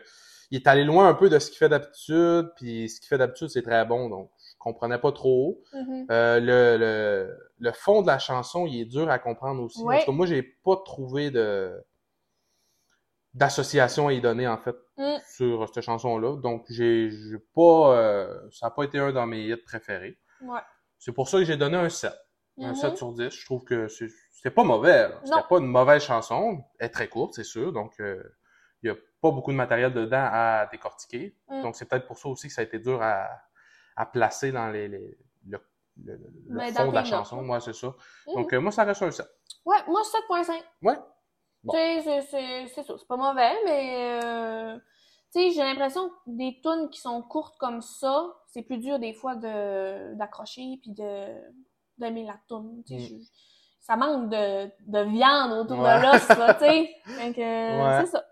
il 0.52 0.58
est 0.58 0.66
allé 0.68 0.84
loin 0.84 1.08
un 1.08 1.14
peu 1.14 1.28
de 1.28 1.36
ce 1.40 1.48
qu'il 1.50 1.58
fait 1.58 1.68
d'habitude 1.68 2.52
puis 2.54 2.88
ce 2.88 3.00
qu'il 3.00 3.08
fait 3.08 3.18
d'habitude 3.18 3.48
c'est 3.48 3.62
très 3.62 3.84
bon 3.84 4.08
donc 4.08 4.30
comprenais 4.66 4.98
pas 4.98 5.12
trop 5.12 5.60
Mhm. 5.72 6.06
Euh, 6.10 6.40
le, 6.40 6.76
le 6.84 7.38
le 7.58 7.72
fond 7.72 8.02
de 8.02 8.06
la 8.08 8.18
chanson 8.18 8.66
il 8.66 8.80
est 8.82 8.84
dur 8.96 9.08
à 9.10 9.18
comprendre 9.18 9.62
aussi 9.62 9.82
Ouais. 9.82 9.96
en 9.96 10.00
tout 10.00 10.06
cas 10.06 10.12
moi 10.12 10.26
j'ai 10.26 10.42
pas 10.42 10.76
trouvé 10.84 11.30
de 11.30 11.50
d'association 13.34 14.08
à 14.08 14.12
y 14.12 14.20
donner 14.20 14.46
en 14.48 14.58
fait 14.58 14.76
Mm. 14.98 15.16
sur 15.28 15.68
cette 15.68 15.84
chanson-là. 15.84 16.36
Donc, 16.40 16.64
j'ai 16.70 17.10
pas... 17.54 17.94
euh, 17.98 18.48
ça 18.50 18.66
n'a 18.66 18.70
pas 18.70 18.84
été 18.84 18.98
un 18.98 19.12
de 19.12 19.20
mes 19.26 19.42
hits 19.48 19.56
préférés. 19.58 20.16
Ouais. 20.40 20.60
C'est 20.98 21.12
pour 21.12 21.28
ça 21.28 21.36
que 21.38 21.44
j'ai 21.44 21.58
donné 21.58 21.76
un 21.76 21.90
7. 21.90 22.14
Un 22.58 22.68
Mhm. 22.70 22.74
7 22.76 22.96
sur 22.96 23.12
10. 23.12 23.28
Je 23.30 23.44
trouve 23.44 23.62
que 23.64 23.88
c'est 23.88 24.08
c'était 24.32 24.50
pas 24.50 24.64
mauvais. 24.64 25.10
C'était 25.24 25.42
pas 25.50 25.58
une 25.58 25.66
mauvaise 25.66 26.02
chanson. 26.02 26.64
Elle 26.78 26.86
est 26.86 26.90
très 26.90 27.08
courte, 27.08 27.34
c'est 27.34 27.44
sûr. 27.44 27.72
Donc, 27.74 27.92
euh, 28.00 28.22
il 28.82 28.86
y 28.88 28.90
a 28.90 28.94
pas 29.20 29.30
beaucoup 29.30 29.50
de 29.52 29.56
matériel 29.56 29.92
dedans 29.92 30.28
à 30.32 30.66
décortiquer. 30.72 31.36
Mm. 31.50 31.62
Donc, 31.62 31.76
c'est 31.76 31.84
peut-être 31.86 32.06
pour 32.06 32.16
ça 32.18 32.28
aussi 32.30 32.48
que 32.48 32.54
ça 32.54 32.62
a 32.62 32.64
été 32.64 32.78
dur 32.78 33.02
à, 33.02 33.28
à 33.96 34.06
placer 34.06 34.52
dans 34.52 34.68
les, 34.70 34.88
les- 34.88 35.16
le, 35.48 35.58
le, 36.48 36.60
fond 36.72 36.88
de 36.90 36.94
la 36.94 37.04
chanson. 37.04 37.42
Moi, 37.42 37.58
c'est 37.60 37.72
ça. 37.72 37.86
Mhm. 38.28 38.34
Donc, 38.34 38.52
euh, 38.52 38.60
moi, 38.60 38.70
ça 38.70 38.84
reste 38.84 39.02
un 39.02 39.10
7. 39.10 39.26
Ouais, 39.64 39.78
moi 39.88 40.02
7.5. 40.02 40.52
Ouais. 40.82 40.94
Bon. 41.64 41.72
Tu 41.72 41.78
sais, 41.78 42.20
c'est- 42.30 42.66
ça. 42.68 42.82
C'est 42.98 43.08
pas 43.08 43.16
mauvais, 43.16 43.52
mais 43.64 44.20
euh, 44.22 44.76
tu 45.32 45.40
sais, 45.40 45.50
j'ai 45.52 45.62
l'impression 45.62 46.10
que 46.10 46.14
des 46.26 46.60
tunes 46.62 46.90
qui 46.90 47.00
sont 47.00 47.22
courtes 47.22 47.56
comme 47.58 47.80
ça, 47.80 48.26
c'est 48.46 48.62
plus 48.62 48.76
dur 48.78 48.98
des 48.98 49.14
fois 49.14 49.36
de 49.36 50.14
d'accrocher 50.14 50.78
puis 50.82 50.90
de 50.92 51.34
d'aimer 51.98 52.24
la 52.26 52.36
tune. 52.46 52.82
tu 52.86 52.98
sais. 53.00 53.14
Mm. 53.14 53.18
Je- 53.20 53.26
Ça 53.80 53.96
manque 53.96 54.30
de, 54.30 54.66
de 54.86 54.98
viande 55.10 55.52
autour 55.52 55.78
Ouais. 55.78 55.96
de 55.98 56.02
l'os, 56.02 56.26
tu 56.26 56.34
sais. 56.34 56.90
Donc, 57.24 57.38
euh, 57.38 57.84
Ouais. 57.98 58.04
c'est 58.04 58.10
ça. 58.10 58.24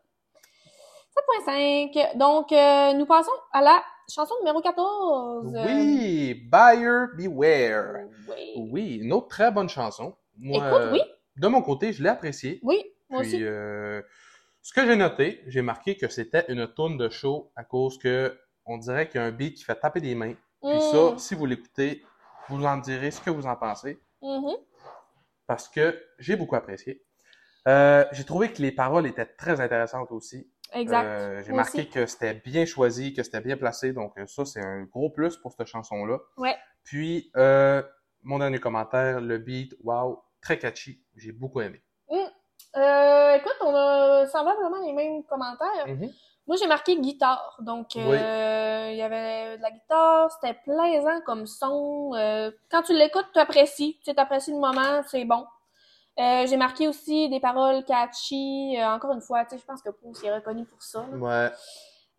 7.5. 1.46 2.16
Donc, 2.16 2.52
euh, 2.52 2.92
nous 2.94 3.06
passons 3.06 3.30
à 3.52 3.62
la 3.62 3.82
chanson 4.12 4.34
numéro 4.40 4.60
14. 4.60 5.54
Oui! 5.66 6.34
Buyer 6.50 7.06
Beware. 7.16 8.06
Oui. 8.28 8.68
Oui, 8.70 8.94
une 9.02 9.12
autre 9.12 9.28
très 9.28 9.50
bonne 9.50 9.68
chanson. 9.68 10.16
Moi, 10.38 10.66
Écoute, 10.66 10.88
oui. 10.92 11.00
De 11.36 11.48
mon 11.48 11.62
côté, 11.62 11.92
je 11.92 12.02
l'ai 12.02 12.08
appréciée. 12.08 12.60
Oui, 12.62 12.84
moi 13.10 13.22
Puis, 13.22 13.34
aussi. 13.34 13.44
euh, 13.44 14.02
ce 14.62 14.72
que 14.72 14.86
j'ai 14.86 14.96
noté, 14.96 15.42
j'ai 15.46 15.62
marqué 15.62 15.96
que 15.96 16.08
c'était 16.08 16.44
une 16.48 16.66
tourne 16.68 16.96
de 16.96 17.08
show 17.08 17.50
à 17.56 17.64
cause 17.64 17.98
que 17.98 18.38
on 18.66 18.78
dirait 18.78 19.08
qu'il 19.08 19.20
y 19.20 19.24
a 19.24 19.26
un 19.26 19.30
beat 19.32 19.56
qui 19.56 19.64
fait 19.64 19.74
taper 19.74 20.00
des 20.00 20.14
mains. 20.14 20.34
Puis 20.62 20.80
ça, 20.80 21.12
Mm. 21.12 21.18
si 21.18 21.34
vous 21.34 21.44
l'écoutez, 21.46 22.02
vous 22.48 22.64
en 22.64 22.78
direz 22.78 23.10
ce 23.10 23.20
que 23.20 23.30
vous 23.30 23.46
en 23.46 23.56
pensez. 23.56 23.98
Mhm. 24.22 24.54
Parce 25.46 25.68
que 25.68 26.00
j'ai 26.18 26.36
beaucoup 26.36 26.56
apprécié. 26.56 27.04
Euh, 27.68 28.04
j'ai 28.12 28.24
trouvé 28.24 28.50
que 28.52 28.62
les 28.62 28.72
paroles 28.72 29.06
étaient 29.06 29.26
très 29.26 29.60
intéressantes 29.60 30.10
aussi. 30.12 30.50
Exact. 30.74 31.04
Euh, 31.04 31.42
j'ai 31.44 31.52
marqué 31.52 31.78
aussi. 31.80 31.90
que 31.90 32.06
c'était 32.06 32.34
bien 32.34 32.66
choisi, 32.66 33.14
que 33.14 33.22
c'était 33.22 33.40
bien 33.40 33.56
placé. 33.56 33.92
Donc 33.92 34.12
euh, 34.18 34.26
ça, 34.26 34.44
c'est 34.44 34.60
un 34.60 34.84
gros 34.84 35.10
plus 35.10 35.36
pour 35.36 35.52
cette 35.52 35.66
chanson-là. 35.66 36.18
Ouais. 36.36 36.56
Puis, 36.82 37.30
euh, 37.36 37.82
mon 38.22 38.38
dernier 38.38 38.58
commentaire, 38.58 39.20
le 39.20 39.38
beat, 39.38 39.74
wow, 39.82 40.22
très 40.42 40.58
catchy. 40.58 41.02
J'ai 41.16 41.32
beaucoup 41.32 41.60
aimé. 41.60 41.82
Euh, 42.76 43.36
écoute, 43.36 43.56
on 43.60 43.74
a 43.74 44.26
semblablement 44.26 44.84
les 44.84 44.92
mêmes 44.92 45.22
commentaires. 45.24 45.86
Mhm. 45.86 46.10
Moi, 46.46 46.56
j'ai 46.60 46.66
marqué 46.66 46.96
guitare. 47.00 47.56
Donc, 47.60 47.96
euh, 47.96 48.88
il 48.90 48.96
y 48.96 49.02
avait 49.02 49.56
de 49.56 49.62
la 49.62 49.70
guitare. 49.70 50.30
C'était 50.32 50.58
plaisant 50.64 51.20
comme 51.24 51.46
son. 51.46 52.12
Euh, 52.14 52.50
quand 52.70 52.82
tu 52.82 52.92
l'écoutes, 52.92 53.28
tu 53.32 53.38
apprécies. 53.38 53.98
Tu 54.04 54.10
apprécies 54.16 54.52
le 54.52 54.58
moment, 54.58 55.02
c'est 55.06 55.24
bon. 55.24 55.46
Euh, 56.18 56.46
j'ai 56.46 56.56
marqué 56.56 56.86
aussi 56.86 57.28
des 57.28 57.40
paroles 57.40 57.84
catchy. 57.84 58.76
Euh, 58.78 58.86
encore 58.88 59.12
une 59.12 59.20
fois, 59.20 59.44
tu 59.44 59.50
sais, 59.50 59.58
je 59.58 59.64
pense 59.64 59.82
que 59.82 59.90
Pouce 59.90 60.22
est 60.22 60.32
reconnu 60.32 60.64
pour 60.64 60.82
ça. 60.82 61.06
là. 61.10 61.16
Ouais. 61.16 61.50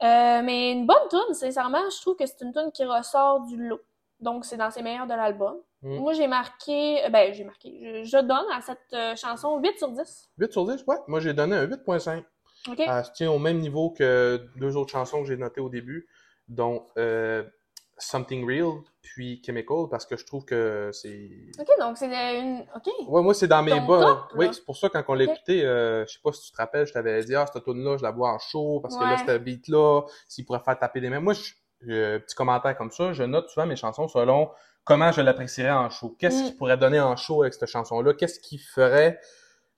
Euh, 0.03 0.41
mais 0.43 0.73
une 0.73 0.85
bonne 0.85 1.07
tune, 1.09 1.33
sincèrement, 1.33 1.89
je 1.89 2.01
trouve 2.01 2.17
que 2.17 2.25
c'est 2.25 2.41
une 2.41 2.51
tune 2.51 2.71
qui 2.73 2.83
ressort 2.83 3.45
du 3.45 3.55
lot. 3.55 3.79
Donc, 4.19 4.43
c'est 4.43 4.57
dans 4.57 4.69
ses 4.69 4.81
meilleurs 4.81 5.07
de 5.07 5.13
l'album. 5.13 5.55
Mm. 5.81 5.97
Moi, 5.99 6.13
j'ai 6.13 6.27
marqué, 6.27 7.01
ben, 7.09 7.33
j'ai 7.33 7.45
marqué, 7.45 8.03
je, 8.03 8.03
je 8.03 8.17
donne 8.17 8.45
à 8.53 8.59
cette 8.61 9.17
chanson 9.17 9.57
8 9.59 9.77
sur 9.77 9.91
10. 9.91 10.29
8 10.37 10.51
sur 10.51 10.65
10, 10.65 10.83
ouais. 10.87 10.97
Moi, 11.07 11.21
j'ai 11.21 11.33
donné 11.33 11.55
un 11.55 11.65
8.5. 11.65 12.23
OK? 12.67 12.79
Elle 12.79 13.05
se 13.05 13.11
tient 13.11 13.31
au 13.31 13.39
même 13.39 13.59
niveau 13.59 13.91
que 13.91 14.45
deux 14.57 14.75
autres 14.75 14.91
chansons 14.91 15.21
que 15.21 15.27
j'ai 15.27 15.37
notées 15.37 15.61
au 15.61 15.69
début, 15.69 16.07
dont 16.49 16.85
Something 17.97 18.45
Real, 18.45 18.81
puis 19.01 19.41
Chemical, 19.45 19.85
parce 19.89 20.05
que 20.05 20.17
je 20.17 20.25
trouve 20.25 20.43
que 20.43 20.89
c'est... 20.91 21.29
OK, 21.59 21.67
donc 21.79 21.97
c'est 21.97 22.07
une, 22.39 22.65
OK. 22.75 22.91
Ouais, 23.07 23.21
moi, 23.21 23.33
c'est 23.33 23.47
dans 23.47 23.63
mes 23.63 23.71
Ton 23.71 23.85
bas. 23.85 23.99
top, 24.01 24.19
oui, 24.35 24.45
là. 24.47 24.53
c'est 24.53 24.65
pour 24.65 24.75
ça, 24.75 24.89
quand 24.89 25.01
on 25.07 25.13
l'a 25.13 25.23
écouté, 25.23 25.63
euh, 25.65 26.05
je 26.05 26.13
sais 26.13 26.19
pas 26.23 26.33
si 26.33 26.41
tu 26.47 26.51
te 26.51 26.57
rappelles, 26.57 26.85
je 26.87 26.93
t'avais 26.93 27.23
dit, 27.23 27.33
ah, 27.35 27.45
cette 27.51 27.63
tune-là, 27.63 27.95
je 27.97 28.03
la 28.03 28.11
vois 28.11 28.31
en 28.33 28.39
show, 28.39 28.79
parce 28.81 28.97
que 28.97 29.03
là, 29.03 29.11
Ouais. 29.15 29.33
ce 29.33 29.37
beat-là, 29.37 30.01
s'il 30.27 30.45
pourrait 30.45 30.59
faire 30.59 30.77
taper 30.77 30.99
des 30.99 31.09
mains. 31.09 31.21
Moi, 31.21 31.33
je, 31.33 32.17
petit 32.17 32.35
commentaire 32.35 32.75
comme 32.77 32.91
ça, 32.91 33.13
je 33.13 33.23
note 33.23 33.49
souvent 33.49 33.65
mes 33.65 33.75
chansons 33.77 34.07
selon 34.09 34.49
comment 34.83 35.11
je 35.11 35.21
l'apprécierais 35.21 35.71
en 35.71 35.89
show. 35.89 36.15
Qu'est-ce 36.19 36.43
Mm. 36.43 36.45
qui 36.47 36.53
pourrait 36.53 36.77
donner 36.77 36.99
en 36.99 37.15
show 37.15 37.43
avec 37.43 37.53
cette 37.53 37.69
chanson-là? 37.69 38.13
Qu'est-ce 38.13 38.39
qui 38.39 38.57
ferait 38.57 39.19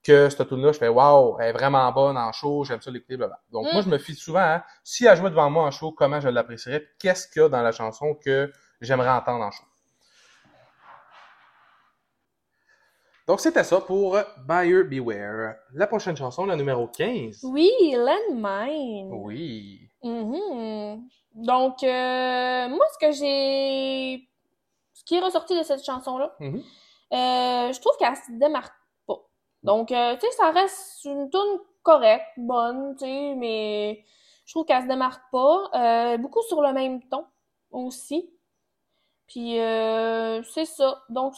que 0.08 0.30
cette 0.30 0.48
tune-là, 0.48 0.72
je 0.72 0.78
fais, 0.80 0.88
waouh, 0.88 1.38
elle 1.40 1.50
est 1.50 1.52
vraiment 1.54 1.92
bonne 1.92 2.18
en 2.18 2.32
show, 2.32 2.64
j'aime 2.64 2.82
ça 2.82 2.90
l'écouter, 2.92 3.18
blablabla. 3.18 3.44
Donc, 3.52 3.68
Mm. 3.68 3.74
moi, 3.74 3.82
je 3.82 3.90
me 3.90 3.98
fie 3.98 4.16
souvent 4.16 4.40
à, 4.40 4.64
si 4.84 5.06
elle 5.06 5.18
jouait 5.18 5.30
devant 5.30 5.50
moi 5.50 5.66
en 5.66 5.72
show, 5.72 5.92
comment 5.92 6.20
je 6.22 6.30
l'apprécierais, 6.30 6.88
qu'est-ce 7.00 7.28
qu'il 7.28 7.42
y 7.42 7.46
a 7.46 7.50
dans 7.50 7.62
la 7.62 7.72
chanson 7.72 8.16
que 8.16 8.52
j'aimerais 8.82 9.10
entendre 9.10 9.44
en 9.44 9.52
show. 9.52 9.64
Donc, 13.28 13.42
c'était 13.42 13.64
ça 13.66 13.82
pour 13.82 14.18
Buyer 14.48 14.84
Beware. 14.84 15.56
La 15.74 15.86
prochaine 15.88 16.16
chanson, 16.16 16.46
la 16.46 16.56
numéro 16.56 16.88
15. 16.88 17.44
Oui, 17.44 17.70
Landmine. 17.94 19.10
Oui. 19.12 19.82
Mhm. 20.02 21.04
Donc, 21.36 21.84
euh, 21.84 22.70
moi, 22.70 22.86
ce 22.94 23.06
que 23.06 23.12
j'ai... 23.12 24.28
Ce 24.94 25.04
qui 25.04 25.16
est 25.16 25.20
ressorti 25.20 25.58
de 25.58 25.64
cette 25.64 25.84
chanson-là, 25.86 26.34
Mhm. 26.40 26.58
euh, 26.60 27.74
je 27.74 27.80
trouve 27.82 27.98
qu'elle 28.00 28.16
se 28.16 28.32
démarque. 28.32 28.74
Donc, 29.68 29.92
euh, 29.92 30.16
tu 30.16 30.22
sais, 30.22 30.32
ça 30.32 30.52
reste 30.52 31.04
une 31.04 31.30
tune 31.30 31.60
correcte, 31.84 32.26
bonne, 32.38 32.96
tu 32.96 33.04
sais, 33.04 33.36
mais 33.36 34.02
je 34.46 34.54
trouve 34.54 34.66
qu'elle 34.66 34.84
se 34.84 34.88
démarque 34.88 35.22
pas. 35.30 35.70
Euh, 35.76 36.18
beaucoup 36.18 36.42
sur 36.44 36.62
le 36.62 36.72
même 36.72 37.04
ton 37.10 37.26
aussi. 37.72 38.30
Puis, 39.28 39.60
euh, 39.60 40.42
c'est 40.44 40.64
ça. 40.64 41.04
Donc, 41.10 41.34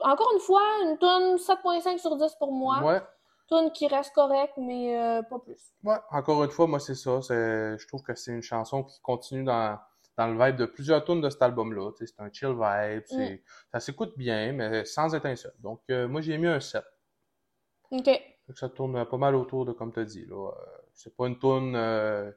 encore 0.00 0.28
une 0.34 0.40
fois, 0.40 0.60
une 0.82 0.98
tune 0.98 1.36
7.5 1.38 1.98
sur 1.98 2.16
10 2.16 2.34
pour 2.40 2.50
moi. 2.50 2.82
Ouais. 2.82 3.00
Tune 3.48 3.70
qui 3.70 3.86
reste 3.86 4.12
correcte, 4.12 4.54
mais 4.56 5.22
pas 5.30 5.38
plus. 5.38 5.72
Ouais, 5.84 5.96
encore 6.10 6.42
une 6.42 6.50
fois, 6.50 6.66
moi, 6.66 6.80
c'est 6.80 6.96
ça. 6.96 7.22
C'est, 7.22 7.78
je 7.78 7.86
trouve 7.86 8.02
que 8.02 8.14
c'est 8.16 8.32
une 8.32 8.42
chanson 8.42 8.82
qui 8.82 9.00
continue 9.00 9.44
dans, 9.44 9.78
dans 10.18 10.26
le 10.26 10.44
vibe 10.44 10.56
de 10.56 10.66
plusieurs 10.66 11.04
tunes 11.04 11.20
de 11.20 11.30
cet 11.30 11.40
album-là. 11.42 11.92
Tu 11.96 12.04
sais, 12.04 12.12
c'est 12.14 12.22
un 12.22 12.30
chill 12.30 12.56
vibe. 12.60 13.04
C'est, 13.06 13.42
Ça 13.72 13.78
s'écoute 13.78 14.14
bien, 14.18 14.52
mais 14.52 14.84
sans 14.84 15.14
étincelle. 15.14 15.54
Donc, 15.60 15.80
euh, 15.90 16.08
moi, 16.08 16.20
j'ai 16.20 16.36
mis 16.36 16.48
un 16.48 16.58
7. 16.58 16.84
OK. 17.90 18.10
Ça 18.54 18.68
tourne 18.68 19.04
pas 19.04 19.16
mal 19.16 19.34
autour 19.34 19.64
de 19.66 19.72
comme 19.72 19.92
tu 19.92 20.00
as 20.00 20.04
dit. 20.04 20.24
Là. 20.26 20.48
Euh, 20.50 20.78
c'est 20.94 21.14
pas 21.16 21.26
une 21.26 21.38
tune 21.38 21.74
euh, 21.76 22.30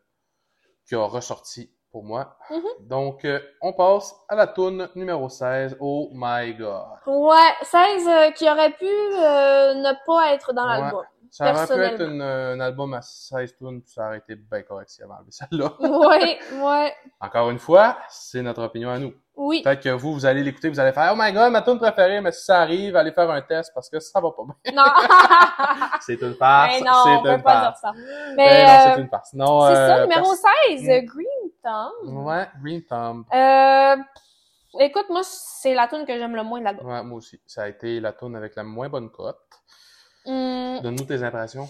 qui 0.85 0.95
a 0.95 1.03
ressorti 1.03 1.71
pour 1.91 2.03
moi. 2.03 2.37
Mhm. 2.49 2.87
Donc, 2.87 3.25
euh, 3.25 3.39
on 3.61 3.73
passe 3.73 4.15
à 4.29 4.35
la 4.35 4.47
tune 4.47 4.87
numéro 4.95 5.27
16. 5.29 5.77
Oh 5.79 6.09
my 6.13 6.53
god. 6.55 6.85
Ouais, 7.05 7.51
16 7.63 8.07
euh, 8.07 8.31
qui 8.31 8.49
aurait 8.49 8.71
pu 8.71 8.85
euh, 8.85 9.73
ne 9.75 10.05
pas 10.05 10.33
être 10.33 10.53
dans 10.53 10.63
Ouais. 10.69 10.79
l'album. 10.81 11.03
Ça 11.29 11.53
aurait 11.53 11.67
pu 11.67 11.81
être 11.81 12.01
une- 12.01 12.21
un 12.21 12.59
album 12.59 12.93
à 12.93 13.01
16 13.01 13.55
tunes, 13.55 13.81
puis 13.81 13.91
ça 13.91 14.07
aurait 14.07 14.17
été 14.17 14.35
bien 14.35 14.63
correct 14.63 14.89
si 14.89 15.01
avait 15.01 15.13
enlevé 15.13 15.31
celle-là. 15.31 15.73
Ouais, 15.79 16.39
ouais. 16.61 16.93
Encore 17.21 17.49
une 17.49 17.59
fois, 17.59 17.97
c'est 18.09 18.41
notre 18.41 18.63
opinion 18.63 18.89
à 18.89 18.99
nous. 18.99 19.13
Oui. 19.35 19.61
Peut-être 19.63 19.81
que 19.81 19.89
vous, 19.89 20.13
vous 20.13 20.25
allez 20.25 20.43
l'écouter, 20.43 20.69
vous 20.69 20.79
allez 20.79 20.91
faire 20.91 21.11
«Oh 21.13 21.17
my 21.17 21.31
god, 21.31 21.51
ma 21.51 21.61
tune 21.61 21.77
préférée», 21.79 22.19
mais 22.21 22.31
si 22.31 22.43
ça 22.43 22.59
arrive, 22.59 22.95
allez 22.95 23.11
faire 23.13 23.29
un 23.31 23.41
test 23.41 23.71
parce 23.73 23.89
que 23.89 23.99
ça 23.99 24.19
va 24.19 24.29
pas 24.31 24.43
bien. 24.43 24.73
Non. 24.75 24.83
C'est 26.01 26.21
une 26.21 26.35
farce, 26.35 26.73
Mais 26.73 26.81
non, 26.81 26.91
on 26.91 27.03
c'est 27.17 27.21
peut 27.23 27.33
une 27.35 27.41
pas 27.43 27.51
farce. 27.61 27.81
dire 27.81 27.89
ça. 27.89 27.91
Mais 27.95 28.35
Mais 28.35 28.63
non, 28.65 28.69
euh, 28.91 28.95
c'est 28.95 29.01
une 29.01 29.09
farce. 29.09 29.33
Non, 29.33 29.61
c'est 29.61 29.71
euh, 29.77 29.87
ça, 29.87 30.01
numéro 30.01 30.31
pers- 30.31 30.51
16, 30.69 30.83
Mm. 30.83 30.89
euh, 30.89 31.01
Green 31.01 31.51
Thumb. 31.63 32.25
Ouais, 32.27 32.47
Green 32.61 32.81
Thumb. 32.83 33.23
Euh, 33.33 33.95
écoute, 34.79 35.05
moi, 35.09 35.21
c'est 35.23 35.73
la 35.75 35.87
tune 35.87 36.05
que 36.05 36.13
j'aime 36.17 36.35
le 36.35 36.43
moins 36.43 36.59
de 36.59 36.65
l'album. 36.65 36.87
Ouais, 36.87 37.03
moi 37.03 37.17
aussi. 37.17 37.39
Ça 37.47 37.63
a 37.63 37.67
été 37.69 37.99
la 37.99 38.13
tune 38.13 38.35
avec 38.35 38.55
la 38.55 38.63
moins 38.63 38.89
bonne 38.89 39.09
cote. 39.11 39.37
Hum, 40.25 40.79
Donne-nous 40.81 41.05
tes 41.05 41.23
impressions. 41.23 41.67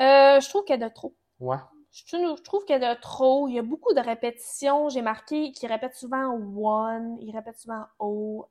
euh, 0.00 0.40
je 0.40 0.48
trouve 0.48 0.64
y 0.68 0.72
a 0.72 0.76
de 0.76 0.88
trop. 0.92 1.14
Ouais. 1.40 1.56
Je 1.94 2.42
trouve, 2.42 2.64
qu'il 2.64 2.80
y 2.80 2.84
a 2.84 2.94
de 2.94 3.00
trop. 3.00 3.46
Il 3.46 3.54
y 3.54 3.58
a 3.58 3.62
beaucoup 3.62 3.94
de 3.94 4.00
répétitions. 4.00 4.88
J'ai 4.88 5.00
marqué 5.00 5.52
qu'il 5.52 5.70
répète 5.70 5.94
souvent 5.94 6.34
one, 6.56 7.16
il 7.20 7.30
répète 7.34 7.56
souvent 7.56 7.84
o. 8.00 8.46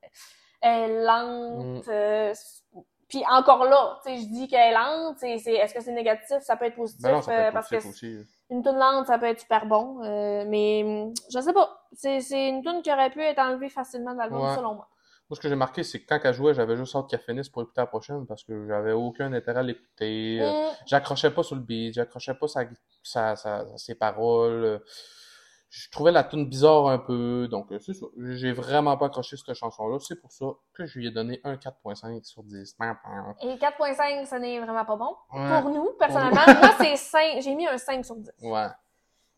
Elle 0.61 0.91
est 0.91 1.03
lente. 1.03 1.85
Mm. 1.87 1.89
euh, 1.89 2.33
puis 3.09 3.21
encore 3.29 3.65
là, 3.65 3.99
tu 4.05 4.09
sais, 4.11 4.21
je 4.21 4.27
dis 4.27 4.47
qu'elle 4.47 4.71
est 4.71 4.73
lente. 4.73 5.17
c'est 5.19 5.35
Est-ce 5.35 5.73
que 5.73 5.81
c'est 5.81 5.91
négatif? 5.91 6.37
Ça 6.39 6.55
peut 6.55 6.65
être 6.65 6.75
positif. 6.77 7.03
Ben 7.03 7.11
non, 7.11 7.21
ça 7.21 7.31
peut 7.33 7.41
euh, 7.41 7.51
parce 7.51 7.67
que 7.69 7.75
aussi. 7.85 8.17
une 8.49 8.63
tune 8.63 8.77
lente, 8.77 9.07
ça 9.07 9.19
peut 9.19 9.25
être 9.25 9.41
super 9.41 9.65
bon. 9.65 10.01
euh, 10.03 10.45
mais 10.47 11.11
je 11.29 11.39
sais 11.41 11.53
pas. 11.53 11.83
C'est 11.91 12.21
c'est 12.21 12.47
une 12.47 12.63
tune 12.63 12.81
qui 12.81 12.93
aurait 12.93 13.09
pu 13.09 13.21
être 13.21 13.39
enlevée 13.39 13.69
facilement 13.69 14.13
de 14.13 14.19
l'album, 14.19 14.41
Ouais. 14.41 14.55
selon 14.55 14.75
moi. 14.75 14.87
Moi, 15.29 15.35
ce 15.37 15.39
que 15.41 15.47
j'ai 15.49 15.55
marqué, 15.55 15.83
c'est 15.83 16.01
que 16.01 16.05
quand 16.07 16.19
elle 16.23 16.33
jouait, 16.33 16.53
j'avais 16.53 16.75
juste 16.75 16.95
hâte 16.95 17.09
qu'elle 17.09 17.19
finisse 17.19 17.49
pour 17.49 17.61
écouter 17.63 17.81
la 17.81 17.87
prochaine 17.87 18.25
parce 18.27 18.43
que 18.43 18.67
j'avais 18.67 18.91
aucun 18.91 19.31
intérêt 19.33 19.59
à 19.59 19.63
l'écouter. 19.63 20.39
Euh, 20.41 20.69
J'accrochais 20.85 21.31
pas 21.31 21.43
sur 21.43 21.55
le 21.55 21.61
beat, 21.61 21.93
j'accrochais 21.93 22.33
pas 22.35 22.47
sa, 22.47 22.63
sa, 23.03 23.35
sa- 23.35 23.65
ses 23.77 23.95
paroles. 23.95 24.63
euh, 24.65 24.79
Je 25.69 25.89
trouvais 25.89 26.11
la 26.11 26.23
tune 26.23 26.47
bizarre 26.47 26.87
un 26.87 26.99
peu, 26.99 27.47
donc 27.49 27.71
euh, 27.71 27.79
c'est 27.79 27.93
ça. 27.95 28.05
J'ai 28.33 28.51
vraiment 28.51 28.95
pas 28.97 29.07
accroché 29.07 29.37
cette 29.37 29.55
chanson-là. 29.55 29.97
C'est 30.01 30.19
pour 30.21 30.31
ça 30.31 30.45
que 30.73 30.85
je 30.85 30.99
lui 30.99 31.07
ai 31.07 31.11
donné 31.11 31.39
un 31.45 31.55
4.5 31.55 32.23
sur 32.25 32.43
10. 32.43 32.75
Et 33.41 33.55
4.5, 33.55 34.25
ce 34.27 34.35
n'est 34.35 34.59
vraiment 34.59 34.85
pas 34.85 34.95
bon. 34.97 35.15
Ouais. 35.33 35.61
Pour 35.61 35.71
nous, 35.71 35.89
personnellement, 35.97 36.41
moi, 36.59 36.75
c'est 36.79 36.95
5. 36.95 37.41
J'ai 37.41 37.55
mis 37.55 37.65
un 37.65 37.77
5 37.77 38.05
sur 38.05 38.15
10. 38.17 38.29
Ouais. 38.43 38.67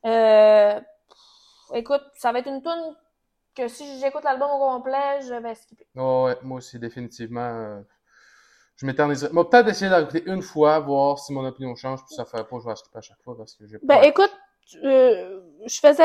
Euh, 0.08 0.82
écoute, 1.74 2.02
ça 2.15 2.32
va 2.32 2.39
être 2.39 2.48
une 2.50 2.62
tune 2.62 2.95
que 3.55 3.67
si 3.67 3.99
j'écoute 3.99 4.23
l'album 4.23 4.49
au 4.51 4.59
complet, 4.59 5.21
je 5.21 5.33
vais 5.33 5.55
skipper. 5.55 5.87
Oh, 5.95 6.25
ouais, 6.27 6.37
moi 6.43 6.57
aussi, 6.57 6.77
définitivement. 6.79 7.41
euh, 7.41 7.81
je 8.77 8.85
m'éterniserais. 8.85 9.31
Moi, 9.31 9.49
peut-être 9.49 9.69
essayer 9.69 9.89
de 9.89 10.29
une 10.29 10.41
fois, 10.41 10.79
voir 10.79 11.17
si 11.19 11.33
mon 11.33 11.45
opinion 11.45 11.75
change, 11.75 12.03
puis 12.05 12.13
ça 12.15 12.25
fait 12.25 12.43
pas, 12.43 12.57
je 12.61 12.67
vais 12.69 12.75
skipper 12.75 12.97
à 12.97 13.01
chaque 13.01 13.21
fois 13.23 13.37
parce 13.37 13.55
que 13.55 13.65
j'ai 13.65 13.79
pas. 13.79 13.85
Ben 13.95 14.03
écoute, 14.03 14.31
euh, 14.83 15.39
je 15.65 15.79
faisais 15.79 16.03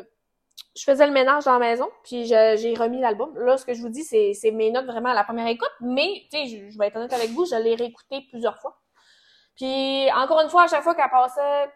euh, 0.00 0.02
je 0.74 0.82
faisais 0.84 1.06
le 1.06 1.12
ménage 1.12 1.44
dans 1.44 1.52
la 1.52 1.58
maison, 1.60 1.88
puis 2.02 2.24
j'ai 2.26 2.74
remis 2.74 3.00
l'album. 3.00 3.36
Là, 3.38 3.56
ce 3.56 3.64
que 3.64 3.74
je 3.74 3.80
vous 3.82 3.90
dis, 3.90 4.02
c'est 4.04 4.32
c'est 4.34 4.50
mes 4.50 4.70
notes 4.70 4.86
vraiment 4.86 5.10
à 5.10 5.14
la 5.14 5.22
première 5.24 5.46
écoute, 5.46 5.70
mais 5.80 6.08
tu 6.32 6.38
sais, 6.38 6.46
je, 6.46 6.70
je 6.70 6.78
vais 6.78 6.88
être 6.88 6.96
honnête 6.96 7.12
avec 7.12 7.30
vous, 7.30 7.44
je 7.46 7.54
l'ai 7.56 7.74
réécouté 7.76 8.22
plusieurs 8.30 8.58
fois. 8.58 8.78
Puis 9.54 10.10
encore 10.16 10.40
une 10.40 10.48
fois, 10.48 10.64
à 10.64 10.66
chaque 10.66 10.82
fois 10.82 10.94
qu'elle 10.94 11.10
passait, 11.10 11.70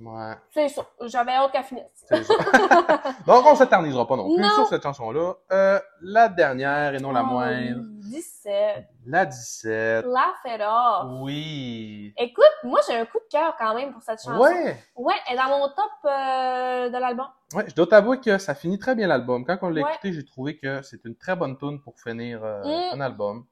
Ouais, 0.00 0.32
c'est 0.54 0.68
ça, 0.70 0.86
j'avais 1.02 1.32
hâte 1.32 1.52
qu'elle 1.52 1.64
finisse. 1.64 1.84
c'est 2.08 2.24
ça. 2.24 2.34
Donc, 3.26 3.44
on 3.46 3.54
s'éternisera 3.54 4.06
pas 4.06 4.16
non 4.16 4.34
plus 4.34 4.42
Non. 4.42 4.48
sur 4.54 4.66
cette 4.66 4.82
chanson-là. 4.82 5.34
Euh, 5.52 5.78
la 6.00 6.28
dernière 6.30 6.94
et 6.94 6.98
non 6.98 7.12
la 7.12 7.22
Oh, 7.22 7.26
moindre, 7.26 7.82
17. 8.10 8.86
la 9.06 9.26
17. 9.26 10.06
Laugh 10.06 10.22
it 10.46 10.62
off. 10.66 11.06
Oui. 11.20 12.14
Écoute, 12.16 12.44
moi 12.64 12.80
j'ai 12.88 12.96
un 12.96 13.04
coup 13.04 13.18
de 13.18 13.28
cœur 13.30 13.54
quand 13.58 13.74
même 13.74 13.92
pour 13.92 14.00
cette 14.02 14.22
chanson. 14.22 14.40
Ouais. 14.40 14.76
Ouais, 14.96 15.14
elle 15.28 15.34
est 15.34 15.36
dans 15.36 15.48
mon 15.58 15.68
top 15.68 15.90
euh, 16.06 16.88
de 16.88 16.96
l'album. 16.98 17.26
Ouais, 17.54 17.64
je 17.68 17.74
dois 17.74 17.86
t'avouer 17.86 18.18
que 18.18 18.38
ça 18.38 18.54
finit 18.54 18.78
très 18.78 18.94
bien 18.94 19.06
l'album. 19.06 19.44
Quand 19.44 19.58
on 19.60 19.68
l'a 19.68 19.82
Ouais. 19.82 19.90
écouté, 19.92 20.14
j'ai 20.14 20.24
trouvé 20.24 20.56
que 20.56 20.80
c'est 20.80 21.04
une 21.04 21.16
très 21.16 21.36
bonne 21.36 21.58
tune 21.58 21.80
pour 21.82 22.00
finir 22.00 22.40
euh, 22.42 22.62
Mm. 22.64 22.94
un 22.94 23.00
album. 23.02 23.44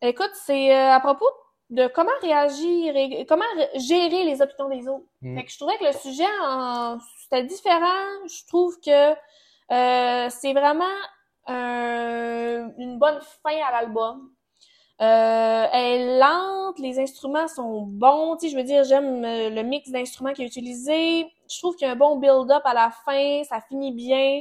Écoute, 0.00 0.30
c'est 0.32 0.74
euh, 0.74 0.94
à 0.94 1.00
propos 1.00 1.28
de 1.72 1.86
comment 1.88 2.12
réagir 2.20 2.94
et 2.96 3.26
comment 3.26 3.44
gérer 3.74 4.24
les 4.24 4.40
opinions 4.42 4.68
des 4.68 4.86
autres. 4.88 5.06
Mm. 5.22 5.36
Fait 5.38 5.44
que 5.44 5.50
je 5.50 5.58
trouvais 5.58 5.78
que 5.78 5.84
le 5.86 5.92
sujet, 5.92 6.26
en- 6.44 6.98
c'était 7.22 7.42
différent. 7.44 8.26
Je 8.28 8.46
trouve 8.46 8.78
que 8.80 9.12
euh, 9.72 10.28
c'est 10.30 10.52
vraiment 10.52 10.84
euh, 11.48 12.68
une 12.78 12.98
bonne 12.98 13.18
fin 13.42 13.56
à 13.66 13.72
l'album. 13.72 14.30
Euh, 15.00 15.66
elle 15.72 16.00
est 16.02 16.18
lente, 16.18 16.78
les 16.78 17.00
instruments 17.00 17.48
sont 17.48 17.82
bons. 17.82 18.36
Tu 18.36 18.46
sais, 18.46 18.52
je 18.52 18.56
veux 18.56 18.62
dire, 18.64 18.84
j'aime 18.84 19.24
euh, 19.24 19.50
le 19.50 19.62
mix 19.62 19.90
d'instruments 19.90 20.32
qui 20.32 20.42
est 20.42 20.46
utilisé. 20.46 21.26
Je 21.50 21.58
trouve 21.58 21.74
qu'il 21.74 21.86
y 21.86 21.90
a 21.90 21.94
un 21.94 21.96
bon 21.96 22.16
build-up 22.16 22.62
à 22.64 22.74
la 22.74 22.90
fin, 23.04 23.42
ça 23.44 23.60
finit 23.62 23.92
bien. 23.92 24.40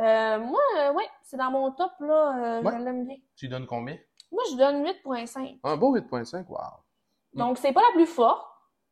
Euh, 0.00 0.38
moi, 0.40 0.60
ouais, 0.94 1.08
c'est 1.22 1.36
dans 1.36 1.50
mon 1.52 1.70
top, 1.70 1.92
là. 2.00 2.60
Ouais. 2.62 2.72
Je 2.72 2.84
l'aime 2.84 3.06
bien. 3.06 3.16
Tu 3.36 3.46
donnes 3.48 3.66
combien? 3.66 3.96
Moi, 4.34 4.42
je 4.50 4.56
donne 4.56 4.84
8.5. 4.84 5.58
Un 5.62 5.76
beau 5.76 5.96
8.5, 5.96 6.44
wow. 6.48 6.58
Donc, 7.34 7.58
c'est 7.58 7.72
pas 7.72 7.80
la 7.82 7.92
plus 7.94 8.06
forte, 8.06 8.46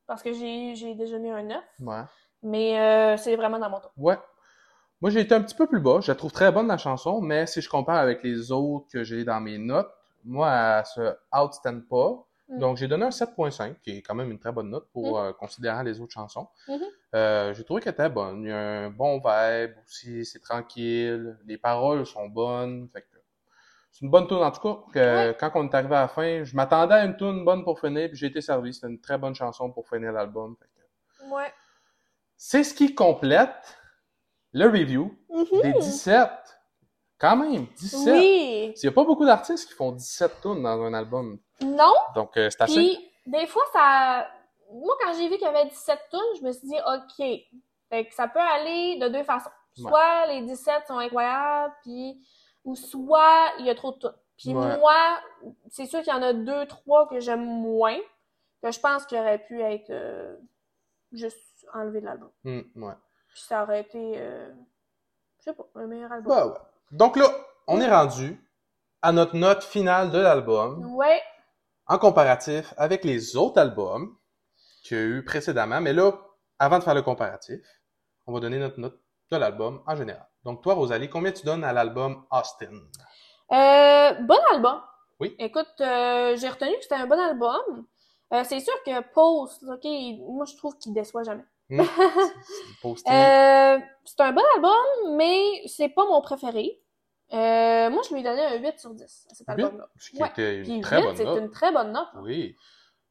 parce 0.06 0.22
que 0.22 0.32
j'ai 0.32 0.94
déjà 0.94 1.18
mis 1.18 1.30
un 1.30 1.42
9. 1.42 1.62
Ouais. 1.80 2.02
Mais 2.42 2.78
euh, 2.80 3.16
c'est 3.16 3.36
vraiment 3.36 3.58
dans 3.58 3.70
mon 3.70 3.80
top. 3.80 3.92
Ouais. 3.96 4.18
Moi, 5.00 5.10
j'ai 5.10 5.20
été 5.20 5.34
un 5.34 5.42
petit 5.42 5.54
peu 5.54 5.66
plus 5.66 5.80
bas. 5.80 5.98
Je 6.00 6.10
la 6.12 6.14
trouve 6.16 6.32
très 6.32 6.50
bonne, 6.52 6.68
la 6.68 6.78
chanson, 6.78 7.20
mais 7.20 7.46
si 7.46 7.60
je 7.60 7.68
compare 7.68 7.96
avec 7.96 8.22
les 8.22 8.52
autres 8.52 8.86
que 8.92 9.02
j'ai 9.04 9.24
dans 9.24 9.40
mes 9.40 9.58
notes, 9.58 9.90
moi, 10.24 10.50
elle 10.52 10.86
se 10.86 11.16
outstand 11.36 11.80
pas. 11.88 12.24
Mm. 12.48 12.58
Donc, 12.58 12.76
j'ai 12.76 12.86
donné 12.86 13.04
un 13.06 13.10
7.5, 13.10 13.80
qui 13.80 13.98
est 13.98 14.02
quand 14.02 14.14
même 14.14 14.30
une 14.30 14.38
très 14.38 14.52
bonne 14.52 14.70
note 14.70 14.88
pour 14.92 15.18
Mm. 15.20 15.24
euh, 15.24 15.32
considérant 15.32 15.82
les 15.82 16.00
autres 16.00 16.12
chansons. 16.12 16.46
Mhm. 16.68 16.80
Euh, 17.14 17.52
j'ai 17.54 17.64
trouvé 17.64 17.80
qu'elle 17.80 17.92
était 17.94 18.08
bonne. 18.08 18.42
Il 18.42 18.48
y 18.48 18.52
a 18.52 18.84
un 18.86 18.90
bon 18.90 19.20
vibe 19.24 19.72
aussi, 19.86 20.24
c'est 20.24 20.38
tranquille. 20.40 21.36
Les 21.46 21.58
paroles 21.58 22.06
sont 22.06 22.28
bonnes. 22.28 22.88
Fait 22.92 23.02
que 23.02 23.11
c'est 23.92 24.04
une 24.04 24.10
bonne 24.10 24.26
tune 24.26 24.38
en 24.38 24.50
tout 24.50 24.60
cas. 24.60 24.78
Que, 24.92 25.32
Quand 25.38 25.50
on 25.54 25.68
est 25.68 25.74
arrivé 25.74 25.94
à 25.94 26.00
la 26.02 26.08
fin, 26.08 26.42
je 26.44 26.56
m'attendais 26.56 26.94
à 26.94 27.04
une 27.04 27.16
tune 27.16 27.44
bonne 27.44 27.62
pour 27.62 27.78
finir, 27.78 28.08
puis 28.08 28.16
j'ai 28.18 28.26
été 28.26 28.40
servi. 28.40 28.72
C'était 28.74 28.88
une 28.88 29.00
très 29.00 29.18
bonne 29.18 29.34
chanson 29.34 29.70
pour 29.70 29.86
finir 29.88 30.12
l'album. 30.12 30.56
Que 30.56 31.30
Ouais. 31.32 31.52
C'est 32.36 32.64
ce 32.64 32.74
qui 32.74 32.94
complète 32.94 33.78
le 34.52 34.66
review 34.66 35.16
Mhm. 35.30 35.62
des 35.62 35.72
17. 35.74 36.28
Quand 37.18 37.36
même, 37.36 37.66
17. 37.76 38.14
Oui. 38.14 38.72
Il 38.76 38.80
n'y 38.82 38.88
a 38.88 38.92
pas 38.92 39.04
beaucoup 39.04 39.24
d'artistes 39.24 39.68
qui 39.68 39.74
font 39.74 39.92
17 39.92 40.40
tunes 40.42 40.62
dans 40.62 40.82
un 40.82 40.92
album. 40.92 41.38
Non. 41.62 41.94
Donc, 42.16 42.36
euh, 42.36 42.50
c'est 42.50 42.60
assez. 42.62 42.74
Puis, 42.74 43.10
des 43.26 43.46
fois, 43.46 43.62
ça. 43.72 44.26
Moi, 44.72 44.94
quand 45.00 45.12
j'ai 45.12 45.28
vu 45.28 45.34
qu'il 45.36 45.46
y 45.46 45.50
avait 45.50 45.66
17 45.66 45.98
tunes, 46.10 46.40
je 46.40 46.42
me 46.44 46.50
suis 46.50 46.66
dit, 46.66 46.74
OK. 46.76 47.26
Fait 47.90 48.06
que 48.06 48.14
ça 48.14 48.26
peut 48.26 48.40
aller 48.40 48.98
de 48.98 49.06
deux 49.08 49.22
façons. 49.22 49.50
Ouais. 49.78 49.88
Soit 49.88 50.26
les 50.28 50.42
17 50.42 50.86
sont 50.88 50.98
incroyables, 50.98 51.74
puis. 51.82 52.18
Ou 52.64 52.74
soit 52.76 53.52
il 53.58 53.66
y 53.66 53.70
a 53.70 53.74
trop 53.74 53.92
de 53.92 53.98
tunes. 53.98 54.12
Puis 54.38 54.54
Ouais. 54.54 54.78
moi, 54.78 55.20
c'est 55.68 55.86
sûr 55.86 56.02
qu'il 56.02 56.12
y 56.12 56.16
en 56.16 56.22
a 56.22 56.32
deux, 56.32 56.66
trois 56.66 57.08
que 57.08 57.20
j'aime 57.20 57.44
moins, 57.44 57.98
que 58.62 58.70
je 58.70 58.80
pense 58.80 59.04
qu'il 59.06 59.18
aurait 59.18 59.38
pu 59.44 59.60
être 59.60 59.90
euh, 59.90 60.36
juste 61.12 61.66
enlevé 61.74 62.00
de 62.00 62.06
l'album. 62.06 62.30
Hmm, 62.44 62.60
ouais. 62.76 62.94
Puis 63.28 63.40
ça 63.40 63.62
aurait 63.62 63.80
été, 63.82 64.14
euh, 64.16 64.50
je 65.38 65.44
sais 65.44 65.54
pas, 65.54 65.64
un 65.76 65.86
meilleur 65.86 66.10
album. 66.12 66.32
Bah 66.34 66.46
ouais. 66.46 66.58
Donc 66.92 67.16
là, 67.16 67.26
on 67.66 67.80
est 67.80 67.90
rendu 67.90 68.38
à 69.02 69.12
notre 69.12 69.36
note 69.36 69.62
finale 69.64 70.10
de 70.10 70.18
l'album. 70.18 70.94
Ouais, 70.94 71.20
en 71.86 71.98
comparatif 71.98 72.72
avec 72.76 73.04
les 73.04 73.36
autres 73.36 73.60
albums 73.60 74.16
qu'il 74.84 74.96
y 74.96 75.00
a 75.00 75.04
eu 75.04 75.24
précédemment. 75.24 75.80
Mais 75.80 75.92
là, 75.92 76.12
avant 76.58 76.78
de 76.78 76.84
faire 76.84 76.94
le 76.94 77.02
comparatif, 77.02 77.60
on 78.26 78.32
va 78.32 78.40
donner 78.40 78.58
notre 78.58 78.78
note 78.80 78.98
de 79.30 79.36
l'album 79.36 79.82
en 79.86 79.94
général. 79.96 80.26
Donc 80.44 80.62
toi, 80.62 80.74
Rosalie, 80.74 81.08
combien 81.08 81.32
tu 81.32 81.44
donnes 81.44 81.64
à 81.64 81.72
l'album 81.72 82.24
Austin? 82.30 82.80
Euh, 83.52 84.12
bon 84.22 84.38
album. 84.52 84.80
Oui. 85.20 85.36
Écoute, 85.38 85.72
euh, 85.80 86.36
j'ai 86.36 86.48
retenu 86.48 86.74
que 86.76 86.82
c'était 86.82 86.96
un 86.96 87.06
bon 87.06 87.18
album. 87.18 87.86
Euh, 88.32 88.42
c'est 88.44 88.60
sûr 88.60 88.72
que 88.84 89.00
Post, 89.12 89.62
ok, 89.62 89.84
moi 90.26 90.44
je 90.46 90.56
trouve 90.56 90.76
qu'il 90.78 90.92
déçoit 90.94 91.22
jamais. 91.22 91.44
Hmm? 91.70 91.82
C'est. 92.82 93.08
Euh, 93.08 93.78
c'est 94.04 94.20
un 94.20 94.32
bon 94.32 94.42
album, 94.56 95.16
mais 95.16 95.62
c'est 95.66 95.88
pas 95.90 96.04
mon 96.06 96.20
préféré. 96.20 96.78
Moi, 97.30 98.02
je 98.06 98.12
lui 98.12 98.20
ai 98.20 98.24
donné 98.24 98.42
un 98.42 98.56
8 98.56 98.78
sur 98.78 98.92
10 98.94 99.26
à 99.30 99.34
cet 99.34 99.48
album-là. 99.48 99.88
Ce 99.96 100.10
qui 100.10 100.20
ouais. 100.20 100.28
était 100.28 100.56
une 100.58 100.64
Puis 100.64 100.80
très 100.80 100.96
8, 100.98 101.02
bonne 101.04 101.16
c'est 101.16 101.24
note. 101.24 101.38
une 101.38 101.50
très 101.50 101.72
bonne 101.72 101.92
note. 101.92 102.08
Oui. 102.22 102.56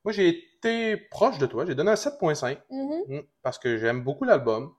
Moi, 0.04 0.12
j'ai 0.12 0.28
été 0.30 0.98
proche 0.98 1.38
de 1.40 1.46
toi. 1.48 1.66
J'ai 1.66 1.74
donné 1.76 1.92
un 1.92 1.96
7.5 1.96 2.60
Mhm. 2.70 3.04
hmm, 3.08 3.22
parce 3.42 3.58
que 3.58 3.78
j'aime 3.78 4.04
beaucoup 4.04 4.26
l'album. 4.26 4.74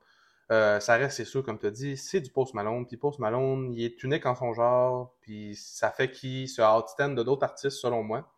Euh, 0.52 0.80
ça 0.80 0.96
reste, 0.96 1.16
c'est 1.16 1.24
sûr, 1.24 1.42
comme 1.42 1.58
tu 1.58 1.66
as 1.66 1.70
dit, 1.70 1.96
c'est 1.96 2.20
du 2.20 2.30
Post 2.30 2.52
Malone. 2.52 2.86
Puis 2.86 2.98
Post 2.98 3.18
Malone, 3.18 3.72
il 3.72 3.84
est 3.84 4.02
unique 4.02 4.26
en 4.26 4.34
son 4.34 4.52
genre. 4.52 5.14
Puis 5.22 5.56
ça 5.56 5.90
fait 5.90 6.10
qu'il 6.10 6.46
se 6.48 6.60
outstand 6.60 7.10
de 7.10 7.22
d'autres 7.22 7.44
artistes, 7.44 7.78
selon 7.78 8.02
moi. 8.02 8.28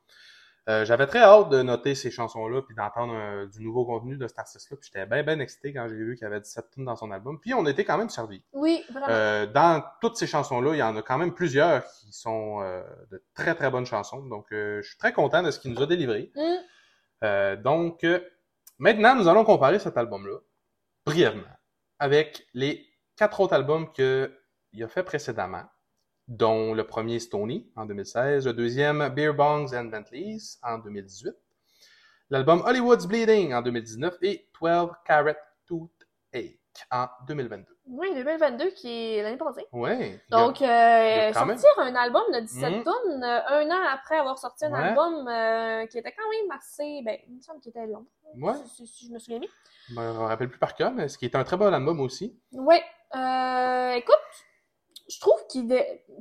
Euh, 0.68 0.84
J'avais 0.84 1.06
très 1.06 1.18
hâte 1.18 1.50
de 1.50 1.60
noter 1.60 1.94
ces 1.94 2.10
chansons-là 2.10 2.62
puis 2.62 2.74
d'entendre 2.74 3.12
euh, 3.14 3.46
du 3.46 3.62
nouveau 3.62 3.84
contenu 3.84 4.16
de 4.16 4.26
cet 4.28 4.38
artiste-là. 4.38 4.76
Puis 4.80 4.90
j'étais 4.90 5.06
bien, 5.06 5.22
bien 5.22 5.38
excité 5.40 5.74
quand 5.74 5.88
j'ai 5.88 5.96
vu 5.96 6.14
qu'il 6.14 6.22
y 6.22 6.26
avait 6.26 6.40
17 6.40 6.70
tunes 6.70 6.84
dans 6.84 6.96
son 6.96 7.10
album. 7.10 7.38
Puis 7.38 7.52
on 7.52 7.66
était 7.66 7.84
quand 7.84 7.98
même 7.98 8.08
servis. 8.08 8.42
Oui, 8.52 8.82
vraiment. 8.90 9.08
Euh, 9.10 9.46
dans 9.46 9.84
toutes 10.00 10.16
ces 10.16 10.26
chansons-là, 10.26 10.72
il 10.72 10.78
y 10.78 10.82
en 10.82 10.96
a 10.96 11.02
quand 11.02 11.18
même 11.18 11.34
plusieurs 11.34 11.84
qui 11.84 12.12
sont 12.12 12.60
de 13.10 13.22
très, 13.34 13.54
très 13.56 13.70
bonnes 13.70 13.86
chansons. 13.86 14.24
Donc, 14.24 14.46
je 14.50 14.82
suis 14.82 14.96
très 14.96 15.12
content 15.12 15.42
de 15.42 15.50
ce 15.50 15.58
qu'il 15.58 15.72
nous 15.72 15.82
a 15.82 15.86
délivré. 15.86 16.32
Mm. 16.34 17.56
Donc, 17.62 18.06
maintenant, 18.78 19.16
nous 19.16 19.28
allons 19.28 19.44
comparer 19.44 19.78
cet 19.78 19.98
album-là, 19.98 20.38
brièvement, 21.04 21.42
avec 22.04 22.46
les 22.52 22.86
quatre 23.16 23.40
autres 23.40 23.54
albums 23.54 23.90
qu'il 23.94 24.82
a 24.82 24.88
fait 24.88 25.04
précédemment, 25.04 25.64
dont 26.28 26.74
le 26.74 26.86
premier 26.86 27.18
Stony 27.18 27.72
en 27.76 27.86
2016, 27.86 28.44
le 28.44 28.52
deuxième 28.52 29.08
Beer 29.08 29.32
Bongs 29.32 29.74
and 29.74 29.86
Bentleys 29.86 30.58
en 30.62 30.76
2018, 30.80 31.32
l'album 32.28 32.60
Hollywood's 32.66 33.06
Bleeding 33.06 33.54
en 33.54 33.62
2019 33.62 34.18
et 34.20 34.46
12 34.60 34.90
Carat 35.06 35.34
Toothache 35.64 36.58
en 36.90 37.08
2022. 37.26 37.73
Oui, 37.86 38.14
2022 38.14 38.70
qui 38.70 39.16
est 39.16 39.22
l'année 39.22 39.36
passée. 39.36 39.66
Ouais. 39.72 40.18
Donc, 40.30 40.62
euh, 40.62 40.66
même- 40.66 41.32
sortir 41.34 41.68
un 41.78 41.94
album 41.94 42.22
de 42.32 42.40
17 42.40 42.76
Mhm. 42.78 42.82
tonnes, 42.84 43.22
euh, 43.24 43.40
un 43.48 43.70
an 43.70 43.78
après 43.92 44.16
avoir 44.16 44.38
sorti 44.38 44.64
un 44.64 44.72
Ouais. 44.72 44.78
album 44.88 45.28
euh, 45.28 45.86
qui 45.86 45.98
était 45.98 46.12
quand 46.12 46.28
même 46.30 46.50
assez, 46.56 47.02
ben, 47.04 47.18
il 47.28 47.36
me 47.36 47.40
semble 47.42 47.60
qu'il 47.60 47.70
était 47.70 47.86
long, 47.86 48.06
Ouais. 48.40 48.54
si, 48.74 48.86
si 48.86 49.06
je 49.08 49.12
me 49.12 49.18
souviens 49.18 49.38
bien. 49.38 49.50
Ben, 49.94 50.14
je 50.14 50.18
me 50.18 50.24
rappelle 50.24 50.48
plus 50.48 50.58
par 50.58 50.74
cœur, 50.74 50.92
mais 50.92 51.08
ce 51.08 51.18
qui 51.18 51.26
est 51.26 51.36
un 51.36 51.44
très 51.44 51.58
bon 51.58 51.72
album 51.74 52.00
aussi. 52.00 52.38
Euh, 53.14 53.90
écoute, 53.92 54.14
je 55.10 55.20
trouve 55.20 55.46
qu'il 55.48 55.68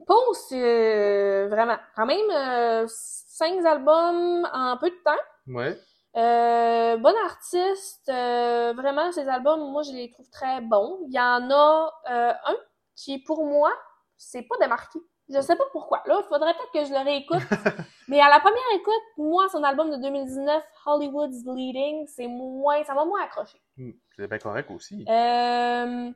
pose 0.05 0.51
vraiment, 0.51 1.78
quand 1.95 2.05
même, 2.05 2.88
cinq 2.89 3.66
albums 3.66 4.47
en 4.51 4.78
peu 4.78 4.89
de 4.89 4.95
temps. 5.03 5.22
Ouais. 5.47 5.78
Euh, 6.16 6.97
bon 6.97 7.14
artiste, 7.26 8.07
euh, 8.09 8.74
vraiment, 8.76 9.11
ces 9.11 9.28
albums, 9.28 9.72
moi, 9.72 9.82
je 9.84 9.91
les 9.91 10.11
trouve 10.11 10.30
très 10.30 10.61
bons. 10.61 10.99
Il 11.07 11.14
y 11.14 11.20
en 11.20 11.49
a 11.49 11.91
euh, 12.11 12.34
un 12.45 12.55
qui, 12.95 13.20
pour 13.20 13.45
moi, 13.45 13.72
c'est 14.18 14.43
pas 14.43 14.55
démarqué. 14.59 14.99
Je 15.30 15.39
sais 15.41 15.55
pas 15.55 15.64
pourquoi. 15.72 16.03
Là, 16.05 16.20
il 16.24 16.28
faudrait 16.28 16.53
peut-être 16.53 16.72
que 16.74 16.86
je 16.86 16.93
le 16.93 17.03
réécoute. 17.03 17.39
Mais 18.07 18.20
à 18.20 18.30
la 18.30 18.39
première 18.39 18.61
écoute, 18.76 18.93
moi, 19.18 19.47
son 19.49 19.64
album 19.64 19.89
de 19.89 19.95
2019, 19.97 20.64
Hollywood's 20.86 21.43
Bleeding, 21.43 22.05
c'est 22.07 22.28
moins, 22.28 22.84
ça 22.84 22.93
m'a 22.93 23.05
moins 23.05 23.24
accroché. 23.24 23.59
Hmm, 23.78 23.91
C'est 24.16 24.28
bien 24.28 24.38
correct 24.38 24.70
aussi. 24.70 25.05
Euh, 25.07 26.11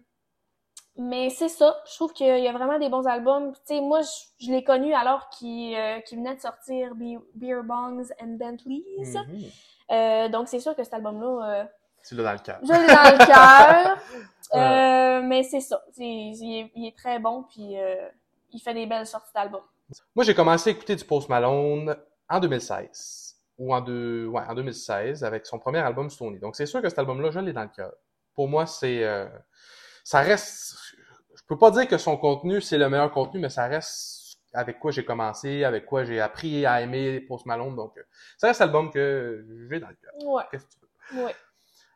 mais 0.98 1.30
c'est 1.30 1.50
ça. 1.50 1.76
Je 1.90 1.96
trouve 1.96 2.14
qu'il 2.14 2.26
y 2.28 2.48
a 2.48 2.52
vraiment 2.52 2.80
des 2.80 2.90
bons 2.90 3.06
albums. 3.08 3.54
Tu 3.54 3.60
sais, 3.76 3.82
moi, 3.82 4.02
je, 4.02 4.46
je 4.46 4.52
l'ai 4.52 4.64
connu 4.64 4.94
alors 4.94 5.30
qu'il 5.30 5.76
euh, 5.76 6.00
venait 6.12 6.36
de 6.36 6.42
sortir 6.42 6.96
Be- 6.96 7.22
Beer 7.36 7.62
Bongs 7.64 8.04
and 8.22 8.38
Bentleys. 8.40 8.84
Mhm. 9.06 9.44
Euh, 9.92 10.30
donc, 10.30 10.48
c'est 10.48 10.60
sûr 10.60 10.76
que 10.76 10.84
cet 10.84 10.94
album-là, 10.96 11.62
euh, 11.62 11.64
Tu 12.08 12.16
l'as 12.16 12.24
dans 12.24 12.32
le 12.34 12.40
cœur. 12.40 12.60
je 12.64 12.68
l'ai 12.74 12.88
dans 12.88 13.18
le 13.18 13.26
cœur. 13.26 13.98
Ouais. 14.54 14.62
Euh, 14.62 15.22
mais 15.24 15.44
c'est 15.44 15.60
ça. 15.60 15.84
Il, 15.98 16.32
est, 16.58 16.72
il 16.74 16.88
est 16.88 16.96
très 16.98 17.20
bon, 17.20 17.44
puis 17.44 17.76
il 18.54 18.60
fait 18.62 18.74
des 18.74 18.86
belles 18.86 19.06
sorties 19.06 19.34
d'albums. 19.36 19.60
Moi, 20.16 20.24
j'ai 20.24 20.34
commencé 20.34 20.70
à 20.70 20.74
écouter 20.74 20.96
du 20.96 21.04
Post 21.04 21.28
Malone 21.28 21.98
en 22.30 22.40
2016. 22.40 23.36
Ou 23.58 23.76
en, 23.76 23.82
deux, 23.82 24.26
ouais, 24.28 24.44
en 24.48 24.54
2016, 24.56 25.26
avec 25.26 25.46
son 25.46 25.60
premier 25.60 25.80
album 25.80 26.10
Stony. 26.10 26.40
Donc, 26.40 26.56
c'est 26.56 26.66
sûr 26.66 26.82
que 26.82 26.88
cet 26.88 26.98
album-là, 27.00 27.30
je 27.32 27.40
l'ai 27.40 27.52
dans 27.52 27.64
le 27.64 27.68
cœur. 27.76 27.92
Pour 28.36 28.48
moi, 28.48 28.66
c'est... 28.66 29.04
ça 30.06 30.22
reste... 30.22 30.87
Je 31.48 31.54
peux 31.56 31.58
pas 31.58 31.72
dire 31.72 31.88
que 31.88 31.98
son 31.98 32.18
contenu, 32.18 32.60
c'est 32.60 32.78
le 32.78 32.90
meilleur 32.90 33.10
contenu, 33.12 33.40
mais 33.40 33.50
ça 33.50 33.68
reste 33.68 34.38
avec 34.54 34.80
quoi 34.80 34.92
j'ai 34.92 35.06
commencé, 35.06 35.64
avec 35.64 35.86
quoi 35.86 36.04
j'ai 36.04 36.20
appris 36.20 36.66
à 36.66 36.82
aimer 36.82 37.22
Post 37.22 37.46
Malone. 37.46 37.74
Donc, 37.74 37.98
euh, 37.98 38.02
ça 38.38 38.48
reste 38.48 38.60
l'album 38.60 38.92
que 38.92 39.46
j'ai 39.72 39.80
dans 39.80 39.88
le 39.88 39.96
cœur. 39.96 40.12
Ouais, 40.28 40.44
Qu'est-ce 40.52 40.66
que 40.66 40.72
tu 40.74 40.80
veux? 41.16 41.24
ouais. 41.24 41.36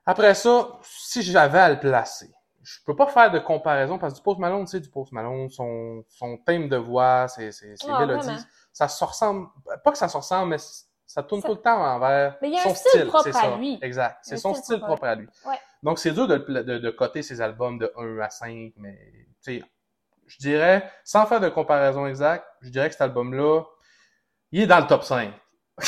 Après 0.05 0.33
ça, 0.35 0.79
si 0.83 1.21
j'avais 1.21 1.59
à 1.59 1.69
le 1.69 1.79
placer, 1.81 2.31
je 2.63 2.79
peux 2.85 2.95
pas 2.95 3.07
faire 3.07 3.29
de 3.29 3.39
comparaison 3.39 3.97
parce 3.97 4.13
que 4.13 4.19
du 4.19 4.23
Post 4.23 4.39
Malone, 4.39 4.63
tu 4.63 4.71
sais, 4.71 4.79
du 4.79 4.89
Post 4.89 5.11
Malone, 5.11 5.49
son, 5.49 6.05
son 6.07 6.37
thème 6.37 6.69
de 6.69 6.77
voix, 6.77 7.27
ses, 7.27 7.51
ses, 7.51 7.75
ses 7.75 7.87
Ah, 7.91 7.99
mélodies, 7.99 8.23
vraiment. 8.27 8.39
ça 8.71 8.87
se 8.87 9.03
ressemble, 9.03 9.47
pas 9.83 9.91
que 9.91 9.97
ça 9.97 10.07
se 10.07 10.15
ressemble, 10.15 10.51
mais 10.51 10.57
ça 11.05 11.23
tourne 11.23 11.41
Ça- 11.41 11.47
tout 11.49 11.55
le 11.55 11.61
temps 11.61 11.77
envers 11.83 12.37
Mais 12.41 12.47
il 12.49 12.53
y 12.53 12.57
a 12.57 12.63
son 12.63 12.69
un 12.69 12.73
style 12.75 13.05
propre 13.07 13.23
c'est 13.25 13.29
à 13.31 13.33
ça. 13.41 13.57
lui. 13.57 13.79
Exact. 13.81 14.17
C'est 14.21 14.37
son 14.37 14.53
style 14.53 14.63
style 14.63 14.77
propre 14.77 14.93
propre 14.95 15.05
à 15.07 15.15
lui. 15.15 15.27
Ouais. 15.45 15.59
Donc, 15.83 15.99
c'est 15.99 16.11
dur 16.11 16.27
de, 16.27 16.37
de, 16.37 16.77
de 16.77 16.89
coter 16.91 17.21
ses 17.21 17.41
albums 17.41 17.77
de 17.79 17.91
1 17.97 18.19
à 18.19 18.29
5, 18.29 18.71
mais, 18.77 18.97
je 19.47 20.37
dirais, 20.39 20.89
sans 21.03 21.25
faire 21.25 21.39
de 21.39 21.49
comparaison 21.49 22.05
exacte, 22.07 22.45
je 22.61 22.69
dirais 22.69 22.87
que 22.87 22.93
cet 22.93 23.01
album-là, 23.01 23.63
il 24.51 24.61
est 24.61 24.67
dans 24.67 24.79
le 24.79 24.87
top 24.87 25.03
5. 25.03 25.33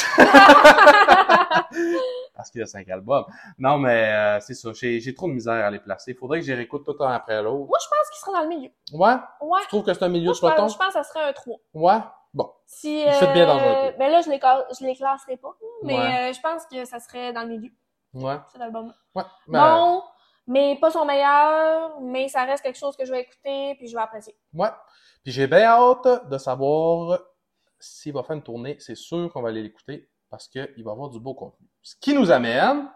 Parce 2.36 2.50
qu'il 2.50 2.60
y 2.60 2.64
a 2.64 2.68
5 2.68 2.90
albums. 2.90 3.26
Non, 3.60 3.78
mais 3.78 4.12
euh, 4.12 4.40
c'est 4.40 4.56
ça. 4.56 4.72
J'ai 4.74 5.14
trop 5.14 5.28
de 5.28 5.34
misère 5.34 5.66
à 5.66 5.70
les 5.70 5.80
placer. 5.80 6.12
Il 6.12 6.18
faudrait 6.18 6.40
que 6.40 6.46
j'y 6.46 6.54
réécoute 6.54 6.84
tout 6.84 6.96
un 7.04 7.12
après 7.14 7.42
l'autre. 7.44 7.68
Moi, 7.68 7.78
je 7.82 7.88
pense 7.88 8.10
qu'il 8.10 8.20
sera 8.20 8.32
dans 8.34 8.42
le 8.42 8.48
milieu. 8.50 8.70
Ouais? 8.94 9.16
Ouais. 9.42 9.60
Tu 9.62 9.68
trouves 9.68 9.84
que 9.84 9.94
c'est 9.94 10.04
un 10.04 10.10
milieu 10.10 10.26
Moi, 10.26 10.34
de 10.34 10.38
je 10.38 10.42
pense, 10.42 10.50
peloton? 10.52 10.68
je 10.70 10.78
pense 10.78 10.88
que 10.88 10.94
ça 10.94 11.04
serait 11.04 11.24
un 11.30 11.34
3. 11.34 11.58
Ouais? 11.76 12.00
Bon. 12.34 12.52
Si, 12.66 13.04
Il 13.04 13.12
fit 13.14 13.28
bien 13.34 13.46
dans 13.46 13.58
un 13.60 13.62
euh, 13.62 13.92
peu. 13.92 13.98
Ben 14.00 14.12
là, 14.12 14.22
je 14.22 14.30
les, 14.32 14.40
je 14.80 14.86
les 14.86 14.96
classerai 14.96 15.38
pas. 15.38 15.54
Mais 15.84 15.94
Ouais. 15.98 16.30
euh, 16.30 16.34
je 16.34 16.42
pense 16.42 16.66
que 16.66 16.84
ça 16.86 17.00
serait 17.00 17.32
dans 17.34 17.42
le 17.44 17.50
milieu, 17.50 17.70
Ouais. 18.16 18.38
cet 18.52 18.62
album-là. 18.62 18.94
Ouais. 19.14 19.24
Ben, 19.48 19.76
Bon, 19.76 20.04
mais 20.48 20.78
pas 20.80 20.92
son 20.92 21.06
meilleur, 21.06 22.00
mais 22.02 22.28
ça 22.28 22.44
reste 22.44 22.64
quelque 22.64 22.78
chose 22.78 22.96
que 22.98 23.06
je 23.06 23.12
vais 23.12 23.22
écouter 23.22 23.76
puis 23.78 23.88
je 23.88 23.96
vais 23.96 24.02
apprécier. 24.02 24.36
Ouais. 24.54 24.70
Puis 25.24 25.32
j'ai 25.32 25.48
bien 25.48 25.64
hâte 25.64 26.30
de 26.30 26.38
savoir 26.38 27.20
s'il 27.80 28.14
va 28.14 28.24
faire 28.24 28.36
une 28.36 28.44
tournée. 28.44 28.78
C'est 28.80 28.96
sûr 28.96 29.32
qu'on 29.32 29.42
va 29.42 29.50
aller 29.50 29.64
l'écouter 29.64 30.10
parce 30.30 30.48
qu'il 30.48 30.84
va 30.84 30.92
avoir 30.92 31.10
du 31.10 31.20
beau 31.20 31.34
contenu. 31.34 31.68
Ce 31.82 31.96
qui 31.96 32.14
nous 32.14 32.32
amène 32.32 32.90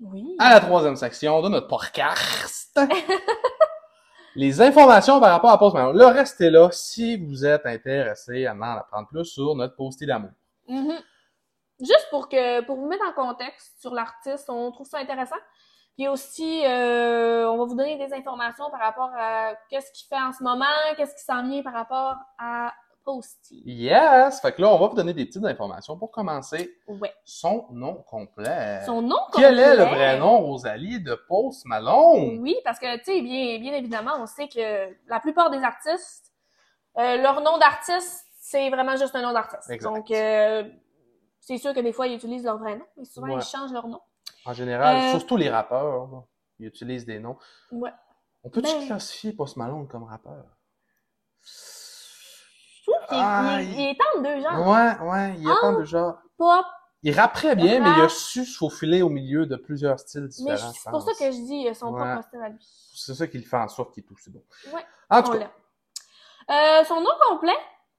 Oui. 0.00 0.36
à 0.38 0.50
la 0.50 0.60
troisième 0.60 0.96
section 0.96 1.40
de 1.42 1.48
notre 1.48 1.68
podcast. 1.68 2.78
les 4.34 4.60
informations 4.60 5.20
par 5.20 5.30
rapport 5.30 5.50
à 5.76 5.78
Malone. 5.80 5.98
Le 5.98 6.06
reste 6.06 6.40
est 6.40 6.50
là 6.50 6.70
si 6.70 7.16
vous 7.16 7.44
êtes 7.44 7.66
intéressé 7.66 8.46
à 8.46 8.54
en 8.54 8.62
apprendre 8.62 9.08
plus 9.08 9.24
sur 9.24 9.54
notre 9.54 9.74
posté 9.76 10.06
d'amour. 10.06 10.30
Mhm. 10.68 10.98
Juste 11.80 12.06
pour 12.10 12.28
que 12.28 12.60
pour 12.64 12.76
vous 12.76 12.86
mettre 12.88 13.04
en 13.04 13.12
contexte 13.12 13.80
sur 13.80 13.94
l'artiste, 13.94 14.48
on 14.50 14.70
trouve 14.72 14.86
ça 14.86 14.98
intéressant. 14.98 15.36
Puis 15.98 16.06
aussi, 16.06 16.64
euh, 16.64 17.50
on 17.50 17.58
va 17.58 17.64
vous 17.64 17.74
donner 17.74 17.96
des 17.98 18.14
informations 18.14 18.70
par 18.70 18.78
rapport 18.78 19.10
à 19.16 19.54
qu'est-ce 19.68 19.90
qu'il 19.90 20.06
fait 20.06 20.22
en 20.22 20.32
ce 20.32 20.44
moment, 20.44 20.64
qu'est-ce 20.96 21.12
qui 21.16 21.24
s'en 21.24 21.42
vient 21.48 21.60
par 21.60 21.72
rapport 21.72 22.14
à 22.38 22.72
Posty. 23.04 23.62
Yes! 23.64 24.40
Fait 24.40 24.52
que 24.52 24.62
là, 24.62 24.68
on 24.68 24.78
va 24.78 24.86
vous 24.86 24.94
donner 24.94 25.12
des 25.12 25.24
petites 25.26 25.44
informations 25.44 25.96
pour 25.98 26.12
commencer. 26.12 26.72
Ouais. 26.86 27.12
Son 27.24 27.66
nom 27.72 27.94
complet. 28.06 28.82
Son 28.86 29.02
nom 29.02 29.16
Quel 29.34 29.58
est 29.58 29.74
le 29.76 29.82
complet- 29.84 29.96
vrai 29.96 30.18
nom, 30.20 30.38
Rosalie, 30.38 31.00
de 31.02 31.14
Post 31.26 31.64
Malone? 31.64 32.38
Oui, 32.42 32.54
parce 32.64 32.78
que, 32.78 32.96
tu 32.98 33.04
sais, 33.04 33.20
bien, 33.22 33.58
bien 33.58 33.72
évidemment, 33.72 34.12
on 34.20 34.26
sait 34.26 34.46
que 34.46 34.94
la 35.08 35.18
plupart 35.18 35.50
des 35.50 35.64
artistes, 35.64 36.32
euh, 36.98 37.16
leur 37.16 37.40
nom 37.40 37.58
d'artiste, 37.58 38.24
c'est 38.38 38.70
vraiment 38.70 38.94
juste 38.96 39.16
un 39.16 39.22
nom 39.22 39.32
d'artiste. 39.32 39.82
Donc, 39.82 40.10
euh, 40.12 40.62
c'est 41.40 41.58
sûr 41.58 41.72
que 41.74 41.80
des 41.80 41.92
fois, 41.92 42.06
ils 42.06 42.14
utilisent 42.14 42.44
leur 42.44 42.58
vrai 42.58 42.76
nom, 42.76 42.84
mais 42.98 43.04
souvent, 43.04 43.28
Ouais. 43.28 43.36
ils 43.40 43.42
changent 43.42 43.72
leur 43.72 43.88
nom. 43.88 44.00
En 44.44 44.52
général, 44.52 44.96
Euh, 44.96 45.10
surtout 45.18 45.36
les 45.36 45.50
rappeurs, 45.50 46.06
là, 46.08 46.22
ils 46.58 46.66
utilisent 46.66 47.06
des 47.06 47.18
noms. 47.18 47.36
Ouais. 47.72 47.92
On 48.44 48.50
peut-tu 48.50 48.72
Ben- 48.72 48.86
classifier 48.86 49.32
Post 49.32 49.56
Malone 49.56 49.86
comme 49.88 50.04
rappeur? 50.04 50.44
Je 51.42 52.90
trouve 52.90 53.06
qu'il 53.08 53.18
Ah, 53.20 53.58
il- 53.60 53.68
il- 53.70 53.80
il 53.80 53.88
est 53.90 53.98
en 54.16 54.22
deux 54.22 54.40
genres. 54.40 54.66
Ouais, 54.68 55.08
ouais, 55.10 55.34
il 55.36 55.44
y 55.44 55.48
a 55.50 55.54
Ah. 55.54 55.58
tant 55.60 55.72
de 55.78 55.84
genres. 55.84 56.18
Pop, 56.36 56.64
Il 57.04 57.14
rapperait 57.18 57.54
bien, 57.54 57.78
mais 57.80 57.90
il 57.96 58.00
a 58.02 58.08
su 58.08 58.44
se 58.44 58.56
faufiler 58.58 59.02
au 59.02 59.08
milieu 59.08 59.46
de 59.46 59.54
plusieurs 59.54 60.00
styles 60.00 60.22
mais 60.22 60.28
différents. 60.28 60.72
je 60.72 60.78
c'est 60.80 60.90
pour 60.90 61.00
ça 61.02 61.12
que 61.12 61.30
je 61.30 61.36
dis 61.46 61.68
euh, 61.68 61.72
son 61.74 61.92
Ouais. 61.92 62.00
propre 62.12 62.26
style 62.26 62.40
à 62.42 62.48
lui. 62.48 62.58
C'est 62.92 63.14
ça 63.14 63.28
qui 63.28 63.38
le 63.38 63.44
fait 63.44 63.56
en 63.56 63.68
sorte 63.68 63.94
qu'il 63.94 64.02
est 64.02 64.10
aussi 64.12 64.30
bon. 64.30 64.42
Ouais, 64.74 64.84
En 65.08 65.22
tout 65.22 65.30
cas. 65.38 65.48
Euh, 66.50 66.84
son 66.84 67.00
nom 67.00 67.10
complet, 67.28 67.54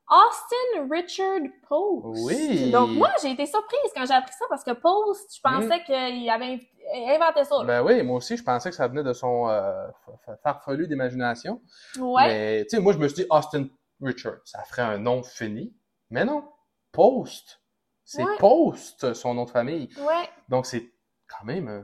Austin 0.10 0.88
Richard 0.92 1.42
Post. 1.68 2.20
Oui. 2.26 2.72
Donc 2.72 2.90
moi, 2.92 3.10
j'ai 3.22 3.32
été 3.32 3.46
surprise 3.46 3.92
quand 3.96 4.06
j'ai 4.06 4.14
appris 4.14 4.34
ça 4.38 4.46
parce 4.50 4.64
que 4.64 4.72
Post, 4.72 5.36
je 5.36 5.42
pensais 5.42 5.80
Mm. 5.80 5.84
qu'il 5.86 6.30
avait 6.30 6.46
inv- 6.56 7.16
inventé 7.16 7.44
ça. 7.44 7.64
ben 7.64 7.84
oui, 7.84 8.02
moi 8.04 8.18
aussi, 8.18 8.36
je 8.36 8.44
pensais 8.44 8.70
que 8.70 8.76
ça 8.76 8.88
venait 8.88 9.04
de 9.04 9.14
son 9.14 9.48
euh, 9.50 9.88
fa- 10.06 10.18
fa- 10.26 10.38
farfelu 10.38 10.88
d'imagination. 10.88 11.62
ouais. 12.00 12.28
Mais, 12.28 12.66
tu 12.66 12.76
sais, 12.76 12.82
moi, 12.82 12.94
je 12.94 12.98
me 12.98 13.08
suis 13.08 13.24
dit 13.24 13.28
Austin 13.30 13.68
Richard. 14.02 14.38
Ça 14.46 14.64
ferait 14.64 14.82
un 14.82 14.98
nom 14.98 15.22
fini. 15.24 15.74
Mais 16.10 16.26
non. 16.26 16.44
Post. 16.92 17.62
C'est 18.04 18.24
Ouais. 18.24 18.38
Post, 18.40 19.14
son 19.14 19.36
nom 19.36 19.46
de 19.46 19.52
famille. 19.52 19.90
Ouais. 20.00 20.28
Donc, 20.48 20.66
c'est 20.66 20.92
quand 21.28 21.46
même 21.46 21.68
euh, 21.68 21.82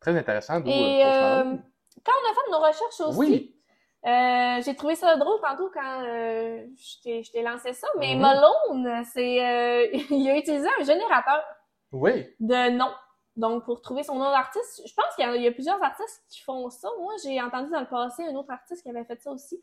très 0.00 0.16
intéressant. 0.16 0.62
Et 0.64 1.04
euh, 1.04 1.42
quand 2.04 2.12
on 2.24 2.30
a 2.30 2.34
fait 2.34 2.50
nos 2.50 2.58
recherches 2.60 3.00
aussi, 3.00 3.18
Oui. 3.18 3.55
Euh, 4.06 4.62
j'ai 4.64 4.74
trouvé 4.76 4.94
ça 4.94 5.16
drôle 5.16 5.40
tantôt 5.40 5.70
quand 5.74 6.02
euh, 6.06 6.64
je 6.76 7.02
t'ai- 7.30 7.42
lancé 7.42 7.72
ça, 7.72 7.88
mais 7.98 8.14
Mhm. 8.14 8.20
Malone, 8.20 9.04
c'est 9.12 9.44
euh, 9.44 9.86
il 10.10 10.28
a 10.30 10.36
utilisé 10.36 10.68
un 10.80 10.84
générateur 10.84 11.42
Oui. 11.92 12.26
de 12.40 12.70
noms. 12.70 12.94
Donc, 13.36 13.64
pour 13.66 13.82
trouver 13.82 14.02
son 14.02 14.14
nom 14.14 14.30
d'artiste, 14.30 14.82
je 14.86 14.94
pense 14.94 15.14
qu'il 15.14 15.28
y, 15.34 15.42
y 15.42 15.46
a 15.46 15.52
plusieurs 15.52 15.82
artistes 15.82 16.22
qui 16.30 16.40
font 16.40 16.70
ça. 16.70 16.88
Moi, 17.00 17.12
j'ai 17.22 17.40
entendu 17.42 17.70
dans 17.70 17.80
le 17.80 17.86
passé 17.86 18.24
un 18.24 18.34
autre 18.34 18.50
artiste 18.50 18.82
qui 18.82 18.88
avait 18.88 19.04
fait 19.04 19.20
ça 19.20 19.30
aussi. 19.30 19.62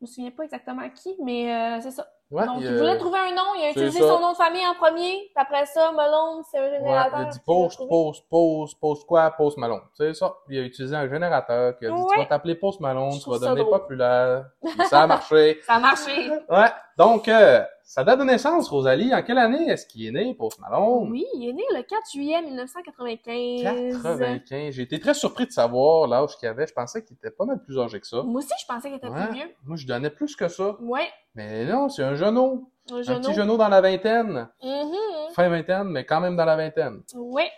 Je 0.00 0.04
me 0.04 0.06
souviens 0.06 0.30
pas 0.32 0.44
exactement 0.44 0.88
qui, 0.90 1.14
mais 1.22 1.52
euh, 1.54 1.80
c'est 1.80 1.92
ça. 1.92 2.08
Ouais, 2.30 2.44
Donc, 2.44 2.56
il, 2.58 2.64
il 2.64 2.68
euh, 2.74 2.78
voulait 2.78 2.98
trouver 2.98 3.18
un 3.20 3.34
nom, 3.34 3.54
il 3.56 3.64
a 3.64 3.70
utilisé 3.70 4.00
ça. 4.00 4.06
son 4.08 4.20
nom 4.20 4.32
de 4.32 4.36
famille 4.36 4.66
en 4.66 4.74
premier, 4.74 5.14
puis 5.14 5.32
après 5.36 5.64
ça, 5.64 5.90
Malone, 5.92 6.42
c'est 6.50 6.58
un 6.58 6.62
Ouais, 6.62 6.70
générateur. 6.78 7.20
il 7.20 7.22
a 7.22 7.30
dit 7.30 7.40
trouvé. 7.40 7.68
post, 7.86 8.28
post, 8.28 8.78
post 8.80 9.06
quoi, 9.06 9.30
post 9.30 9.56
Malone. 9.56 9.80
C'est 9.94 10.12
ça. 10.12 10.34
Il 10.50 10.58
a 10.58 10.62
utilisé 10.62 10.94
un 10.94 11.08
générateur 11.08 11.78
qui 11.78 11.86
a 11.86 11.88
dit 11.90 11.94
Ouais. 11.94 12.06
tu 12.12 12.18
vas 12.18 12.26
t'appeler 12.26 12.54
post 12.56 12.80
Malone, 12.80 13.12
Je 13.12 13.20
tu 13.24 13.30
vas 13.30 13.38
drôle. 13.54 13.70
populaire. 13.70 14.44
ça 14.90 15.02
a 15.02 15.06
marché. 15.08 15.58
Ça 15.66 15.74
a 15.76 15.78
marché. 15.78 16.30
Ouais. 16.50 16.70
Donc, 16.98 17.28
euh, 17.28 17.62
sa 17.90 18.04
date 18.04 18.18
de 18.18 18.24
naissance, 18.24 18.68
Rosalie, 18.68 19.14
en 19.14 19.22
quelle 19.22 19.38
année 19.38 19.66
est-ce 19.70 19.86
qu'il 19.86 20.04
est 20.06 20.10
né, 20.10 20.34
Post 20.34 20.60
Malone? 20.60 21.08
Oui, 21.10 21.24
il 21.34 21.48
est 21.48 21.52
né 21.54 21.62
le 21.74 21.82
4 21.82 22.02
juillet 22.12 22.42
1995. 22.42 24.02
95. 24.02 24.74
J'ai 24.74 24.82
été 24.82 25.00
très 25.00 25.14
surpris 25.14 25.46
de 25.46 25.52
savoir 25.52 26.06
l'âge 26.06 26.36
qu'il 26.36 26.48
avait. 26.48 26.66
Je 26.66 26.74
pensais 26.74 27.02
qu'il 27.02 27.16
était 27.16 27.30
pas 27.30 27.46
mal 27.46 27.62
plus 27.62 27.78
âgé 27.78 27.98
que 27.98 28.06
ça. 28.06 28.22
Moi 28.22 28.40
aussi, 28.40 28.52
je 28.60 28.66
pensais 28.66 28.88
qu'il 28.88 28.98
était 28.98 29.08
Ouais. 29.08 29.26
plus 29.28 29.34
vieux. 29.36 29.50
Moi, 29.64 29.76
je 29.78 29.86
donnais 29.86 30.10
plus 30.10 30.36
que 30.36 30.48
ça. 30.48 30.76
Ouais, 30.82 31.08
Mais 31.34 31.64
non, 31.64 31.88
c'est 31.88 32.02
un 32.02 32.14
genou. 32.14 32.70
un 32.90 32.96
Un 32.96 33.20
petit 33.20 33.32
genou 33.32 33.56
dans 33.56 33.68
la 33.68 33.80
vingtaine. 33.80 34.48
Mhm. 34.62 35.32
Fin 35.34 35.48
vingtaine, 35.48 35.84
mais 35.88 36.04
quand 36.04 36.20
même 36.20 36.36
dans 36.36 36.44
la 36.44 36.56
vingtaine. 36.56 37.02
Ouais. 37.14 37.50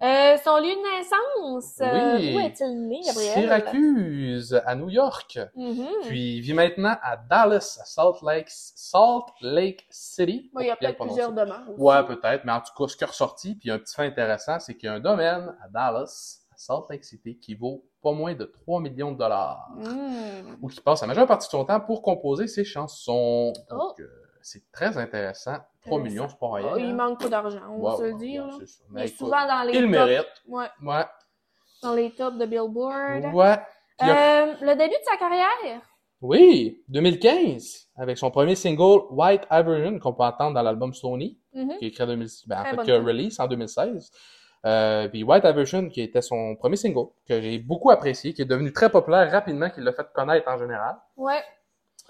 Euh, 0.00 0.36
son 0.44 0.58
lieu 0.58 0.74
de 0.76 0.96
naissance, 0.96 1.80
euh, 1.80 2.16
Oui. 2.18 2.36
où 2.36 2.38
est-il 2.38 2.86
né, 2.88 3.00
Gabriel? 3.04 3.32
Syracuse, 3.34 4.62
à 4.64 4.74
New 4.76 4.90
York. 4.90 5.38
Mhm. 5.56 5.86
Puis 6.04 6.36
il 6.36 6.40
vit 6.40 6.54
maintenant 6.54 6.96
à 7.02 7.16
Dallas, 7.16 7.78
à 7.82 7.84
Salt 7.84 8.18
Lake, 8.24 8.46
Salt 8.48 9.26
Lake 9.40 9.86
City. 9.90 10.50
Il 10.60 10.66
y 10.66 10.70
a 10.70 10.76
peut-être 10.76 10.98
plusieurs 11.04 11.32
demandes. 11.32 11.68
aussi. 11.70 11.80
Ouais, 11.80 12.04
peut-être, 12.06 12.44
mais 12.44 12.52
en 12.52 12.60
tout 12.60 12.72
cas, 12.76 12.88
ce 12.88 12.96
qui 12.96 13.02
est 13.04 13.08
ressorti, 13.08 13.56
puis 13.56 13.70
un 13.72 13.78
petit 13.78 13.94
fait 13.94 14.06
intéressant, 14.06 14.60
c'est 14.60 14.76
qu'il 14.76 14.86
y 14.88 14.92
a 14.92 14.94
un 14.94 15.00
domaine 15.00 15.52
à 15.64 15.68
Dallas, 15.68 16.38
à 16.52 16.56
Salt 16.56 16.86
Lake 16.90 17.04
City, 17.04 17.36
qui 17.38 17.56
vaut 17.56 17.84
pas 18.00 18.12
moins 18.12 18.34
de 18.34 18.44
3 18.44 18.80
millions 18.80 19.10
de 19.10 19.18
dollars. 19.18 19.68
Mm. 19.74 20.58
Ou 20.62 20.68
qui 20.68 20.80
passe 20.80 21.00
la 21.00 21.08
majeure 21.08 21.26
partie 21.26 21.48
de 21.48 21.50
son 21.50 21.64
temps 21.64 21.80
pour 21.80 22.02
composer 22.02 22.46
ses 22.46 22.64
chansons. 22.64 23.52
Donc, 23.68 23.80
Oh. 23.80 23.94
euh, 24.00 24.06
c'est 24.52 24.70
très 24.72 24.96
intéressant. 24.98 25.56
3 25.82 25.98
Intéressant. 25.98 25.98
millions, 26.00 26.28
c'est 26.28 26.38
pas 26.38 26.52
rien. 26.52 26.68
Oh, 26.72 26.76
il 26.78 26.84
hein. 26.86 26.94
manque 26.94 27.20
pas 27.20 27.28
d'argent, 27.28 27.60
on 27.70 27.82
va 27.82 27.96
se 27.96 28.02
le 28.02 28.14
dire. 28.14 28.46
Mais 28.90 29.06
souvent 29.08 29.46
dans 29.46 29.62
les 29.66 29.74
il 29.78 29.86
mérite. 29.86 30.26
Ouais, 30.46 30.66
Ouais. 30.82 31.04
dans 31.82 31.94
les 31.94 32.10
tops 32.14 32.36
de 32.38 32.46
Billboard. 32.46 33.34
Ouais. 33.34 33.58
Euh, 34.02 34.54
le 34.60 34.74
début 34.76 34.90
de 34.94 35.04
sa 35.04 35.16
carrière? 35.16 35.80
Oui, 36.20 36.82
2015, 36.88 37.88
avec 37.96 38.18
son 38.18 38.30
premier 38.30 38.54
single 38.56 39.02
White 39.10 39.42
Iversion 39.50 39.98
qu'on 40.00 40.12
peut 40.14 40.24
entendre 40.24 40.54
dans 40.54 40.62
l'album 40.62 40.92
Sony, 40.92 41.38
Mhm. 41.54 41.76
qui 41.78 41.84
est 41.84 41.88
écrit 41.88 42.02
en 42.02 42.06
2006, 42.08 42.46
ben, 42.48 42.60
en 42.60 42.64
fait, 42.64 42.82
qui 42.84 42.92
a 42.92 42.98
release 43.00 43.38
en 43.40 43.46
2016. 43.46 44.10
Euh, 44.66 45.08
puis 45.08 45.22
White 45.22 45.44
Iversion, 45.44 45.88
qui 45.88 46.00
était 46.00 46.20
son 46.22 46.56
premier 46.56 46.74
single, 46.76 47.06
que 47.28 47.40
j'ai 47.40 47.58
beaucoup 47.60 47.90
apprécié, 47.90 48.34
qui 48.34 48.42
est 48.42 48.46
devenu 48.46 48.72
très 48.72 48.90
populaire 48.90 49.30
rapidement, 49.30 49.70
qui 49.70 49.80
l'a 49.80 49.92
fait 49.92 50.06
connaître 50.12 50.48
en 50.48 50.58
général. 50.58 50.96
Ouais. 51.16 51.40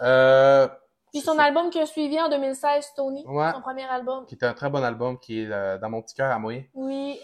Euh, 0.01 0.67
Puis 1.13 1.21
son 1.23 1.39
album 1.39 1.71
qui 1.71 1.81
a 1.81 1.87
suivi 1.87 2.21
en 2.21 2.29
2016, 2.29 2.93
Tony. 2.97 3.25
Ouais. 3.27 3.53
Son 3.53 3.61
premier 3.61 3.85
album. 3.85 4.27
qui 4.27 4.35
était 4.35 4.47
un 4.47 4.55
très 4.55 4.69
bon 4.71 4.83
album, 4.83 5.19
qui 5.19 5.41
est 5.43 5.51
euh, 5.51 5.79
dans 5.79 5.91
mon 5.91 6.03
petit 6.03 6.15
cœur 6.15 6.31
à 6.33 6.39
moi. 6.39 6.53
Oui. 6.75 7.19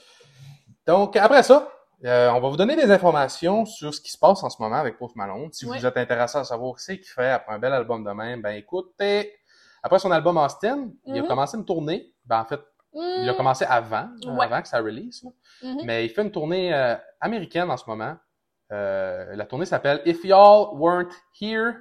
Donc, 0.86 1.16
après 1.16 1.42
ça, 1.42 1.68
euh, 2.04 2.30
on 2.30 2.40
va 2.40 2.48
vous 2.48 2.56
donner 2.56 2.76
des 2.76 2.90
informations 2.90 3.64
sur 3.66 3.94
ce 3.94 4.00
qui 4.00 4.10
se 4.10 4.18
passe 4.18 4.42
en 4.42 4.50
ce 4.50 4.60
moment 4.60 4.76
avec 4.76 4.98
Post 4.98 5.16
Malone. 5.16 5.50
Si 5.52 5.64
vous 5.64 5.86
êtes 5.86 5.96
intéressé 5.96 6.38
à 6.38 6.44
savoir 6.44 6.78
ce 6.78 6.92
qu'il 6.92 7.04
fait 7.04 7.30
après 7.30 7.54
un 7.54 7.58
bel 7.58 7.72
album 7.72 8.04
de 8.04 8.10
même, 8.10 8.42
ben 8.42 8.54
écoutez, 8.56 9.32
après 9.82 9.98
son 9.98 10.10
album 10.10 10.36
Austin, 10.36 10.88
il 11.06 11.18
a 11.18 11.22
Mhm. 11.22 11.28
commencé 11.28 11.56
une 11.56 11.64
tournée. 11.64 12.12
Ben 12.26 12.40
en 12.40 12.44
fait, 12.44 12.60
il 12.94 13.28
a 13.28 13.32
Mm. 13.32 13.36
commencé 13.36 13.64
avant, 13.64 14.08
euh, 14.26 14.30
Ouais. 14.30 14.44
avant 14.44 14.62
que 14.62 14.68
ça 14.68 14.78
release. 14.78 15.22
là. 15.24 15.30
Mhm. 15.62 15.80
Mais 15.84 16.04
il 16.04 16.08
fait 16.10 16.22
une 16.22 16.30
tournée 16.30 16.72
euh, 16.74 16.94
américaine 17.20 17.70
en 17.70 17.76
ce 17.76 17.84
moment. 17.88 18.16
La 18.70 19.46
tournée 19.48 19.66
s'appelle 19.66 20.02
If 20.04 20.24
Y'all 20.24 20.70
Weren't 20.74 21.12
Here, 21.40 21.74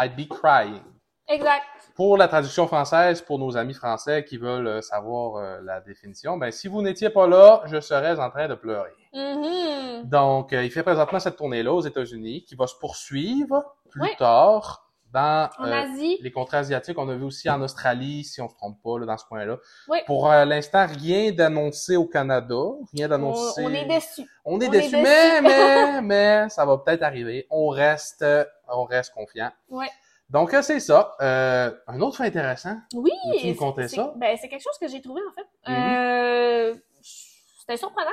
I'd 0.00 0.16
Be 0.16 0.26
Crying. 0.28 0.82
Exact. 1.28 1.62
Pour 1.94 2.16
la 2.16 2.28
traduction 2.28 2.66
française, 2.66 3.20
pour 3.22 3.38
nos 3.38 3.56
amis 3.56 3.74
français 3.74 4.24
qui 4.24 4.36
veulent 4.38 4.66
euh, 4.66 4.80
savoir 4.80 5.36
euh, 5.36 5.60
la 5.62 5.80
définition, 5.80 6.36
ben 6.36 6.50
si 6.50 6.68
vous 6.68 6.80
n'étiez 6.80 7.10
pas 7.10 7.26
là, 7.26 7.62
je 7.66 7.80
serais 7.80 8.18
en 8.18 8.30
train 8.30 8.48
de 8.48 8.54
pleurer. 8.54 8.92
Mhm. 9.12 10.04
Donc, 10.04 10.52
euh, 10.52 10.62
il 10.64 10.70
fait 10.70 10.82
présentement 10.82 11.18
cette 11.18 11.36
tournée-là 11.36 11.72
aux 11.72 11.80
États-Unis, 11.82 12.44
qui 12.44 12.54
va 12.54 12.66
se 12.66 12.76
poursuivre 12.76 13.64
plus 13.90 14.02
Oui. 14.02 14.10
tard 14.18 14.84
dans 15.12 15.48
En 15.58 15.64
euh, 15.66 15.72
Asie. 15.72 16.18
les 16.20 16.30
contrées 16.30 16.58
asiatiques. 16.58 16.98
On 16.98 17.08
a 17.08 17.14
vu 17.14 17.24
aussi 17.24 17.48
en 17.48 17.60
Australie, 17.62 18.24
si 18.24 18.40
on 18.42 18.48
se 18.48 18.54
trompe 18.54 18.76
pas, 18.82 18.98
là, 18.98 19.06
dans 19.06 19.16
ce 19.16 19.24
coin-là. 19.24 19.56
Oui. 19.88 19.98
Pour 20.06 20.30
euh, 20.30 20.44
l'instant, 20.44 20.86
rien 20.86 21.32
d'annoncé 21.32 21.96
au 21.96 22.04
Canada, 22.06 22.54
rien 22.94 23.06
On, 23.06 23.08
d'annoncé. 23.08 23.62
on 23.64 23.70
est 23.72 23.86
déçus. 23.86 24.28
On 24.44 24.60
est 24.60 24.68
on 24.68 24.72
est 24.72 24.80
déçus. 24.80 24.96
mais, 24.96 25.40
mais, 25.40 26.00
mais, 26.02 26.48
ça 26.50 26.64
va 26.66 26.76
peut-être 26.78 27.02
arriver. 27.02 27.46
On 27.50 27.68
reste, 27.68 28.24
on 28.68 28.84
reste 28.84 29.12
confiant. 29.14 29.50
Ouais. 29.70 29.88
Donc, 30.30 30.52
euh, 30.54 30.62
c'est 30.62 30.80
ça. 30.80 31.16
Euh, 31.20 31.70
un 31.86 32.00
autre 32.00 32.18
fait 32.18 32.24
intéressant. 32.26 32.76
Oui. 32.94 33.10
C'est- 33.40 33.54
conter 33.56 33.88
c'est- 33.88 33.96
ça? 33.96 34.12
Ben, 34.16 34.36
c'est 34.40 34.48
quelque 34.48 34.62
chose 34.62 34.76
que 34.80 34.86
j'ai 34.88 35.00
trouvé, 35.00 35.20
en 35.28 35.32
fait. 35.32 35.46
Mhm. 35.66 35.76
Euh, 35.76 36.74
C'était 37.60 37.76
surprenant. 37.78 38.10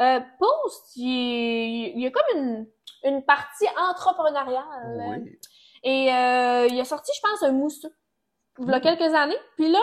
Euh, 0.00 0.20
Post, 0.38 0.96
il, 0.96 1.92
il 1.96 2.00
y 2.00 2.06
a 2.06 2.10
comme 2.10 2.38
une, 2.38 2.66
une 3.04 3.24
partie 3.24 3.66
entrepreneuriale. 3.90 5.18
Oui. 5.24 5.38
Et 5.82 6.12
euh, 6.12 6.66
il 6.70 6.78
a 6.80 6.84
sorti, 6.84 7.10
je 7.14 7.20
pense, 7.20 7.42
un 7.42 7.52
mousseux. 7.52 7.94
Il 8.58 8.68
y 8.68 8.72
a 8.72 8.76
Mhm. 8.76 8.82
quelques 8.82 9.14
années. 9.14 9.38
Puis 9.56 9.70
là, 9.72 9.78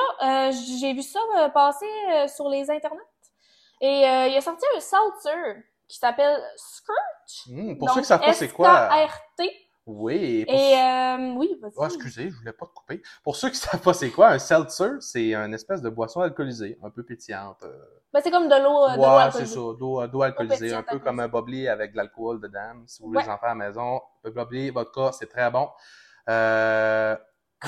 euh, 0.49 0.51
j'ai 0.78 0.93
vu 0.93 1.01
ça 1.01 1.20
passer 1.53 1.88
sur 2.28 2.49
les 2.49 2.70
internets. 2.70 2.99
Et 3.82 4.07
euh, 4.07 4.28
il 4.28 4.38
a 4.38 4.41
sorti 4.41 4.63
un 4.76 4.80
seltzer 4.80 5.63
qui 5.88 5.97
s'appelle 5.97 6.39
Skirt. 6.55 7.47
Hmm, 7.47 7.78
pour 7.78 7.88
Donc, 7.88 7.95
ceux 7.95 8.01
qui 8.01 8.07
savent 8.07 8.22
pas 8.22 8.34
c'est 8.34 8.49
quoi. 8.49 8.89
S-K-R-T. 8.95 9.68
Oui. 9.91 10.45
pour 10.45 10.53
Et 10.55 10.73
euh, 10.75 11.33
oui, 11.35 11.57
vas-y. 11.61 11.71
Oh, 11.77 11.85
excusez, 11.85 12.29
je 12.29 12.35
voulais 12.35 12.53
pas 12.53 12.65
te 12.67 12.73
couper. 12.73 13.01
Pour 13.23 13.35
ceux 13.35 13.49
qui 13.49 13.55
savent 13.57 13.81
pas 13.81 13.93
c'est 13.93 14.11
quoi, 14.11 14.29
un 14.29 14.39
seltzer, 14.39 14.97
c'est 15.01 15.33
une 15.33 15.53
espèce 15.53 15.81
de 15.81 15.89
boisson 15.89 16.21
alcoolisée, 16.21 16.77
un 16.83 16.89
peu 16.91 17.03
pétillante. 17.03 17.63
euh, 17.63 17.73
Ben, 18.13 18.21
c'est 18.23 18.29
comme 18.31 18.47
de 18.47 18.55
l'eau 18.55 18.83
euh, 18.85 18.97
Ouais, 18.97 19.05
alcoolisée. 19.23 19.45
c'est 19.47 19.53
ça, 19.55 19.59
d'eau, 19.79 20.05
d'eau 20.07 20.21
alcoolisée, 20.21 20.73
un 20.73 20.83
peu 20.83 20.99
comme 20.99 21.19
un 21.19 21.27
bubbly 21.27 21.67
avec 21.67 21.91
de 21.93 21.97
l'alcool 21.97 22.39
dedans. 22.39 22.73
Si 22.85 23.01
vous 23.01 23.07
voulez 23.09 23.17
Ouais. 23.19 23.23
les 23.25 23.29
en 23.31 23.37
faire 23.37 23.49
à 23.49 23.55
la 23.55 23.65
maison, 23.67 24.01
un 24.23 24.29
bubbly, 24.29 24.69
vodka, 24.69 25.11
c'est 25.11 25.27
très 25.27 25.49
bon. 25.49 25.67
Euh... 26.29 27.15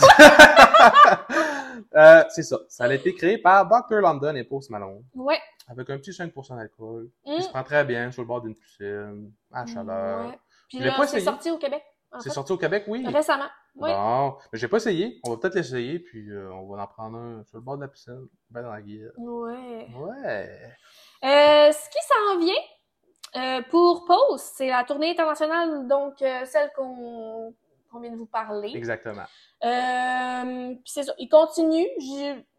euh, 1.96 2.24
c'est 2.30 2.44
ça. 2.44 2.58
Ça 2.70 2.86
a 2.86 2.94
été 2.94 3.14
créé 3.14 3.38
par 3.38 3.68
Dr. 3.68 3.96
London 4.02 4.36
et 4.36 4.44
Post 4.44 4.70
Malone, 4.70 5.04
Ouais. 5.16 5.40
avec 5.68 5.90
un 5.90 5.98
petit 5.98 6.12
5% 6.12 6.56
d'alcool. 6.56 7.10
Mm. 7.26 7.32
Il 7.38 7.44
se 7.44 7.50
prend 7.50 7.64
très 7.64 7.84
bien 7.84 8.12
sur 8.12 8.22
le 8.22 8.28
bord 8.28 8.42
d'une 8.42 8.56
piscine, 8.56 9.32
à 9.52 9.62
la 9.62 9.66
chaleur. 9.66 10.28
Ouais. 10.28 10.40
Puis 10.70 10.80
là, 10.80 10.96
c'est 11.08 11.20
sorti 11.22 11.52
au 11.52 11.58
Québec. 11.58 11.84
C'est 12.20 12.30
sorti 12.30 12.52
au 12.52 12.58
Québec, 12.58 12.84
oui. 12.88 13.06
Récemment. 13.08 13.50
Oui. 13.76 13.90
Bon, 13.90 14.36
mais 14.52 14.60
j'ai 14.60 14.68
pas 14.68 14.78
essayé. 14.78 15.20
On 15.24 15.32
va 15.32 15.38
peut-être 15.38 15.56
l'essayer, 15.56 16.00
puis 16.00 16.30
euh, 16.30 16.52
on 16.52 16.68
va 16.68 16.84
en 16.84 16.88
prendre 16.88 17.18
un 17.18 17.44
sur 17.46 17.58
le 17.58 17.64
bord 17.64 17.78
de 17.78 17.84
la 17.84 17.88
piscine, 17.88 18.28
ben 18.50 18.64
dans 18.64 18.72
la 18.72 18.82
guille. 18.82 19.10
Ouais. 19.18 19.88
Ouais. 19.96 20.60
Euh, 21.24 21.72
ce 21.72 21.90
qui 21.90 22.00
s'en 22.08 22.40
vient 22.40 22.54
euh, 23.38 23.62
pour 23.70 24.04
Pause, 24.06 24.42
c'est 24.42 24.68
la 24.68 24.84
tournée 24.84 25.12
internationale, 25.12 25.88
donc 25.88 26.16
celle 26.20 26.72
qu'on 26.76 27.54
vient 28.02 28.12
de 28.12 28.18
vous 28.18 28.26
parler. 28.26 28.72
Exactement. 28.76 29.26
Puis 29.62 30.82
c'est 30.86 31.06
il 31.18 31.30
continue. 31.30 31.88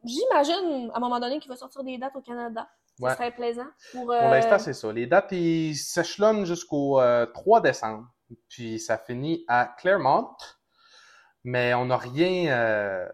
J'imagine 0.04 0.90
à 0.94 0.96
un 0.96 1.00
moment 1.00 1.20
donné 1.20 1.38
qu'il 1.40 1.50
va 1.50 1.56
sortir 1.56 1.84
des 1.84 1.98
dates 1.98 2.16
au 2.16 2.22
Canada. 2.22 2.66
Ouais. 3.00 3.10
Ce 3.10 3.16
serait 3.16 3.30
plaisant. 3.32 3.66
Pour, 3.92 4.06
Pour 4.06 4.12
l'instant, 4.12 4.58
c'est 4.58 4.74
ça. 4.74 4.92
Les 4.92 5.06
dates, 5.06 5.32
ils 5.32 5.74
s'échelonnent 5.74 6.44
jusqu'au 6.44 7.00
euh, 7.00 7.26
3 7.26 7.60
décembre. 7.60 8.06
Puis 8.48 8.78
ça 8.78 8.98
finit 8.98 9.44
à 9.48 9.66
Claremont. 9.78 10.34
Mais 11.44 11.74
on 11.74 11.86
n'a 11.86 11.96
rien, 11.96 12.52
euh, 12.56 13.08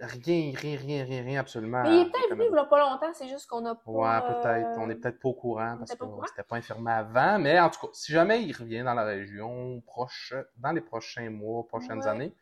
rien, 0.00 0.52
rien, 0.56 0.78
rien, 0.78 1.04
rien, 1.04 1.22
rien 1.24 1.40
absolument. 1.40 1.82
Mais 1.82 1.96
il 1.96 2.00
est 2.02 2.10
peut-être 2.10 2.30
venu 2.30 2.44
il 2.50 2.54
y 2.54 2.58
a 2.58 2.64
pas 2.64 2.78
longtemps, 2.78 3.12
c'est 3.12 3.28
juste 3.28 3.48
qu'on 3.48 3.64
a 3.66 3.74
pas. 3.74 3.90
Ouais, 3.90 4.20
peut-être. 4.20 4.78
On 4.78 4.88
est 4.90 4.94
peut-être 4.96 5.18
pas 5.20 5.28
au 5.28 5.34
courant 5.34 5.76
parce 5.78 5.94
qu'on 5.96 6.24
s'était 6.26 6.42
pas 6.44 6.56
informé 6.56 6.92
avant. 6.92 7.38
Mais 7.38 7.58
en 7.58 7.70
tout 7.70 7.80
cas, 7.80 7.92
si 7.92 8.12
jamais 8.12 8.42
il 8.42 8.52
revient 8.56 8.82
dans 8.84 8.94
la 8.94 9.04
région 9.04 9.80
proche, 9.86 10.34
dans 10.56 10.72
les 10.72 10.80
prochains 10.80 11.30
mois, 11.30 11.66
prochaines 11.66 11.98
Ouais. 12.00 12.06
années, 12.08 12.34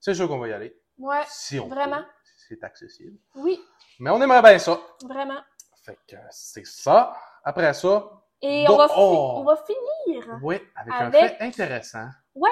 c'est 0.00 0.14
sûr 0.14 0.28
qu'on 0.28 0.38
va 0.38 0.48
y 0.48 0.52
aller. 0.52 0.74
Ouais, 0.98 1.22
Si 1.28 1.58
on 1.60 1.68
Vraiment. 1.68 1.98
peut, 1.98 2.04
si 2.24 2.46
c'est 2.48 2.64
accessible. 2.64 3.18
oui, 3.36 3.60
Mais 4.00 4.10
on 4.10 4.20
aimerait 4.22 4.42
bien 4.42 4.58
ça. 4.58 4.80
vraiment. 5.04 5.40
Fait 5.84 5.98
que 6.08 6.16
c'est 6.30 6.66
ça. 6.66 7.14
Après 7.44 7.72
ça, 7.74 8.10
Et 8.42 8.64
Donc, 8.66 8.74
on, 8.74 8.78
va 8.78 8.88
oh! 8.96 9.34
on 9.38 9.44
va 9.44 9.56
finir. 9.56 10.38
oui, 10.42 10.56
avec, 10.76 10.94
un 10.94 11.10
fait 11.10 11.36
intéressant. 11.40 12.06
Ouais, 12.34 12.50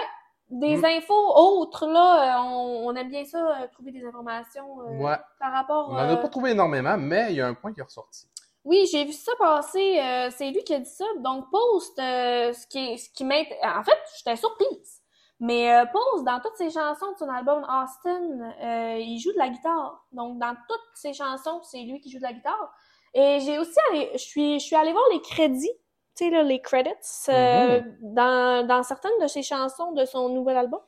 des 0.49 0.77
Mm. 0.77 0.85
infos 0.85 1.37
autres, 1.37 1.87
là, 1.87 2.39
euh, 2.39 2.43
on, 2.45 2.87
on 2.89 2.95
aime 2.97 3.09
bien 3.09 3.25
ça, 3.25 3.39
euh, 3.63 3.67
trouver 3.73 3.93
des 3.93 4.05
informations 4.05 4.81
euh, 4.81 4.99
Ouais. 4.99 5.17
par 5.39 5.53
rapport... 5.53 5.89
On 5.91 5.95
n'en 5.95 6.09
a 6.13 6.17
pas 6.17 6.29
trouvé 6.29 6.51
énormément, 6.53 6.97
mais 6.97 7.27
il 7.31 7.37
y 7.37 7.41
a 7.41 7.47
un 7.47 7.55
point 7.55 7.73
qui 7.73 7.81
est 7.81 7.85
ressorti. 7.85 8.27
Oui, 8.65 8.85
j'ai 8.91 9.05
vu 9.05 9.13
ça 9.13 9.31
passer, 9.39 10.01
euh, 10.01 10.29
c'est 10.35 10.51
lui 10.51 10.65
qui 10.65 10.75
a 10.75 10.81
dit 10.81 10.91
ça. 10.91 11.05
Donc, 11.19 11.49
Post, 11.53 11.97
euh, 12.01 12.53
ce 12.53 12.67
qui, 12.67 12.99
ce 12.99 13.09
qui. 13.11 13.23
En 13.25 13.85
fait, 13.85 13.99
j'étais 14.17 14.35
surprise. 14.37 15.03
Mais 15.39 15.73
euh, 15.73 15.85
Post, 15.87 16.25
dans 16.25 16.41
toutes 16.41 16.57
ses 16.57 16.71
chansons 16.71 17.13
de 17.13 17.17
son 17.17 17.29
album 17.29 17.63
Austin, 17.63 18.53
il 18.99 19.21
joue 19.21 19.33
de 19.33 19.39
la 19.39 19.51
guitare. 19.51 20.05
Donc, 20.11 20.39
dans 20.41 20.57
toutes 20.69 20.81
ses 20.95 21.13
chansons, 21.13 21.61
c'est 21.63 21.83
lui 21.83 22.01
qui 22.01 22.11
joue 22.11 22.19
de 22.19 22.25
la 22.25 22.33
guitare. 22.33 22.73
Et 23.19 23.41
j'ai 23.41 23.59
aussi 23.59 23.79
allé, 23.91 24.11
je 24.13 24.19
suis, 24.19 24.61
je 24.61 24.65
suis 24.65 24.77
allée 24.77 24.93
voir 24.93 25.05
les 25.11 25.21
crédits, 25.23 25.73
tu 26.17 26.25
sais, 26.25 26.31
là, 26.31 26.43
les 26.43 26.61
credits, 26.61 26.91
euh, 27.31 27.81
dans, 28.01 28.67
dans 28.67 28.83
certaines 28.83 29.19
de 29.23 29.27
ses 29.27 29.43
chansons 29.43 29.93
de 29.93 30.05
son 30.05 30.29
nouvel 30.29 30.57
album. 30.59 30.81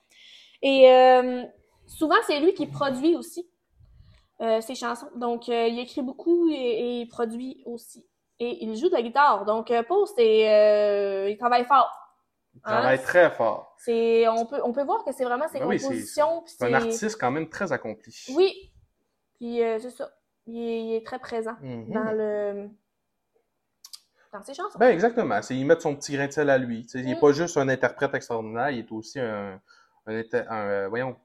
Et 0.61 0.91
euh, 0.93 1.43
souvent, 1.87 2.17
c'est 2.27 2.39
lui 2.41 2.53
qui 2.53 2.67
produit 2.67 3.17
aussi 3.17 3.49
euh, 4.43 4.61
ses 4.61 4.75
chansons. 4.75 5.09
Donc, 5.17 5.49
euh, 5.49 5.69
il 5.69 5.79
écrit 5.79 6.03
beaucoup 6.03 6.51
et, 6.51 6.55
et 6.55 7.01
il 7.01 7.09
produit 7.09 7.63
aussi. 7.65 8.07
Et 8.41 8.63
il 8.65 8.77
joue 8.77 8.89
de 8.89 8.95
la 8.95 9.03
guitare. 9.03 9.45
Donc, 9.47 9.71
euh, 9.71 9.83
Post, 9.83 10.19
euh, 10.19 11.29
il 11.31 11.37
travaille 11.39 11.65
fort. 11.65 11.91
Il 12.55 12.61
Hein? 12.65 12.71
travaille 12.73 13.03
très 13.03 13.31
fort. 13.31 13.75
C'est, 13.79 14.29
on 14.29 14.45
peut, 14.45 14.61
on 14.65 14.73
peut 14.73 14.83
voir 14.85 15.05
que 15.05 15.13
c'est 15.13 15.25
vraiment 15.25 15.49
ses 15.49 15.61
Ben 15.61 15.67
oui, 15.67 15.79
c'est- 15.79 15.87
compositions. 15.87 16.43
C'est 16.47 16.65
un 16.65 16.75
artiste 16.75 17.17
quand 17.19 17.31
même 17.31 17.49
très 17.49 17.73
accompli. 17.73 18.15
Oui. 18.35 18.73
Puis 19.39 19.63
euh, 19.63 19.79
c'est 19.79 19.91
ça. 19.91 20.11
Il 20.49 20.57
est, 20.59 20.81
il 20.85 20.95
est 20.97 21.07
très 21.07 21.19
présent 21.19 21.57
Mhm. 21.61 21.93
dans 21.93 22.13
le, 22.13 22.69
dans 24.33 24.43
ses 24.43 24.55
chansons. 24.55 24.79
Ben 24.79 24.89
exactement. 24.89 25.41
C'est 25.43 25.55
il 25.57 25.67
met 25.67 25.79
son 25.79 25.95
petit 25.95 26.15
grain 26.17 26.27
de 26.27 26.33
sel 26.33 26.51
à 26.51 26.59
lui. 26.59 26.87
Il 26.95 27.05
n'est 27.07 27.15
Mm. 27.17 27.21
pas 27.21 27.33
juste 27.33 27.57
un 27.57 27.69
interprète 27.69 28.15
extraordinaire, 28.15 28.71
il 28.71 28.81
est 28.81 28.93
aussi 28.93 29.21
un, 29.21 29.61
un, 30.07 30.23
euh, 30.33 30.87
voyons, 30.89 31.17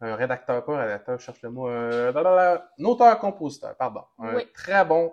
un 0.00 0.14
rédacteur, 0.16 0.64
pas 0.64 0.74
un 0.74 0.80
rédacteur, 0.82 1.18
cherche 1.20 1.40
le 1.42 1.50
mot, 1.50 1.68
un, 1.68 2.10
blablabla, 2.12 2.70
un 2.78 2.84
auteur-compositeur, 2.84 3.74
pardon. 3.76 4.02
Un 4.18 4.34
Oui. 4.36 4.46
très 4.52 4.84
bon, 4.84 5.12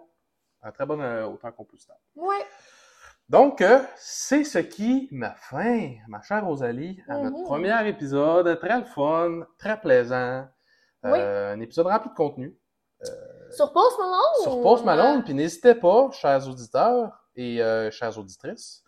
un 0.62 0.72
très 0.72 0.86
bon 0.86 1.00
euh, 1.00 1.26
auteur-compositeur. 1.28 1.96
Ouais. 2.16 2.46
Donc, 3.30 3.62
euh, 3.62 3.80
c'est 3.96 4.44
ce 4.44 4.60
qui 4.60 5.08
m'a 5.12 5.32
fin, 5.36 5.92
ma 6.08 6.22
chère 6.22 6.46
Rosalie, 6.46 7.02
à 7.08 7.18
notre 7.20 7.38
Mhm. 7.38 7.44
premier 7.46 7.88
épisode. 7.88 8.60
Très 8.60 8.84
fun, 8.84 9.46
très 9.58 9.80
plaisant. 9.80 10.48
Oui. 11.04 11.12
Euh, 11.20 11.54
un 11.54 11.60
épisode 11.62 11.88
rempli 11.88 12.10
de 12.10 12.16
contenu. 12.16 12.58
Sur 13.56 13.72
Post 13.74 13.98
Malone? 14.00 14.42
Sur 14.44 14.62
Post 14.62 14.86
Malone, 14.86 15.24
puis 15.24 15.34
n'hésitez 15.34 15.76
pas, 15.76 16.10
chers 16.12 16.48
auditeurs 16.48 17.12
et 17.36 17.62
euh, 17.62 17.92
chères 17.92 18.18
auditrices, 18.18 18.84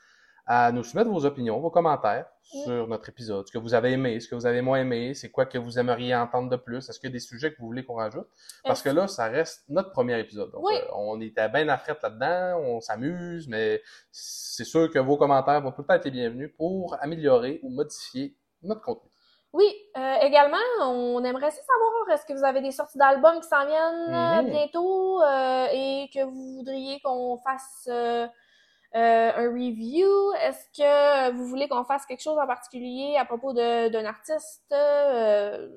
à 0.48 0.72
nous 0.72 0.84
soumettre 0.84 1.10
vos 1.10 1.26
opinions, 1.26 1.60
vos 1.60 1.72
commentaires 1.72 2.26
Mm. 2.54 2.64
sur 2.64 2.88
notre 2.88 3.10
épisode. 3.10 3.48
Ce 3.48 3.52
que 3.52 3.58
vous 3.58 3.74
avez 3.74 3.94
aimé, 3.94 4.20
ce 4.20 4.28
que 4.28 4.36
vous 4.36 4.46
avez 4.46 4.62
moins 4.62 4.80
aimé, 4.80 5.16
c'est 5.16 5.32
quoi 5.32 5.48
que 5.48 5.58
vous 5.58 5.80
aimeriez 5.80 6.14
entendre 6.16 6.48
de 6.48 6.56
plus, 6.58 6.88
est-ce 6.88 7.00
qu'il 7.00 7.10
y 7.10 7.12
a 7.12 7.14
des 7.14 7.20
sujets 7.20 7.52
que 7.52 7.58
vous 7.60 7.66
voulez 7.66 7.84
qu'on 7.84 7.96
rajoute? 7.96 8.28
Parce 8.64 8.84
que 8.84 8.90
là, 8.90 9.08
ça 9.08 9.26
reste 9.26 9.64
notre 9.68 9.92
premier 9.92 10.20
épisode. 10.20 10.52
Donc, 10.52 10.64
Oui. 10.64 10.76
euh, 10.76 10.86
on 10.94 11.20
était 11.22 11.50
bien 11.50 11.68
à 11.70 11.78
frette 11.80 12.04
là-dedans, 12.04 12.60
on 12.60 12.82
s'amuse, 12.82 13.48
mais 13.48 13.82
c'est 14.12 14.64
sûr 14.64 14.92
que 14.92 15.00
vos 15.00 15.18
commentaires 15.18 15.60
vont 15.60 15.72
tout 15.72 15.82
le 15.82 15.88
temps 15.88 15.96
être 15.96 16.06
les 16.06 16.12
bienvenus 16.12 16.52
pour 16.56 16.96
améliorer 17.02 17.60
ou 17.64 17.70
modifier 17.72 18.38
notre 18.62 18.82
contenu. 18.82 19.10
Oui, 19.58 19.74
euh, 19.96 20.16
également, 20.22 20.58
on 20.82 21.24
aimerait 21.24 21.48
aussi 21.48 21.62
savoir, 21.62 22.10
est-ce 22.12 22.26
que 22.26 22.34
vous 22.34 22.44
avez 22.44 22.60
des 22.60 22.72
sorties 22.72 22.98
d'albums 22.98 23.40
qui 23.40 23.48
s'en 23.48 23.66
viennent 23.66 24.14
euh, 24.14 24.42
Mhm. 24.42 24.50
bientôt 24.50 25.22
euh, 25.22 25.68
et 25.72 26.10
que 26.14 26.24
vous 26.26 26.58
voudriez 26.58 27.00
qu'on 27.00 27.38
fasse 27.38 27.88
un 27.88 29.32
review? 29.52 30.10
Est-ce 30.42 30.66
que 30.78 31.32
vous 31.32 31.46
voulez 31.46 31.70
qu'on 31.70 31.86
fasse 31.86 32.06
quelque 32.06 32.22
chose 32.22 32.38
en 32.38 32.46
particulier 32.48 33.16
à 33.18 33.24
propos 33.24 33.54
d'un 33.54 34.06
artiste, 34.06 34.74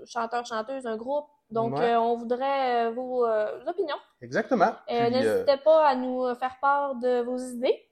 chanteur, 0.07 0.45
chanteuse, 0.45 0.85
un 0.87 0.97
groupe? 0.97 1.27
Donc, 1.51 1.79
Ouais. 1.79 1.95
on 1.95 2.17
voudrait 2.17 2.91
vos 2.91 3.25
opinions. 3.67 3.97
Exactement. 4.23 4.73
N'hésitez 4.91 5.57
pas 5.65 5.87
à 5.87 5.95
nous 5.95 6.35
faire 6.35 6.57
part 6.61 6.97
de 6.97 7.21
vos 7.23 7.39
idées. 7.39 7.85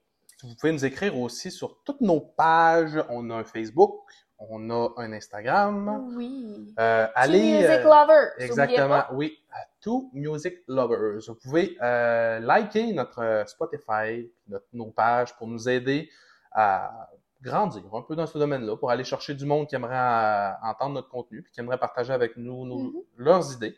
Vous 0.43 0.53
pouvez 0.59 0.73
nous 0.73 0.85
écrire 0.85 1.17
aussi 1.17 1.49
sur 1.49 1.81
toutes 1.83 2.01
nos 2.01 2.19
pages. 2.19 3.01
On 3.09 3.29
a 3.31 3.35
un 3.35 3.43
Facebook, 3.45 4.01
on 4.39 4.69
a 4.69 4.89
un 4.97 5.13
Instagram. 5.13 6.11
Oui. 6.15 6.73
Euh, 6.79 7.07
allez. 7.15 7.53
Music 7.53 7.69
euh, 7.69 7.83
Lovers. 7.83 8.31
exactement, 8.39 9.03
oui. 9.13 9.37
À 9.51 9.59
Two 9.81 10.09
Music 10.13 10.57
Lovers. 10.67 11.19
Vous 11.27 11.35
pouvez 11.35 11.77
euh, 11.81 12.39
liker 12.39 12.93
notre 12.93 13.19
euh, 13.23 13.45
Spotify, 13.45 14.29
notre, 14.47 14.65
nos 14.73 14.91
pages 14.91 15.35
pour 15.37 15.47
nous 15.47 15.67
aider 15.67 16.09
à 16.51 17.09
grandir 17.41 17.83
un 17.93 18.01
peu 18.01 18.15
dans 18.15 18.25
ce 18.27 18.37
domaine-là, 18.37 18.75
pour 18.77 18.89
aller 18.89 19.03
chercher 19.03 19.33
du 19.35 19.45
monde 19.45 19.67
qui 19.67 19.75
aimerait 19.75 20.53
entendre 20.63 20.95
notre 20.95 21.09
contenu, 21.09 21.41
puis 21.43 21.51
qui 21.51 21.59
aimerait 21.59 21.77
partager 21.77 22.11
avec 22.13 22.35
nous 22.37 22.65
nos- 22.65 22.79
Mhm. 22.79 22.93
leurs 23.17 23.53
idées. 23.53 23.75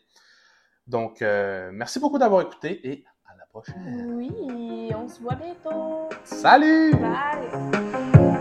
Donc, 0.87 1.21
euh, 1.21 1.69
merci 1.73 1.99
beaucoup 1.99 2.17
d'avoir 2.17 2.41
écouté 2.41 2.79
et 2.89 3.03
à 3.31 3.37
la 3.37 3.45
prochaine. 3.47 4.13
Oui, 4.15 4.91
on 4.95 5.07
se 5.07 5.21
voit 5.21 5.35
bientôt. 5.35 6.09
Salut! 6.23 6.93
Bye! 6.95 8.38